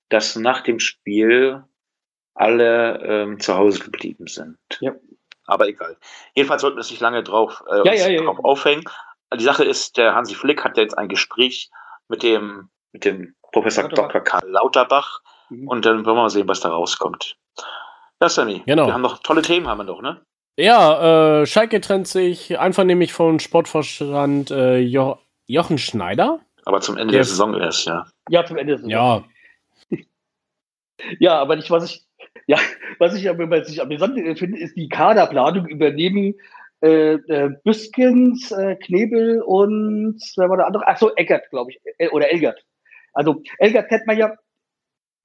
dass 0.09 0.35
nach 0.35 0.61
dem 0.61 0.79
Spiel 0.79 1.63
alle 2.33 2.99
ähm, 3.03 3.39
zu 3.39 3.55
Hause 3.55 3.79
geblieben 3.79 4.27
sind. 4.27 4.57
Ja. 4.79 4.95
Aber 5.49 5.67
egal. 5.67 5.97
Jedenfalls 6.35 6.61
sollten 6.61 6.77
wir 6.77 6.83
sich 6.83 6.99
lange 6.99 7.23
drauf, 7.23 7.63
äh, 7.69 7.85
ja, 7.85 8.07
ja, 8.07 8.21
drauf 8.23 8.39
aufhängen. 8.43 8.83
Die 9.33 9.43
Sache 9.43 9.63
ist, 9.63 9.97
der 9.97 10.15
Hansi 10.15 10.35
Flick 10.35 10.63
hat 10.63 10.77
jetzt 10.77 10.97
ein 10.97 11.07
Gespräch 11.07 11.69
mit 12.07 12.23
dem, 12.23 12.69
mit 12.91 13.05
dem 13.05 13.35
Professor 13.51 13.83
Lauterbach. 13.83 14.11
Dr. 14.11 14.21
Karl 14.21 14.49
Lauterbach 14.49 15.21
mhm. 15.49 15.67
und 15.67 15.85
dann 15.85 16.05
wollen 16.05 16.17
wir 16.17 16.23
mal 16.23 16.29
sehen, 16.29 16.47
was 16.47 16.61
da 16.61 16.69
rauskommt. 16.69 17.37
Ja, 18.21 18.29
Sammy. 18.29 18.63
Genau. 18.65 18.87
Wir 18.87 18.93
haben 18.93 19.01
noch 19.01 19.19
tolle 19.19 19.41
Themen, 19.41 19.67
haben 19.67 19.77
wir 19.77 19.83
noch, 19.85 20.01
ne? 20.01 20.21
Ja, 20.57 21.41
äh, 21.41 21.45
Schalke 21.45 21.79
trennt 21.79 22.07
sich 22.07 22.59
einvernehmlich 22.59 23.13
von 23.13 23.39
Sportvorstand 23.39 24.51
äh, 24.51 24.77
jo 24.79 25.17
Jochen 25.47 25.77
Schneider. 25.77 26.39
Aber 26.65 26.81
zum 26.81 26.97
Ende 26.97 27.13
der, 27.13 27.19
der 27.19 27.25
Saison 27.25 27.55
erst, 27.55 27.85
ja. 27.85 28.05
Ja, 28.29 28.45
zum 28.45 28.57
Ende 28.57 28.73
der 28.73 28.77
Saison. 28.77 28.89
Ja. 28.91 29.23
ja, 31.19 31.39
aber 31.39 31.55
nicht, 31.55 31.71
was 31.71 31.85
ich, 31.85 32.05
ja, 32.49 32.57
was 32.97 33.15
ich 33.15 33.29
aber 33.29 33.63
sich 33.63 33.79
amüsant 33.79 34.17
finde, 34.39 34.57
ist 34.57 34.75
die 34.75 34.89
Kaderplanung 34.89 35.67
übernehmen 35.67 36.33
äh, 36.81 37.13
äh, 37.13 37.51
Büskens, 37.63 38.51
äh, 38.51 38.75
Knebel 38.75 39.43
und 39.43 40.19
wer 40.35 40.49
war 40.49 40.57
der 40.57 40.65
andere? 40.65 40.87
Ach 40.87 40.97
so, 40.97 41.15
Eggert, 41.15 41.47
glaube 41.51 41.69
ich, 41.69 41.79
äh, 41.99 42.07
oder 42.09 42.31
Elgert. 42.31 42.65
Also 43.13 43.43
Elgert 43.59 43.89
kennt 43.89 44.07
man 44.07 44.17
ja, 44.17 44.33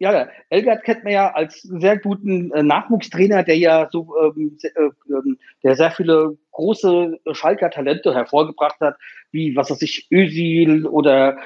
ja, 0.00 0.28
Elgert 0.50 0.84
kennt 0.84 1.04
man 1.04 1.14
ja 1.14 1.32
als 1.32 1.62
sehr 1.62 1.96
guten 1.96 2.52
äh, 2.52 2.62
Nachwuchstrainer, 2.62 3.42
der 3.42 3.56
ja 3.56 3.88
so, 3.90 4.14
ähm, 4.20 4.58
äh, 4.62 4.90
ähm, 5.08 5.38
der 5.62 5.76
sehr 5.76 5.92
viele 5.92 6.36
große 6.50 7.20
Schalker 7.32 7.70
Talente 7.70 8.12
hervorgebracht 8.12 8.80
hat, 8.80 8.98
wie 9.30 9.56
was 9.56 9.70
weiß 9.70 9.80
ich, 9.80 10.08
Özil 10.12 10.84
oder 10.84 11.38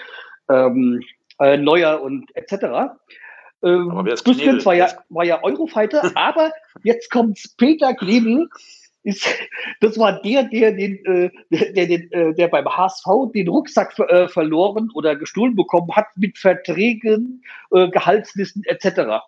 ähm, 0.50 1.04
äh, 1.38 1.56
Neuer 1.56 2.02
und 2.02 2.34
etc. 2.34 2.96
Ähm, 3.62 4.06
Knebel? 4.24 4.64
war 4.64 4.74
ja, 4.74 4.88
war 5.08 5.24
ja 5.24 5.42
Eurofighter, 5.42 6.12
aber 6.14 6.52
jetzt 6.82 7.10
kommt 7.10 7.38
Peter 7.56 7.94
Knebel, 7.94 8.48
ist, 9.04 9.26
das 9.80 9.98
war 9.98 10.20
der, 10.22 10.44
der 10.44 10.72
den, 10.72 11.04
äh, 11.04 11.30
der, 11.50 11.72
der, 11.72 11.86
den, 11.86 12.12
äh, 12.12 12.34
der 12.34 12.48
beim 12.48 12.66
HSV 12.66 13.32
den 13.34 13.48
Rucksack 13.48 13.98
äh, 13.98 14.28
verloren 14.28 14.90
oder 14.94 15.16
gestohlen 15.16 15.56
bekommen 15.56 15.94
hat 15.94 16.06
mit 16.16 16.36
Verträgen, 16.38 17.42
äh, 17.70 17.88
Gehaltslisten 17.88 18.64
etc. 18.64 19.24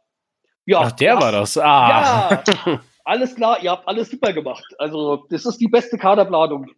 Ja, 0.66 0.80
Ach, 0.80 0.92
der 0.92 1.20
war 1.20 1.32
das. 1.32 1.56
Ah. 1.56 2.42
Ja, 2.46 2.80
alles 3.04 3.34
klar, 3.34 3.62
ihr 3.62 3.70
habt 3.70 3.88
alles 3.88 4.10
super 4.10 4.32
gemacht. 4.32 4.64
Also, 4.78 5.26
das 5.30 5.46
ist 5.46 5.58
die 5.58 5.68
beste 5.68 5.98
Kaderplanung. 5.98 6.70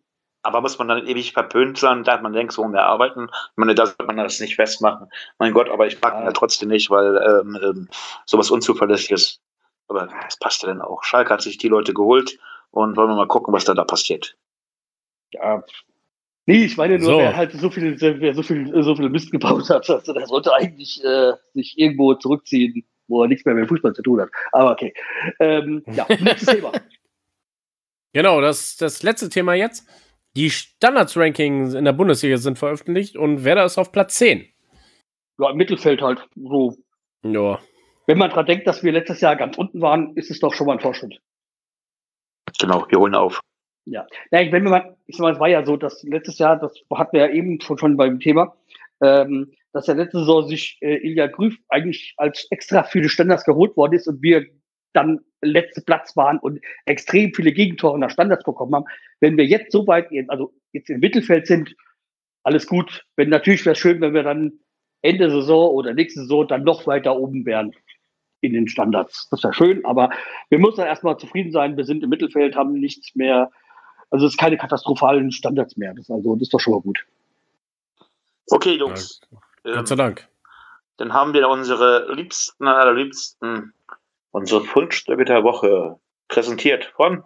Aber 0.45 0.61
muss 0.61 0.79
man 0.79 0.89
dann 0.89 1.07
ewig 1.07 1.33
verpönt 1.33 1.79
sein, 1.79 2.03
da 2.05 2.15
hat 2.15 2.23
man 2.23 2.33
längst 2.33 2.59
wo 2.59 2.67
mehr 2.67 2.85
arbeiten. 2.85 3.29
Ich 3.31 3.57
meine, 3.57 3.75
da 3.75 3.87
sollte 3.87 4.05
man 4.05 4.17
das 4.17 4.41
nicht 4.41 4.57
festmachen. 4.57 5.09
Mein 5.39 5.53
Gott, 5.53 5.69
aber 5.69 5.87
ich 5.87 6.01
mag 6.01 6.15
ihn 6.19 6.25
Ja. 6.25 6.33
trotzdem 6.33 6.69
nicht, 6.69 6.91
weil 6.91 7.17
ähm, 7.17 7.59
ähm, 7.63 7.89
sowas 8.27 8.51
Unzuverlässliches. 8.51 9.41
Aber 9.89 10.09
das 10.25 10.37
passt 10.39 10.63
ja 10.63 10.69
dann 10.69 10.81
auch. 10.83 11.05
Schalke 11.05 11.33
hat 11.33 11.43
sich 11.43 11.59
die 11.59 11.69
Leute 11.69 11.95
geholt 11.95 12.39
und 12.71 12.97
wollen 12.97 13.11
wir 13.11 13.17
mal 13.17 13.29
gucken, 13.29 13.55
was 13.55 13.65
da 13.65 13.75
da 13.75 13.85
passiert. 13.85 14.37
Ja. 15.33 15.63
Nee, 16.47 16.65
ich 16.65 16.77
meine 16.77 16.99
nur, 16.99 17.13
So. 17.13 17.19
wer 17.19 17.37
halt 17.37 17.53
so 17.53 17.71
viel, 17.71 18.01
wer 18.01 18.35
so 18.35 18.43
viel, 18.43 18.83
so 18.83 18.97
viel 18.97 19.09
Mist 19.11 19.31
gebaut 19.31 19.71
hat, 19.71 19.89
also 19.89 20.13
der 20.13 20.27
sollte 20.27 20.53
eigentlich 20.53 21.03
äh, 21.05 21.35
sich 21.55 21.79
irgendwo 21.79 22.15
zurückziehen, 22.15 22.85
wo 23.07 23.23
er 23.23 23.29
nichts 23.29 23.45
mehr 23.45 23.55
mit 23.55 23.69
Fußball 23.69 23.95
zu 23.95 24.03
tun 24.03 24.21
hat. 24.23 24.31
Aber 24.51 24.73
okay. 24.73 24.93
Ähm, 25.39 25.85
ja, 25.95 26.05
nächstes 26.09 26.49
Thema. 26.55 26.73
Genau, 28.15 28.43
das, 28.43 28.77
das 28.77 29.03
letzte 29.03 29.31
Thema 29.31 29.55
jetzt. 29.55 29.89
Die 30.35 30.49
Standards-Rankings 30.51 31.75
in 31.75 31.85
der 31.85 31.93
Bundesliga 31.93 32.39
sind 32.39 32.59
veröffentlicht 32.59 33.17
und 33.17 33.45
Werder 33.45 33.65
ist 33.65 33.77
auf 33.77 33.93
Platz 33.93 34.15
10. 34.15 34.47
Ja, 35.39 35.51
im 35.51 35.57
Mittelfeld 35.57 36.01
halt. 36.01 36.27
So. 36.35 36.77
Ja. 37.23 37.59
Wenn 38.07 38.19
man 38.19 38.31
dran 38.31 38.47
denkt, 38.47 38.67
dass 38.67 38.83
wir 38.83 38.93
letztes 38.93 39.21
Jahr 39.21 39.37
ganz 39.37 39.59
unten 39.59 39.81
waren, 39.81 40.17
ist 40.17 40.31
es 40.31 40.41
doch 40.41 40.55
schon 40.55 40.67
mal 40.67 40.75
ein 40.75 40.81
Fortschritt. 40.81 41.21
Genau, 42.59 42.87
wir 42.89 42.99
holen 42.99 43.15
auf. 43.15 43.41
Ja, 43.85 44.07
ich, 44.31 44.53
wenn 44.53 44.63
wir 44.63 44.71
mal, 44.71 44.97
ich 45.07 45.17
sag 45.17 45.25
mal, 45.25 45.33
es 45.33 45.41
war 45.41 45.49
ja 45.49 45.65
so, 45.67 45.77
dass 45.77 46.03
letztes 46.03 46.39
Jahr, 46.39 46.59
das 46.59 46.73
hatten 46.95 47.17
wir 47.17 47.27
ja 47.27 47.33
eben 47.33 47.61
schon, 47.61 47.79
schon 47.79 47.97
beim 47.97 48.21
Thema, 48.21 48.57
ähm, 49.03 49.53
dass 49.73 49.87
der 49.87 49.97
letzte 49.97 50.21
Saison 50.21 50.47
sich 50.47 50.79
äh, 50.81 50.97
Ilja 50.97 51.27
Grüf 51.27 51.57
eigentlich 51.69 52.15
als 52.17 52.47
extra 52.51 52.85
für 52.85 53.01
die 53.01 53.09
Standards 53.09 53.45
geholt 53.45 53.77
worden 53.77 53.95
ist 53.95 54.07
und 54.07 54.23
wir 54.23 54.47
dann 54.93 55.21
letzte 55.41 55.81
Platz 55.81 56.17
waren 56.17 56.39
und 56.39 56.61
extrem 56.87 57.33
viele 57.35 57.53
Gegentore 57.53 57.99
nach 57.99 58.11
Standards 58.11 58.45
bekommen 58.45 58.75
haben. 58.75 58.85
Wenn 59.21 59.37
wir 59.37 59.45
jetzt 59.47 59.73
so 59.73 59.87
weit, 59.87 60.11
in- 60.13 60.31
also 60.31 60.53
jetzt 60.73 60.91
im 60.91 61.01
Mittelfeld 61.01 61.47
sind, 61.47 61.75
alles 62.45 62.67
gut. 62.67 63.05
Wenn 63.17 63.29
natürlich 63.29 63.65
wäre 63.65 63.73
es 63.73 63.79
schön, 63.79 64.01
wenn 64.01 64.15
wir 64.15 64.23
dann 64.23 64.53
Ende 65.03 65.31
Saison 65.31 65.71
oder 65.71 65.95
nächste 65.95 66.21
Saison 66.21 66.47
dann 66.47 66.63
noch 66.65 66.87
weiter 66.87 67.17
oben 67.17 67.45
wären 67.45 67.75
in 68.41 68.53
den 68.53 68.69
Standards. 68.69 69.29
Das 69.31 69.43
wäre 69.43 69.55
schön, 69.55 69.85
aber 69.85 70.11
wir 70.49 70.59
müssen 70.59 70.77
dann 70.79 70.87
erstmal 70.87 71.17
zufrieden 71.17 71.53
sein. 71.53 71.77
Wir 71.77 71.85
sind 71.85 72.03
im 72.03 72.11
Mittelfeld, 72.11 72.55
haben 72.57 72.73
nichts 72.75 73.15
mehr, 73.15 73.51
also 74.11 74.27
es 74.27 74.33
ist 74.33 74.39
keine 74.39 74.57
katastrophalen 74.59 75.31
Standards 75.33 75.77
mehr. 75.77 75.95
Das, 75.95 76.11
also, 76.11 76.35
das 76.35 76.43
ist 76.43 76.55
doch 76.55 76.61
schon 76.61 76.75
mal 76.75 76.81
gut. 76.81 77.05
Okay, 78.51 78.75
Jungs. 78.77 79.21
Gott 79.65 79.87
sei 79.89 79.95
Ähm, 79.95 79.99
Dank. 79.99 80.29
dann 80.97 81.13
haben 81.13 81.33
wir 81.35 81.49
unsere 81.49 82.13
liebsten, 82.15 82.67
allerliebsten, 82.67 83.73
unsere 84.33 84.65
Fundstücke 84.65 85.25
der 85.25 85.45
Woche 85.45 85.99
präsentiert 86.29 86.87
von 86.97 87.23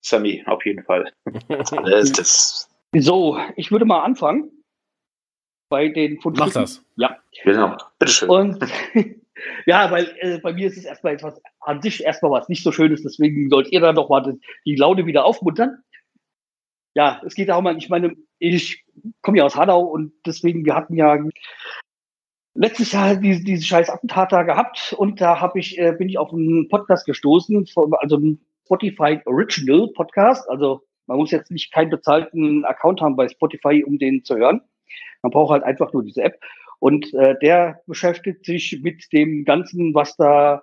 Sammy, 0.00 0.44
auf 0.46 0.64
jeden 0.64 0.84
Fall. 0.84 1.12
Das? 2.14 2.68
So, 2.94 3.38
ich 3.56 3.72
würde 3.72 3.84
mal 3.86 4.02
anfangen 4.02 4.50
bei 5.70 5.88
den 5.88 6.16
Mach 6.16 6.22
Fundstücken. 6.22 6.52
das. 6.52 6.84
Ja. 6.96 7.16
Genau. 7.44 7.76
Bitteschön. 7.98 8.28
Und 8.28 8.58
ja, 9.66 9.90
weil 9.90 10.14
äh, 10.18 10.38
bei 10.38 10.52
mir 10.52 10.66
ist 10.66 10.76
es 10.76 10.84
erstmal 10.84 11.14
etwas 11.14 11.40
an 11.60 11.80
sich 11.80 12.04
erstmal 12.04 12.32
was 12.32 12.48
nicht 12.50 12.62
so 12.62 12.70
Schönes, 12.70 13.02
deswegen 13.02 13.48
sollt 13.48 13.72
ihr 13.72 13.80
dann 13.80 13.94
doch 13.94 14.10
mal 14.10 14.38
die 14.66 14.76
Laune 14.76 15.06
wieder 15.06 15.24
aufmuntern. 15.24 15.82
Ja, 16.94 17.22
es 17.24 17.34
geht 17.34 17.48
darum, 17.48 17.66
ich 17.78 17.88
meine, 17.88 18.14
ich 18.38 18.84
komme 19.22 19.38
ja 19.38 19.44
aus 19.44 19.56
Hanau 19.56 19.80
und 19.80 20.12
deswegen, 20.26 20.66
wir 20.66 20.74
hatten 20.74 20.94
ja 20.94 21.16
letztes 22.54 22.92
Jahr 22.92 23.16
diese, 23.16 23.42
diese 23.42 23.64
scheiß 23.64 23.90
Attentat 23.90 24.32
da 24.32 24.42
gehabt 24.42 24.94
und 24.96 25.20
da 25.20 25.40
habe 25.40 25.58
ich, 25.58 25.78
äh, 25.78 25.92
bin 25.92 26.08
ich 26.08 26.18
auf 26.18 26.32
einen 26.32 26.68
Podcast 26.68 27.06
gestoßen, 27.06 27.66
von, 27.66 27.92
also 27.94 28.20
Spotify 28.64 29.20
Original 29.26 29.88
Podcast. 29.94 30.48
Also 30.48 30.82
man 31.06 31.18
muss 31.18 31.30
jetzt 31.30 31.50
nicht 31.50 31.72
keinen 31.72 31.90
bezahlten 31.90 32.64
Account 32.64 33.00
haben 33.00 33.16
bei 33.16 33.28
Spotify, 33.28 33.84
um 33.84 33.98
den 33.98 34.24
zu 34.24 34.36
hören. 34.36 34.62
Man 35.22 35.30
braucht 35.32 35.52
halt 35.52 35.64
einfach 35.64 35.92
nur 35.92 36.02
diese 36.02 36.22
App. 36.22 36.40
Und 36.78 37.12
äh, 37.14 37.36
der 37.40 37.80
beschäftigt 37.86 38.44
sich 38.44 38.80
mit 38.82 39.12
dem 39.12 39.44
Ganzen, 39.44 39.94
was 39.94 40.16
da 40.16 40.62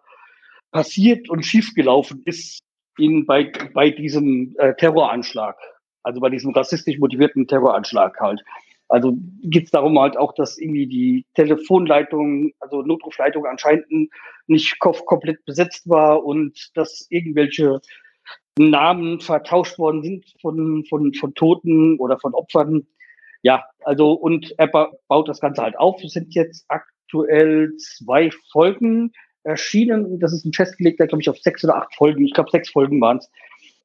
passiert 0.72 1.30
und 1.30 1.46
schiefgelaufen 1.46 2.22
ist 2.26 2.62
in, 2.98 3.26
bei, 3.26 3.52
bei 3.74 3.90
diesem 3.90 4.56
äh, 4.58 4.76
Terroranschlag. 4.76 5.58
Also 6.04 6.20
bei 6.20 6.30
diesem 6.30 6.52
rassistisch 6.52 6.98
motivierten 6.98 7.48
Terroranschlag 7.48 8.20
halt. 8.20 8.44
Also 8.90 9.14
geht 9.44 9.66
es 9.66 9.72
darum 9.72 10.00
halt 10.00 10.18
auch, 10.18 10.34
dass 10.34 10.58
irgendwie 10.58 10.88
die 10.88 11.26
Telefonleitung, 11.36 12.52
also 12.60 12.82
Notrufleitung 12.82 13.46
anscheinend 13.46 14.10
nicht 14.48 14.80
ko- 14.80 14.92
komplett 14.92 15.46
besetzt 15.46 15.88
war 15.88 16.26
und 16.26 16.72
dass 16.76 17.06
irgendwelche 17.10 17.82
Namen 18.58 19.22
vertauscht 19.22 19.78
worden 19.78 20.04
sind 20.04 20.26
von, 20.42 20.84
von, 20.90 21.14
von 21.14 21.34
Toten 21.36 21.98
oder 22.00 22.20
von 22.20 22.34
Opfern. 22.34 22.88
Ja, 23.44 23.64
also 23.84 24.14
und 24.14 24.54
er 24.58 24.68
ba 24.68 24.92
baut 25.08 25.30
das 25.30 25.40
Ganze 25.40 25.62
halt 25.62 25.78
auf. 25.78 26.04
Es 26.04 26.14
sind 26.14 26.34
jetzt 26.34 26.66
aktuell 26.68 27.74
zwei 27.78 28.32
Folgen 28.52 29.14
erschienen. 29.44 30.20
Das 30.20 30.34
ist 30.34 30.46
ein 30.46 30.54
festgelegter, 30.54 31.08
glaube 31.08 31.22
ich, 31.22 31.30
auf 31.30 31.38
sechs 31.38 31.64
oder 31.64 31.76
acht 31.78 31.96
Folgen. 31.96 32.26
Ich 32.26 32.34
glaube, 32.34 32.50
sechs 32.50 32.70
Folgen 32.72 33.00
waren 33.00 33.18
es. 33.18 33.32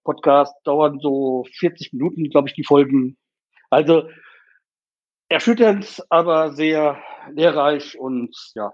Podcast 0.02 0.54
dauern 0.64 0.98
so 1.00 1.46
40 1.58 1.92
Minuten, 1.92 2.28
glaube 2.30 2.48
ich, 2.48 2.54
die 2.54 2.64
Folgen. 2.64 3.16
Also 3.70 4.08
erschütternd, 5.28 6.02
aber 6.08 6.52
sehr 6.52 6.98
lehrreich 7.32 7.98
und 7.98 8.34
ja. 8.54 8.72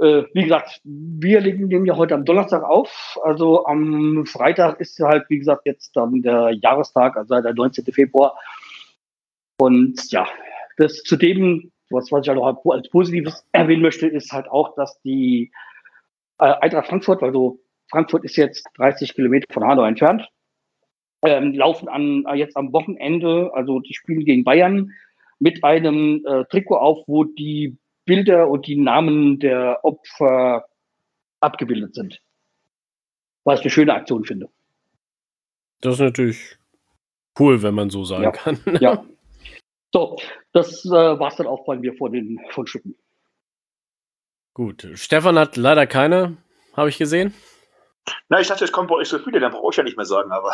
Äh, 0.00 0.24
wie 0.32 0.44
gesagt, 0.44 0.80
wir 0.84 1.40
legen 1.40 1.68
den 1.68 1.84
ja 1.84 1.96
heute 1.96 2.14
am 2.14 2.24
Donnerstag 2.24 2.62
auf. 2.62 3.18
Also 3.22 3.66
am 3.66 4.24
Freitag 4.26 4.80
ist 4.80 4.98
ja 4.98 5.08
halt, 5.08 5.28
wie 5.28 5.38
gesagt, 5.38 5.62
jetzt 5.66 5.94
dann 5.96 6.22
der 6.22 6.50
Jahrestag, 6.62 7.16
also 7.16 7.40
der 7.40 7.54
19. 7.54 7.84
Februar. 7.92 8.36
Und 9.58 10.10
ja, 10.10 10.26
das 10.78 11.02
zudem, 11.02 11.72
was, 11.90 12.10
was 12.10 12.22
ich 12.22 12.28
halt 12.28 12.38
auch 12.38 12.64
als 12.72 12.88
Positives 12.88 13.46
erwähnen 13.52 13.82
möchte, 13.82 14.08
ist 14.08 14.32
halt 14.32 14.48
auch, 14.48 14.74
dass 14.76 15.00
die 15.02 15.52
äh, 16.38 16.54
Eintracht 16.60 16.88
Frankfurt, 16.88 17.22
also 17.22 17.60
Frankfurt 17.90 18.24
ist 18.24 18.36
jetzt 18.36 18.66
30 18.78 19.14
Kilometer 19.14 19.46
von 19.52 19.64
Hanau 19.64 19.84
entfernt, 19.84 20.26
ähm, 21.22 21.52
laufen 21.52 21.88
an, 21.88 22.24
äh, 22.26 22.34
jetzt 22.34 22.56
am 22.56 22.72
Wochenende, 22.72 23.50
also 23.54 23.78
die 23.80 23.94
spielen 23.94 24.24
gegen 24.24 24.42
Bayern, 24.42 24.92
mit 25.42 25.64
einem 25.64 26.24
äh, 26.24 26.44
Trikot 26.44 26.76
auf, 26.76 26.98
wo 27.08 27.24
die 27.24 27.76
Bilder 28.04 28.48
und 28.48 28.66
die 28.68 28.76
Namen 28.76 29.40
der 29.40 29.80
Opfer 29.82 30.66
abgebildet 31.40 31.94
sind. 31.96 32.20
Was 33.44 33.58
ich 33.58 33.64
eine 33.66 33.70
schöne 33.72 33.94
Aktion 33.94 34.24
finde. 34.24 34.48
Das 35.80 35.94
ist 35.94 36.00
natürlich 36.00 36.58
cool, 37.40 37.60
wenn 37.62 37.74
man 37.74 37.90
so 37.90 38.04
sagen 38.04 38.22
Ja. 38.22 38.30
kann. 38.30 38.60
Ja. 38.80 39.04
So, 39.92 40.16
das 40.52 40.84
äh, 40.86 40.90
war's 40.90 41.36
dann 41.36 41.48
auch 41.48 41.64
bei 41.66 41.76
mir 41.76 41.92
von 41.94 42.12
den 42.12 42.38
Fundstücken. 42.50 42.96
Gut. 44.54 44.86
Stefan 44.94 45.38
hat 45.38 45.56
leider 45.56 45.86
keine, 45.88 46.36
habe 46.76 46.88
ich 46.88 46.98
gesehen. 46.98 47.34
Na, 48.28 48.40
ich 48.40 48.46
dachte, 48.48 48.64
es 48.64 48.72
kommt 48.72 48.88
bei 48.88 48.94
euch 48.94 49.08
so 49.08 49.18
viele, 49.18 49.40
dann 49.40 49.52
brauche 49.52 49.70
ich 49.72 49.76
ja 49.76 49.82
nicht 49.82 49.96
mehr 49.96 50.06
sagen, 50.06 50.30
aber 50.30 50.52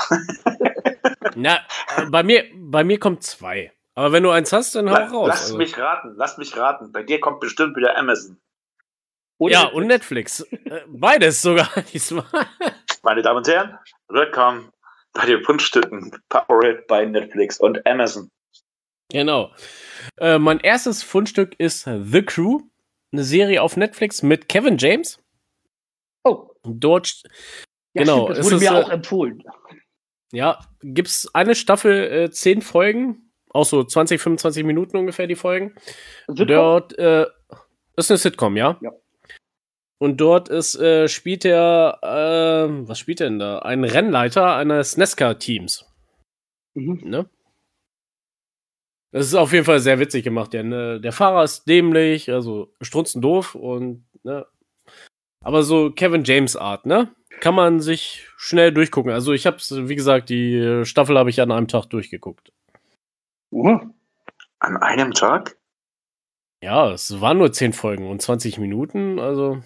Na, 1.37 1.59
bei 2.11 2.23
mir, 2.23 2.45
bei 2.57 2.85
mir 2.85 2.99
kommt 2.99 3.23
zwei. 3.23 3.73
Aber 3.99 4.13
wenn 4.13 4.23
du 4.23 4.31
eins 4.31 4.53
hast, 4.53 4.77
dann 4.77 4.89
hau 4.89 4.95
La- 4.95 5.07
raus. 5.09 5.27
lass 5.29 5.41
Also- 5.43 5.57
mich 5.57 5.77
raten, 5.77 6.15
lass 6.17 6.39
mich 6.39 6.57
raten. 6.57 6.93
Bei 6.93 7.03
dir 7.03 7.19
kommt 7.19 7.41
bestimmt 7.41 7.77
wieder 7.77 7.99
Amazon. 7.99 8.41
Und 9.41 9.51
ja, 9.51 9.65
und 9.67 9.89
Netflix. 9.89 10.39
Äh, 10.53 10.83
Beides 10.87 11.43
sogar 11.43 11.69
diesmal. 11.93 12.25
Meine 13.03 13.23
Damen 13.23 13.39
und 13.39 13.49
Herren, 13.49 13.77
willkommen 14.09 14.71
bei 15.15 15.27
den 15.27 15.43
Fundstücken 15.43 16.17
Powered 16.29 16.87
bei 16.87 17.07
Netflix 17.07 17.59
und 17.59 17.85
Amazon. 17.89 18.31
Genau. 19.11 19.53
Äh, 20.19 20.39
mein 20.39 20.61
erstes 20.61 21.03
Fundstück 21.03 21.59
ist 21.59 21.83
The 21.83 22.23
Crew, 22.23 22.61
eine 23.13 23.25
Serie 23.25 23.63
auf 23.63 23.77
Netflix 23.77 24.23
mit 24.23 24.49
Kevin 24.49 24.79
James. 24.79 25.19
Oh, 26.23 26.51
Dort, 26.63 27.23
ja, 27.95 28.03
Genau, 28.05 28.27
stimmt, 28.27 28.31
das 28.31 28.39
es 28.39 28.45
wurde 28.53 28.59
mir 28.65 28.71
äh, 28.71 28.85
auch 28.85 28.91
empfohlen. 28.91 29.43
Ja, 30.31 30.61
gibt's 30.83 31.29
eine 31.35 31.57
Staffel, 31.57 32.13
äh, 32.13 32.31
zehn 32.31 32.63
Folgen, 32.63 33.28
auch 33.51 33.65
so 33.65 33.85
20, 33.85 34.21
25 34.21 34.65
Minuten 34.65 34.97
ungefähr 34.97 35.27
die 35.27 35.37
Folgen. 35.37 35.75
Dort 36.29 36.99
äh, 36.99 37.27
ist 37.97 38.11
eine 38.11 38.19
Sitcom, 38.19 38.57
ja? 38.57 38.79
Ja. 38.81 38.93
Und 40.01 40.19
dort 40.21 40.49
ist, 40.49 40.77
äh, 40.77 41.09
spielt 41.09 41.45
er, 41.45 41.99
äh, 42.03 42.89
was 42.89 42.99
spielt 42.99 43.21
er 43.21 43.29
denn 43.29 43.39
da? 43.41 43.59
Ein 43.61 43.83
Rennleiter 43.85 44.55
eines 44.55 44.97
NASCAR-Teams, 44.97 45.85
Mhm. 46.75 47.01
ne? 47.05 47.31
Das 49.11 49.27
ist 49.27 49.35
auf 49.35 49.53
jeden 49.53 49.65
Fall 49.65 49.81
sehr 49.81 49.99
witzig 49.99 50.23
gemacht. 50.23 50.53
Der, 50.53 50.63
ne? 50.63 51.01
der 51.01 51.13
Fahrer 51.13 51.43
ist 51.43 51.65
dämlich, 51.67 52.31
also 52.31 52.75
strunzendoof 52.83 53.55
und, 53.55 54.05
ne? 54.23 54.47
Aber 55.45 55.63
so 55.63 55.91
Kevin 55.91 56.25
James 56.25 56.57
Art, 56.57 56.85
ne? 56.87 57.15
Kann 57.41 57.55
man 57.55 57.81
sich 57.81 58.27
schnell 58.37 58.73
durchgucken. 58.73 59.13
Also 59.13 59.33
ich 59.33 59.47
hab's, 59.47 59.73
wie 59.75 59.95
gesagt, 59.95 60.29
die 60.29 60.83
Staffel 60.85 61.17
habe 61.17 61.31
ich 61.31 61.41
an 61.41 61.51
einem 61.53 61.69
Tag 61.69 61.87
durchgeguckt. 61.87 62.53
Mhm. 63.51 63.95
An 64.61 64.77
einem 64.79 65.13
Tag? 65.13 65.57
Ja, 66.63 66.91
es 66.91 67.21
waren 67.21 67.39
nur 67.39 67.53
10 67.53 67.73
Folgen 67.73 68.09
und 68.11 68.21
20 68.21 68.59
Minuten, 68.59 69.19
also. 69.21 69.63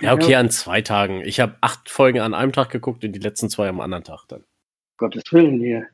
Ja, 0.00 0.12
okay, 0.12 0.32
Ja. 0.32 0.40
an 0.40 0.50
zwei 0.50 0.82
Tagen. 0.82 1.22
Ich 1.24 1.40
habe 1.40 1.56
acht 1.62 1.88
Folgen 1.88 2.20
an 2.20 2.34
einem 2.34 2.52
Tag 2.52 2.68
geguckt 2.70 3.04
und 3.04 3.12
die 3.12 3.18
letzten 3.20 3.48
zwei 3.48 3.68
am 3.68 3.80
anderen 3.80 4.04
Tag 4.04 4.24
dann. 4.28 4.44
Gottes 4.98 5.22
Willen 5.32 5.60
hier. 5.60 5.86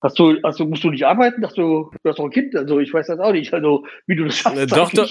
Hast 0.00 0.18
du, 0.20 0.36
hast 0.44 0.60
du, 0.60 0.66
musst 0.66 0.84
du 0.84 0.90
nicht 0.90 1.04
arbeiten? 1.04 1.44
Hast 1.44 1.58
du, 1.58 1.90
du 2.02 2.08
hast 2.08 2.18
doch 2.20 2.24
ein 2.26 2.30
Kind, 2.30 2.54
also 2.54 2.78
ich 2.78 2.92
weiß 2.94 3.08
das 3.08 3.18
auch 3.18 3.32
nicht, 3.32 3.52
also 3.52 3.84
wie 4.06 4.14
du 4.14 4.26
das 4.26 4.36
schaffst. 4.38 4.58
Äh, 4.58 4.66
doch, 4.68 4.90
doch. 4.92 5.10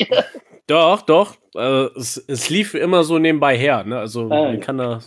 Doch, 0.67 1.01
doch. 1.01 1.35
Äh, 1.55 1.87
es, 1.97 2.17
es 2.27 2.49
lief 2.49 2.73
immer 2.73 3.03
so 3.03 3.19
nebenbei 3.19 3.57
her, 3.57 3.83
ne? 3.83 3.99
Also 3.99 4.23
Ah, 4.31 4.43
man 4.43 4.59
kann 4.61 4.77
da 4.77 5.01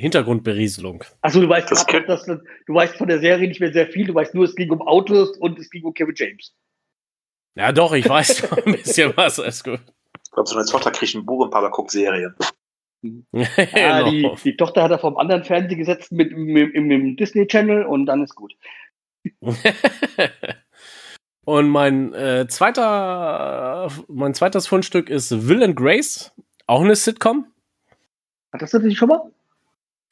Hintergrundberieselung. 0.00 1.04
Also 1.20 1.40
du 1.40 1.48
weißt, 1.48 1.70
Das 1.70 1.86
grad, 1.86 2.08
dass, 2.08 2.24
du 2.24 2.40
weißt 2.68 2.96
von 2.96 3.08
der 3.08 3.20
Serie 3.20 3.48
nicht 3.48 3.60
mehr 3.60 3.72
sehr 3.72 3.86
viel, 3.86 4.06
du 4.06 4.14
weißt 4.14 4.34
nur, 4.34 4.44
es 4.44 4.54
ging 4.54 4.70
um 4.70 4.82
Autos 4.82 5.36
und 5.38 5.58
es 5.58 5.70
ging 5.70 5.84
um 5.84 5.94
Kevin 5.94 6.14
James. 6.16 6.54
Ja, 7.54 7.72
doch, 7.72 7.92
ich 7.92 8.08
weiß 8.08 8.42
doch 8.42 8.66
ein 8.66 8.72
bisschen 8.72 9.12
was. 9.16 9.38
Alles 9.40 9.62
gut. 9.62 9.80
Ich 10.24 10.30
glaube, 10.32 10.48
so 10.48 10.56
eine 10.56 10.66
Tochter 10.66 10.90
kriegt 10.90 11.14
ein 11.14 11.26
Buch 11.26 11.44
und 11.44 11.50
Papa 11.50 11.68
guckt 11.68 11.90
Serien. 11.90 12.34
Ah, 13.32 14.02
die, 14.10 14.30
die 14.44 14.56
Tochter 14.58 14.82
hat 14.82 14.90
er 14.90 14.98
vom 14.98 15.16
anderen 15.16 15.42
Fernsehen 15.42 15.78
gesetzt 15.78 16.12
mit, 16.12 16.32
dem 16.32 17.16
Disney 17.16 17.46
Channel 17.46 17.86
und 17.86 18.04
dann 18.04 18.22
ist 18.22 18.34
gut. 18.34 18.52
Und 21.46 21.68
mein 21.68 22.14
äh, 22.14 22.46
zweiter, 22.48 23.90
mein 24.08 24.34
zweites 24.34 24.66
Fundstück 24.66 25.08
ist 25.10 25.48
Will 25.48 25.62
and 25.62 25.74
Grace, 25.74 26.32
auch 26.66 26.82
eine 26.82 26.94
Sitcom. 26.94 27.46
Hattest 28.52 28.74
du 28.74 28.78
das 28.78 28.94
schon 28.94 29.08
mal? 29.08 29.32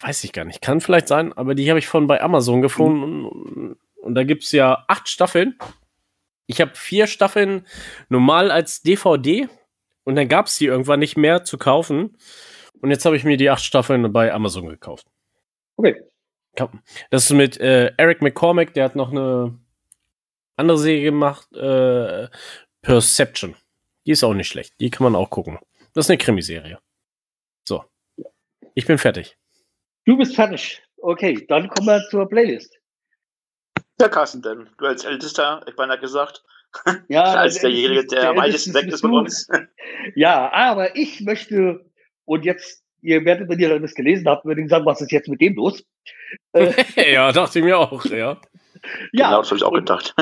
Weiß 0.01 0.23
ich 0.25 0.33
gar 0.33 0.45
nicht, 0.45 0.63
kann 0.63 0.81
vielleicht 0.81 1.09
sein, 1.09 1.33
aber 1.33 1.55
die 1.55 1.69
habe 1.69 1.79
ich 1.79 1.89
von 1.89 2.07
bei 2.07 2.21
Amazon 2.21 2.63
gefunden. 2.63 3.25
Und, 3.25 3.77
und 3.97 4.15
da 4.15 4.25
gibt's 4.25 4.53
ja 4.53 4.85
acht 4.87 5.09
Staffeln. 5.09 5.59
Ich 6.47 6.61
habe 6.61 6.75
vier 6.75 7.07
Staffeln 7.07 7.67
normal 8.09 8.51
als 8.51 8.83
DVD 8.83 9.49
und 10.05 10.17
dann 10.17 10.29
gab's 10.29 10.57
die 10.57 10.67
irgendwann 10.67 11.01
nicht 11.01 11.17
mehr 11.17 11.45
zu 11.45 11.59
kaufen. 11.59 12.17
Und 12.81 12.91
jetzt 12.91 13.05
habe 13.05 13.17
ich 13.17 13.25
mir 13.25 13.37
die 13.37 13.51
acht 13.51 13.65
Staffeln 13.65 14.13
bei 14.13 14.33
Amazon 14.33 14.69
gekauft. 14.69 15.07
Okay. 15.77 16.01
Das 17.11 17.25
ist 17.25 17.33
mit 17.33 17.61
äh, 17.61 17.93
Eric 17.97 18.23
McCormack, 18.23 18.75
der 18.75 18.85
hat 18.85 18.97
noch 18.97 19.11
eine 19.11 19.59
andere 20.57 20.79
Serie 20.79 21.05
gemacht, 21.05 21.53
äh, 21.55 22.29
Perception. 22.83 23.55
Die 24.07 24.13
ist 24.13 24.25
auch 24.25 24.35
nicht 24.35 24.49
schlecht. 24.49 24.75
Die 24.81 24.91
kann 24.91 25.05
man 25.05 25.15
auch 25.15 25.31
gucken. 25.31 25.59
Das 25.93 26.07
ist 26.07 26.11
eine 26.11 26.19
Krimiserie. 26.19 26.79
So. 27.67 27.85
Ich 28.75 28.87
bin 28.87 28.99
fertig. 28.99 29.38
Du 30.09 30.17
bist 30.17 30.35
fertig. 30.35 30.83
Okay, 31.03 31.45
dann 31.51 31.69
kommen 31.69 31.87
wir 31.87 32.03
zur 32.09 32.27
Playlist. 32.27 32.75
Ja, 34.01 34.09
Carsten, 34.09 34.41
denn 34.41 34.71
du 34.79 34.87
als 34.87 35.05
Ältester, 35.05 35.61
ich 35.69 35.77
meine, 35.77 35.99
gesagt, 35.99 36.43
Ja, 37.09 37.25
als 37.35 37.61
derjenige, 37.61 38.07
der 38.07 38.31
am 38.31 38.39
älteste 38.39 38.73
weitesten 38.73 38.75
weg 38.75 38.95
ist 38.95 39.01
von 39.03 39.13
uns. 39.13 39.47
Ja, 40.15 40.51
aber 40.51 40.97
ich 40.97 41.21
möchte, 41.21 41.85
und 42.25 42.47
jetzt, 42.47 42.83
ihr 43.03 43.23
werdet, 43.27 43.51
wenn 43.51 43.59
ihr 43.59 43.79
das 43.79 43.93
gelesen 43.93 44.27
habt, 44.27 44.47
werdet 44.47 44.65
ihr 44.65 44.71
sagen, 44.71 44.87
was 44.87 45.03
ist 45.03 45.13
jetzt 45.13 45.29
mit 45.29 45.43
dem 45.43 45.57
los? 45.57 45.85
Äh, 46.55 47.13
ja, 47.13 47.31
dachte 47.31 47.59
ich 47.59 47.65
mir 47.67 47.79
auch, 47.79 48.03
ja. 48.07 48.41
ja, 49.13 49.29
genau, 49.29 49.39
das 49.41 49.49
habe 49.49 49.59
ich 49.59 49.65
auch 49.65 49.73
und- 49.73 49.81
gedacht. 49.81 50.15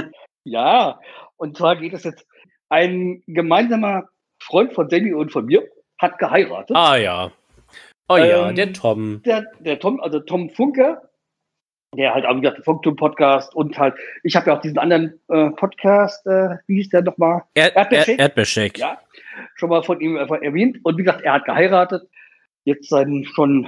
Ja, 0.42 0.98
und 1.36 1.56
zwar 1.56 1.76
geht 1.76 1.92
es 1.92 2.02
jetzt, 2.02 2.26
ein 2.70 3.22
gemeinsamer 3.28 4.08
Freund 4.42 4.74
von 4.74 4.88
Danny 4.88 5.14
und 5.14 5.30
von 5.30 5.46
mir 5.46 5.62
hat 5.98 6.18
geheiratet. 6.18 6.74
Ah 6.74 6.96
ja. 6.96 7.30
Oh 8.08 8.16
ja, 8.16 8.48
Ähm, 8.48 8.54
der 8.54 8.72
Tom. 8.72 9.22
Der, 9.24 9.46
der 9.60 9.78
Tom, 9.80 10.00
also 10.00 10.20
Tom 10.20 10.50
Funke, 10.50 11.00
der 11.96 12.14
halt 12.14 12.26
auch, 12.26 12.36
wie 12.36 12.40
gesagt, 12.40 12.58
den 12.58 12.64
Funkturm-Podcast 12.64 13.54
und 13.54 13.78
halt, 13.78 13.94
ich 14.22 14.36
habe 14.36 14.50
ja 14.50 14.56
auch 14.56 14.60
diesen 14.60 14.78
anderen 14.78 15.20
äh, 15.28 15.50
Podcast, 15.50 16.24
äh, 16.26 16.56
wie 16.66 16.76
hieß 16.76 16.90
der 16.90 17.02
nochmal? 17.02 17.42
Erd 17.54 17.74
Erdbeershake? 17.74 18.10
Erd 18.12 18.20
Erdbeershake. 18.20 18.78
Ja, 18.78 19.00
schon 19.54 19.70
mal 19.70 19.82
von 19.82 20.00
ihm 20.00 20.16
einfach 20.16 20.40
erwähnt. 20.40 20.78
Und 20.84 20.98
wie 20.98 21.02
gesagt, 21.02 21.22
er 21.22 21.34
hat 21.34 21.44
geheiratet. 21.44 22.08
Jetzt 22.64 22.88
seit 22.88 23.08
schon, 23.34 23.66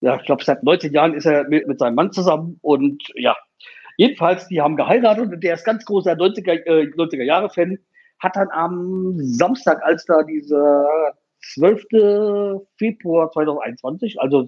ja, 0.00 0.16
ich 0.16 0.24
glaube, 0.24 0.44
seit 0.44 0.62
19 0.62 0.92
Jahren 0.92 1.14
ist 1.14 1.26
er 1.26 1.48
mit, 1.48 1.66
mit 1.66 1.78
seinem 1.78 1.94
Mann 1.94 2.12
zusammen. 2.12 2.58
Und 2.62 3.02
ja, 3.14 3.36
jedenfalls, 3.96 4.48
die 4.48 4.60
haben 4.60 4.76
geheiratet 4.76 5.32
und 5.32 5.42
der 5.42 5.54
ist 5.54 5.64
ganz 5.64 5.84
großer 5.84 6.12
90er, 6.12 6.64
äh, 6.66 6.90
90er 6.94 7.24
Jahre 7.24 7.50
Fan. 7.50 7.78
Hat 8.18 8.36
dann 8.36 8.48
am 8.50 9.14
Samstag, 9.18 9.82
als 9.82 10.04
da 10.04 10.22
diese 10.22 10.86
12. 11.42 12.66
Februar 12.78 13.30
2021, 13.30 14.20
also 14.20 14.46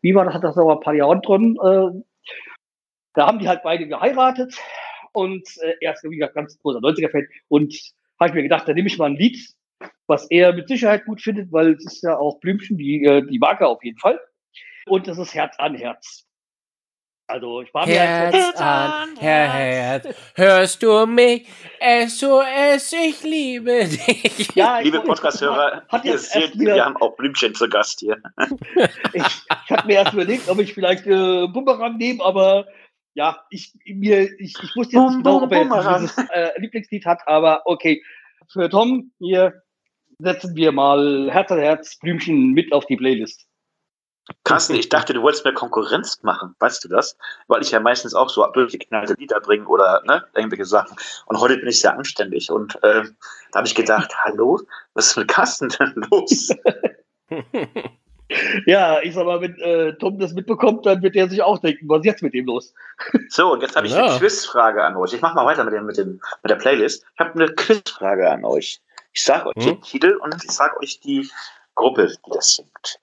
wie 0.00 0.14
war 0.14 0.24
das, 0.24 0.34
hat 0.34 0.44
das 0.44 0.56
aber 0.56 0.74
ein 0.74 0.80
paar 0.80 0.94
Jahre 0.94 1.20
drin, 1.20 1.56
äh, 1.62 2.02
da 3.14 3.26
haben 3.26 3.38
die 3.38 3.48
halt 3.48 3.62
beide 3.62 3.86
geheiratet 3.86 4.56
und 5.12 5.46
äh, 5.62 5.74
er 5.80 5.94
ist, 5.94 6.04
wie 6.04 6.16
gesagt, 6.16 6.34
ganz 6.34 6.58
großer 6.60 6.78
90er-Fan 6.78 7.26
und 7.48 7.74
habe 8.20 8.30
ich 8.30 8.34
mir 8.34 8.42
gedacht, 8.42 8.68
da 8.68 8.72
nehme 8.72 8.88
ich 8.88 8.98
mal 8.98 9.10
ein 9.10 9.16
Lied, 9.16 9.38
was 10.06 10.30
er 10.30 10.52
mit 10.52 10.68
Sicherheit 10.68 11.04
gut 11.04 11.20
findet, 11.20 11.52
weil 11.52 11.72
es 11.72 11.84
ist 11.86 12.02
ja 12.02 12.16
auch 12.16 12.40
Blümchen, 12.40 12.76
die, 12.76 13.04
äh, 13.04 13.26
die 13.26 13.40
er 13.40 13.68
auf 13.68 13.82
jeden 13.82 13.98
Fall. 13.98 14.20
Und 14.86 15.06
das 15.06 15.18
ist 15.18 15.34
Herz 15.34 15.56
an 15.58 15.74
Herz. 15.74 16.27
Also 17.30 17.60
ich 17.60 17.72
war 17.74 17.86
mir 17.86 17.92
Herz 18.00 18.58
an 18.58 19.14
Herz, 19.18 20.08
hörst 20.34 20.82
du 20.82 21.04
mich? 21.06 21.46
SOS, 22.08 22.92
ich 22.94 23.22
liebe 23.22 23.84
dich. 23.86 24.48
ja, 24.54 24.78
ich- 24.78 24.86
Liebe 24.86 25.00
Podcast-Hörer, 25.00 25.82
hat 25.88 26.04
ihr 26.06 26.12
jetzt 26.12 26.32
seht, 26.32 26.58
wir 26.58 26.82
haben 26.82 26.96
auch 26.96 27.16
Blümchen 27.16 27.54
zu 27.54 27.68
Gast 27.68 28.00
hier. 28.00 28.16
ich, 29.12 29.22
ich 29.22 29.70
habe 29.70 29.86
mir 29.86 29.96
erst 29.96 30.14
überlegt, 30.14 30.48
ob 30.48 30.58
ich 30.58 30.72
vielleicht 30.72 31.06
äh, 31.06 31.46
Bumerang 31.48 31.98
nehme, 31.98 32.24
aber 32.24 32.66
ja, 33.12 33.38
ich, 33.50 33.74
mir, 33.84 34.22
ich, 34.40 34.54
ich 34.62 34.74
wusste 34.76 34.96
jetzt 34.96 35.10
nicht 35.10 35.24
genau, 35.24 35.42
ob 35.42 35.52
er 35.52 35.64
jetzt 35.64 36.14
dieses 36.16 36.30
äh, 36.32 36.50
Lieblingslied 36.60 37.04
hat, 37.04 37.20
aber 37.26 37.62
okay. 37.66 38.02
Für 38.50 38.70
Tom, 38.70 39.12
hier 39.18 39.52
setzen 40.18 40.56
wir 40.56 40.72
mal 40.72 41.28
Herz 41.30 41.50
an 41.52 41.58
Herz 41.58 41.98
Blümchen 41.98 42.52
mit 42.52 42.72
auf 42.72 42.86
die 42.86 42.96
Playlist. 42.96 43.47
Carsten, 44.44 44.74
ich 44.74 44.88
dachte, 44.88 45.14
du 45.14 45.22
wolltest 45.22 45.44
mir 45.44 45.52
Konkurrenz 45.54 46.22
machen, 46.22 46.54
weißt 46.58 46.84
du 46.84 46.88
das? 46.88 47.16
Weil 47.46 47.62
ich 47.62 47.70
ja 47.70 47.80
meistens 47.80 48.14
auch 48.14 48.28
so 48.28 48.46
durchgeknallte 48.46 49.14
Lieder 49.14 49.40
bringe 49.40 49.66
oder 49.66 50.02
ne, 50.04 50.24
irgendwelche 50.34 50.64
Sachen. 50.64 50.96
Und 51.26 51.40
heute 51.40 51.56
bin 51.56 51.68
ich 51.68 51.80
sehr 51.80 51.96
anständig. 51.96 52.50
Und 52.50 52.78
ähm, 52.82 53.16
da 53.52 53.58
habe 53.58 53.68
ich 53.68 53.74
gedacht, 53.74 54.12
hallo, 54.24 54.60
was 54.94 55.08
ist 55.08 55.16
mit 55.16 55.28
Carsten 55.28 55.68
denn 55.68 56.06
los? 56.10 56.50
Ja, 58.66 59.00
ich 59.00 59.14
sag 59.14 59.24
mal, 59.24 59.40
wenn 59.40 59.58
äh, 59.58 59.94
Tom 59.96 60.18
das 60.18 60.34
mitbekommt, 60.34 60.84
dann 60.84 61.00
wird 61.02 61.16
er 61.16 61.30
sich 61.30 61.40
auch 61.40 61.58
denken, 61.60 61.88
was 61.88 62.00
ist 62.00 62.04
jetzt 62.04 62.22
mit 62.22 62.34
dem 62.34 62.44
los? 62.44 62.74
So, 63.30 63.50
und 63.52 63.62
jetzt 63.62 63.74
habe 63.74 63.86
ich 63.86 63.94
Ja. 63.94 64.04
eine 64.04 64.18
Quizfrage 64.18 64.84
an 64.84 64.96
euch. 64.96 65.14
Ich 65.14 65.22
mache 65.22 65.34
mal 65.34 65.46
weiter 65.46 65.64
mit, 65.64 65.72
dem, 65.72 65.86
mit, 65.86 65.96
dem, 65.96 66.20
mit 66.42 66.50
der 66.50 66.56
Playlist. 66.56 67.06
Ich 67.14 67.18
habe 67.20 67.32
eine 67.32 67.54
Quizfrage 67.54 68.30
an 68.30 68.44
euch. 68.44 68.82
Ich 69.14 69.24
sage 69.24 69.46
euch 69.48 69.54
Hm? 69.56 69.62
den 69.76 69.80
Titel 69.80 70.18
und 70.22 70.34
ich 70.44 70.50
sage 70.50 70.78
euch 70.82 71.00
die 71.00 71.26
Gruppe, 71.74 72.08
die 72.26 72.30
das 72.32 72.56
singt. 72.56 73.00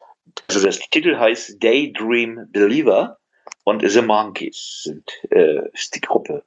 Also 0.48 0.66
das 0.66 0.80
Titel 0.80 1.18
heißt 1.18 1.64
Daydream 1.64 2.48
Believer 2.52 3.18
und 3.64 3.88
The 3.88 4.02
Monkeys 4.02 4.82
sind 4.84 5.12
äh, 5.32 5.70
ist 5.74 5.96
die 5.96 6.02
Gruppe. 6.02 6.44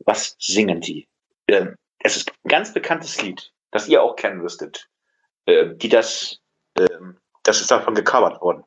Was 0.00 0.36
singen 0.38 0.80
die? 0.80 1.08
Ähm, 1.48 1.76
es 2.00 2.16
ist 2.16 2.30
ein 2.30 2.48
ganz 2.48 2.72
bekanntes 2.72 3.20
Lied, 3.22 3.52
das 3.70 3.88
ihr 3.88 4.02
auch 4.02 4.16
kennen 4.16 4.38
müsstet. 4.40 4.88
Ähm, 5.46 5.78
die 5.78 5.88
das, 5.88 6.40
ähm, 6.78 7.18
das 7.42 7.60
ist 7.60 7.70
davon 7.70 7.94
gecovert 7.94 8.40
worden. 8.40 8.64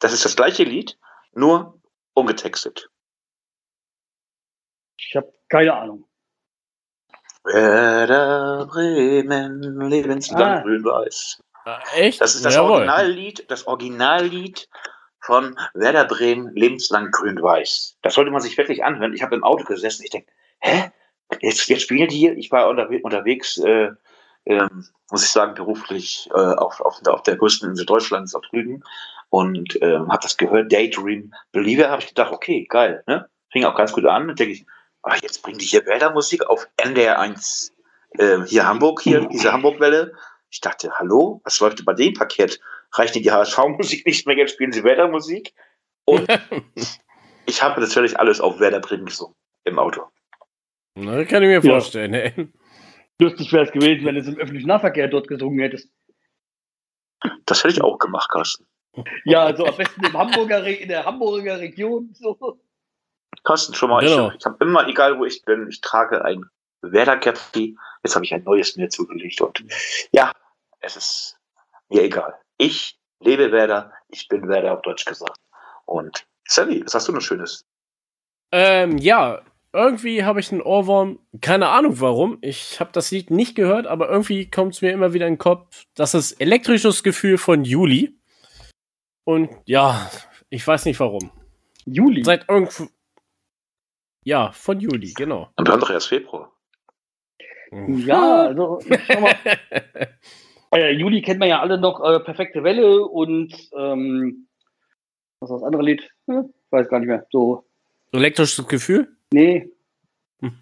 Das 0.00 0.12
ist 0.12 0.24
das 0.24 0.36
gleiche 0.36 0.64
Lied, 0.64 0.98
nur 1.32 1.80
umgetextet. 2.14 2.88
Ich 4.98 5.14
habe 5.14 5.32
keine 5.48 5.74
Ahnung. 5.74 6.08
Werder 7.44 8.66
Bremen, 8.66 9.88
lebenslang 9.88 10.42
Ah. 10.58 10.62
grün-weiß. 10.62 11.42
Echt? 11.94 12.20
Das 12.20 12.34
ist 12.34 12.44
das 12.44 12.54
Jawohl. 12.54 12.72
Originallied, 12.72 13.50
das 13.50 13.66
Originallied 13.66 14.68
von 15.20 15.58
Werder 15.74 16.04
Bremen, 16.04 16.54
lebenslang 16.54 17.10
grün-weiß. 17.10 17.98
Das 18.02 18.14
sollte 18.14 18.30
man 18.30 18.40
sich 18.40 18.56
wirklich 18.56 18.84
anhören. 18.84 19.12
Ich 19.12 19.22
habe 19.22 19.34
im 19.34 19.44
Auto 19.44 19.64
gesessen, 19.64 20.04
ich 20.04 20.10
denke, 20.10 20.30
hä? 20.60 20.92
Jetzt, 21.40 21.68
jetzt 21.68 21.82
spielen 21.82 22.08
die 22.08 22.16
hier. 22.16 22.36
Ich 22.36 22.52
war 22.52 22.68
unterwe 22.68 23.00
unterwegs, 23.02 23.58
äh, 23.58 23.90
ähm, 24.44 24.86
muss 25.10 25.24
ich 25.24 25.30
sagen, 25.30 25.54
beruflich 25.54 26.28
äh, 26.32 26.38
auf, 26.38 26.80
auf, 26.80 27.00
auf 27.04 27.22
der 27.24 27.36
größten 27.36 27.70
Insel 27.70 27.84
Deutschlands, 27.84 28.34
auf 28.36 28.44
Rügen. 28.52 28.84
und 29.30 29.76
ähm, 29.82 30.08
habe 30.08 30.22
das 30.22 30.36
gehört, 30.36 30.72
Daydream 30.72 31.34
Believer, 31.50 31.90
habe 31.90 32.02
ich 32.02 32.08
gedacht, 32.08 32.32
okay, 32.32 32.64
geil, 32.68 33.02
ne? 33.08 33.28
Fing 33.50 33.64
auch 33.64 33.74
ganz 33.74 33.92
gut 33.92 34.06
an. 34.06 34.30
Und 34.30 34.38
denke 34.38 34.52
ich, 34.52 34.66
ach, 35.02 35.16
jetzt 35.20 35.42
bringen 35.42 35.58
die 35.58 35.66
hier 35.66 35.84
Wäldermusik 35.86 36.46
auf 36.46 36.68
NDR 36.76 37.18
1 37.18 37.72
äh, 38.18 38.38
hier 38.46 38.66
Hamburg, 38.66 39.00
hier, 39.02 39.26
diese 39.26 39.52
Hamburg-Welle. 39.52 40.12
Ich 40.56 40.60
dachte, 40.62 40.90
hallo, 40.98 41.42
was 41.44 41.60
läuft 41.60 41.84
bei 41.84 41.92
dem 41.92 42.14
Paket? 42.14 42.58
Reicht 42.94 43.14
die 43.14 43.30
HSV-Musik 43.30 44.06
nicht 44.06 44.26
mehr, 44.26 44.38
jetzt 44.38 44.52
spielen 44.54 44.72
sie 44.72 44.84
Wäldermusik? 44.84 45.52
Und 46.06 46.26
ich 47.46 47.62
habe 47.62 47.78
natürlich 47.78 48.18
alles 48.18 48.40
auf 48.40 48.58
Werder 48.58 48.80
Bremen 48.80 49.04
gesungen 49.04 49.34
im 49.64 49.78
Auto. 49.78 50.04
Na, 50.94 51.22
kann 51.26 51.42
ich 51.42 51.48
mir 51.48 51.60
Ja. 51.60 51.60
vorstellen. 51.60 52.14
ey. 52.14 52.48
Lustig 53.20 53.52
wäre 53.52 53.66
es 53.66 53.70
gewesen, 53.72 54.06
wenn 54.06 54.14
du 54.14 54.22
es 54.22 54.28
im 54.28 54.38
öffentlichen 54.38 54.68
Nahverkehr 54.68 55.08
dort 55.08 55.28
gesungen 55.28 55.58
hättest. 55.58 55.90
Das 57.44 57.62
hätte 57.62 57.74
ich 57.74 57.82
auch 57.82 57.98
gemacht, 57.98 58.30
Carsten. 58.30 58.66
Ja, 59.26 59.44
also 59.44 59.66
am 59.66 59.76
besten 59.76 60.02
im 60.06 60.14
Hamburger, 60.16 60.62
Re- 60.64 60.72
in 60.72 60.88
der 60.88 61.04
Hamburger 61.04 61.60
Region. 61.60 62.14
So. 62.14 62.58
Carsten, 63.44 63.74
schon 63.74 63.90
mal, 63.90 64.02
Genau. 64.02 64.30
ich, 64.30 64.36
ich 64.36 64.46
habe 64.46 64.56
immer, 64.64 64.88
egal 64.88 65.18
wo 65.18 65.26
ich 65.26 65.42
bin, 65.44 65.68
ich 65.68 65.82
trage 65.82 66.24
ein 66.24 66.46
Werder-Cappy. 66.80 67.76
Jetzt 68.02 68.14
habe 68.14 68.24
ich 68.24 68.32
ein 68.32 68.44
neues 68.44 68.74
mir 68.76 68.88
zugelegt. 68.88 69.38
Und 69.42 69.62
ja, 70.12 70.32
es 70.86 70.96
ist 70.96 71.38
mir 71.88 72.02
egal. 72.02 72.34
Ich 72.58 72.98
lebe 73.20 73.52
Werder, 73.52 73.92
ich 74.08 74.28
bin 74.28 74.48
Werder 74.48 74.74
auf 74.74 74.82
Deutsch 74.82 75.04
gesagt. 75.04 75.38
Und 75.84 76.26
Sally, 76.48 76.82
was 76.84 76.94
hast 76.94 77.08
du 77.08 77.12
noch 77.12 77.20
Schönes? 77.20 77.64
Ähm, 78.52 78.98
ja, 78.98 79.42
irgendwie 79.72 80.24
habe 80.24 80.40
ich 80.40 80.52
einen 80.52 80.62
Ohrwurm. 80.62 81.18
Keine 81.40 81.68
Ahnung 81.68 82.00
warum. 82.00 82.38
Ich 82.40 82.80
habe 82.80 82.90
das 82.92 83.10
Lied 83.10 83.30
nicht 83.30 83.54
gehört, 83.54 83.86
aber 83.86 84.08
irgendwie 84.08 84.48
kommt 84.48 84.74
es 84.74 84.82
mir 84.82 84.92
immer 84.92 85.12
wieder 85.12 85.26
in 85.26 85.34
den 85.34 85.38
Kopf. 85.38 85.84
Das 85.94 86.14
ist 86.14 86.32
elektrisches 86.40 87.02
Gefühl 87.02 87.36
von 87.36 87.64
Juli. 87.64 88.18
Und 89.24 89.50
ja, 89.64 90.10
ich 90.48 90.66
weiß 90.66 90.84
nicht 90.84 91.00
warum. 91.00 91.30
Juli. 91.84 92.24
Seit 92.24 92.48
irgendwo. 92.48 92.86
Ja, 94.24 94.52
von 94.52 94.80
Juli, 94.80 95.12
genau. 95.12 95.50
Und 95.56 95.66
wir 95.66 95.72
haben 95.72 95.80
doch 95.80 95.90
erst 95.90 96.08
Februar. 96.08 96.52
Ja, 97.70 98.46
also 98.46 98.80
schau 99.06 99.20
mal. 99.20 99.36
Äh, 100.74 100.92
Juli 100.92 101.22
kennt 101.22 101.40
man 101.40 101.48
ja 101.48 101.60
alle 101.60 101.78
noch, 101.78 102.00
äh, 102.02 102.20
Perfekte 102.20 102.62
Welle 102.64 103.04
und 103.04 103.52
ähm, 103.76 104.48
was 105.40 105.50
war 105.50 105.58
das 105.58 105.64
andere 105.64 105.82
Lied? 105.82 106.10
Hm, 106.26 106.52
weiß 106.70 106.88
gar 106.88 106.98
nicht 106.98 107.08
mehr. 107.08 107.26
So, 107.30 107.64
Elektrisches 108.12 108.66
Gefühl? 108.66 109.16
nee. 109.32 109.70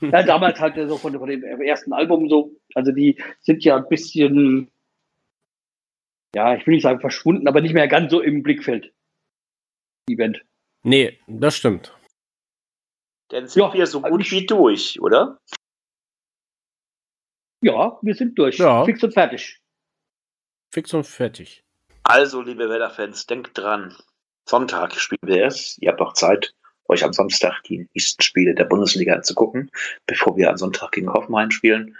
Ja, 0.00 0.22
damals 0.22 0.60
halt 0.60 0.76
äh, 0.76 0.86
so 0.86 0.96
von, 0.96 1.18
von 1.18 1.28
dem 1.28 1.42
ersten 1.60 1.92
Album 1.92 2.28
so. 2.28 2.52
Also 2.76 2.92
die 2.92 3.20
sind 3.40 3.64
ja 3.64 3.76
ein 3.76 3.88
bisschen, 3.88 4.70
ja, 6.34 6.54
ich 6.54 6.64
will 6.64 6.74
nicht 6.74 6.84
sagen 6.84 7.00
verschwunden, 7.00 7.48
aber 7.48 7.60
nicht 7.60 7.74
mehr 7.74 7.88
ganz 7.88 8.12
so 8.12 8.20
im 8.20 8.44
Blickfeld. 8.44 8.92
Die 10.08 10.14
Band. 10.14 10.44
nee, 10.84 11.18
das 11.26 11.56
stimmt. 11.56 11.92
Denn 13.32 13.48
sind 13.48 13.62
Ja, 13.62 13.74
wir 13.74 13.86
so 13.88 14.00
gut 14.00 14.20
ich- 14.20 14.30
wie 14.30 14.46
durch, 14.46 15.00
oder? 15.00 15.38
Ja, 17.62 17.98
wir 18.00 18.14
sind 18.14 18.38
durch. 18.38 18.58
Ja. 18.58 18.84
Fix 18.84 19.02
und 19.02 19.12
fertig. 19.12 19.60
Fix 20.74 20.92
und 20.92 21.06
fertig. 21.06 21.62
Also, 22.02 22.42
liebe 22.42 22.68
Werder-Fans, 22.68 23.28
denkt 23.28 23.56
dran. 23.56 23.94
Sonntag 24.44 24.92
spielen 24.96 25.20
wir 25.22 25.46
es. 25.46 25.78
Ihr 25.78 25.90
habt 25.90 26.00
noch 26.00 26.14
Zeit, 26.14 26.52
euch 26.88 27.04
am 27.04 27.12
Samstag 27.12 27.62
die 27.62 27.88
nächsten 27.94 28.20
Spiele 28.20 28.56
der 28.56 28.64
Bundesliga 28.64 29.14
anzugucken, 29.14 29.70
bevor 30.06 30.36
wir 30.36 30.50
am 30.50 30.56
Sonntag 30.56 30.90
gegen 30.90 31.12
Hoffenheim 31.12 31.52
spielen. 31.52 31.96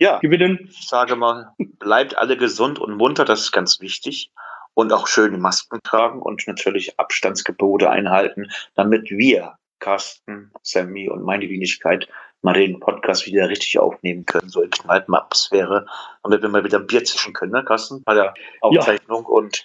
Ja, 0.00 0.18
Gewinnen. 0.18 0.68
ich 0.68 0.88
sage 0.88 1.14
mal, 1.14 1.54
bleibt 1.78 2.18
alle 2.18 2.36
gesund 2.36 2.80
und 2.80 2.96
munter, 2.96 3.24
das 3.24 3.42
ist 3.42 3.52
ganz 3.52 3.80
wichtig. 3.80 4.32
Und 4.74 4.92
auch 4.92 5.06
schön 5.06 5.34
die 5.34 5.38
Masken 5.38 5.78
tragen 5.84 6.20
und 6.20 6.44
natürlich 6.48 6.98
Abstandsgebote 6.98 7.88
einhalten, 7.88 8.50
damit 8.74 9.10
wir, 9.10 9.58
Carsten, 9.78 10.50
Sammy 10.62 11.08
und 11.08 11.22
meine 11.22 11.48
Wenigkeit, 11.48 12.08
mal 12.42 12.54
den 12.54 12.78
Podcast 12.80 13.26
wieder 13.26 13.48
richtig 13.48 13.78
aufnehmen 13.78 14.24
können, 14.26 14.48
so 14.48 14.62
in 14.62 14.70
Kneipenatmosphäre, 14.70 15.86
damit 16.22 16.42
wir 16.42 16.48
mal 16.48 16.64
wieder 16.64 16.78
ein 16.78 16.86
Bier 16.86 17.04
zischen 17.04 17.32
können, 17.32 17.52
ne, 17.52 17.64
Carsten, 17.64 18.02
bei 18.04 18.14
der 18.14 18.34
Aufzeichnung. 18.60 19.24
Und 19.26 19.64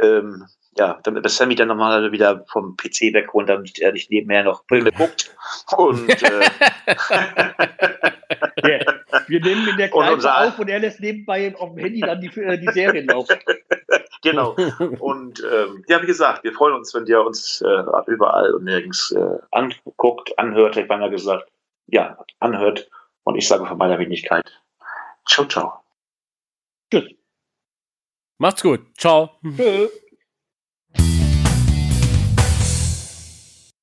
ähm, 0.00 0.46
ja, 0.78 0.98
damit 1.04 1.22
wir 1.24 1.30
Sammy 1.30 1.54
dann 1.54 1.68
nochmal 1.68 2.12
wieder 2.12 2.44
vom 2.48 2.76
PC 2.76 3.14
wegholen, 3.14 3.46
damit 3.46 3.78
er 3.78 3.92
nicht 3.92 4.10
nebenher 4.10 4.44
noch 4.44 4.62
Filme 4.68 4.92
guckt. 4.92 5.34
Und 5.76 6.08
äh, 6.22 6.50
Ja, 8.62 8.78
wir 9.28 9.40
nehmen 9.40 9.68
in 9.68 9.76
der 9.76 9.94
Und 9.94 10.02
Kneipe 10.02 10.14
unser- 10.14 10.46
auf 10.46 10.58
und 10.58 10.68
er 10.68 10.78
lässt 10.80 11.00
nebenbei 11.00 11.54
auf 11.56 11.70
dem 11.74 11.78
Handy 11.78 12.00
dann 12.00 12.20
die, 12.20 12.28
äh, 12.40 12.58
die 12.58 12.68
Serien 12.72 13.06
laufen. 13.06 13.36
genau. 14.22 14.56
Und 14.98 15.42
ähm, 15.50 15.84
ja, 15.88 16.02
wie 16.02 16.06
gesagt, 16.06 16.44
wir 16.44 16.52
freuen 16.52 16.74
uns, 16.74 16.94
wenn 16.94 17.06
ihr 17.06 17.20
uns 17.24 17.62
äh, 17.62 18.10
überall 18.10 18.54
und 18.54 18.64
nirgends 18.64 19.12
äh, 19.12 19.38
anguckt, 19.50 20.38
anhört, 20.38 20.76
ich 20.76 20.88
beinahe 20.88 21.10
gesagt, 21.10 21.48
ja, 21.86 22.18
anhört. 22.40 22.90
Und 23.24 23.36
ich 23.36 23.46
sage 23.48 23.66
von 23.66 23.78
meiner 23.78 23.98
Wenigkeit, 23.98 24.44
ciao, 25.28 25.46
ciao. 25.46 25.84
Tschüss. 26.90 27.12
Macht's 28.38 28.62
gut. 28.62 28.80
Ciao. 28.98 29.38
Tschö. 29.56 29.88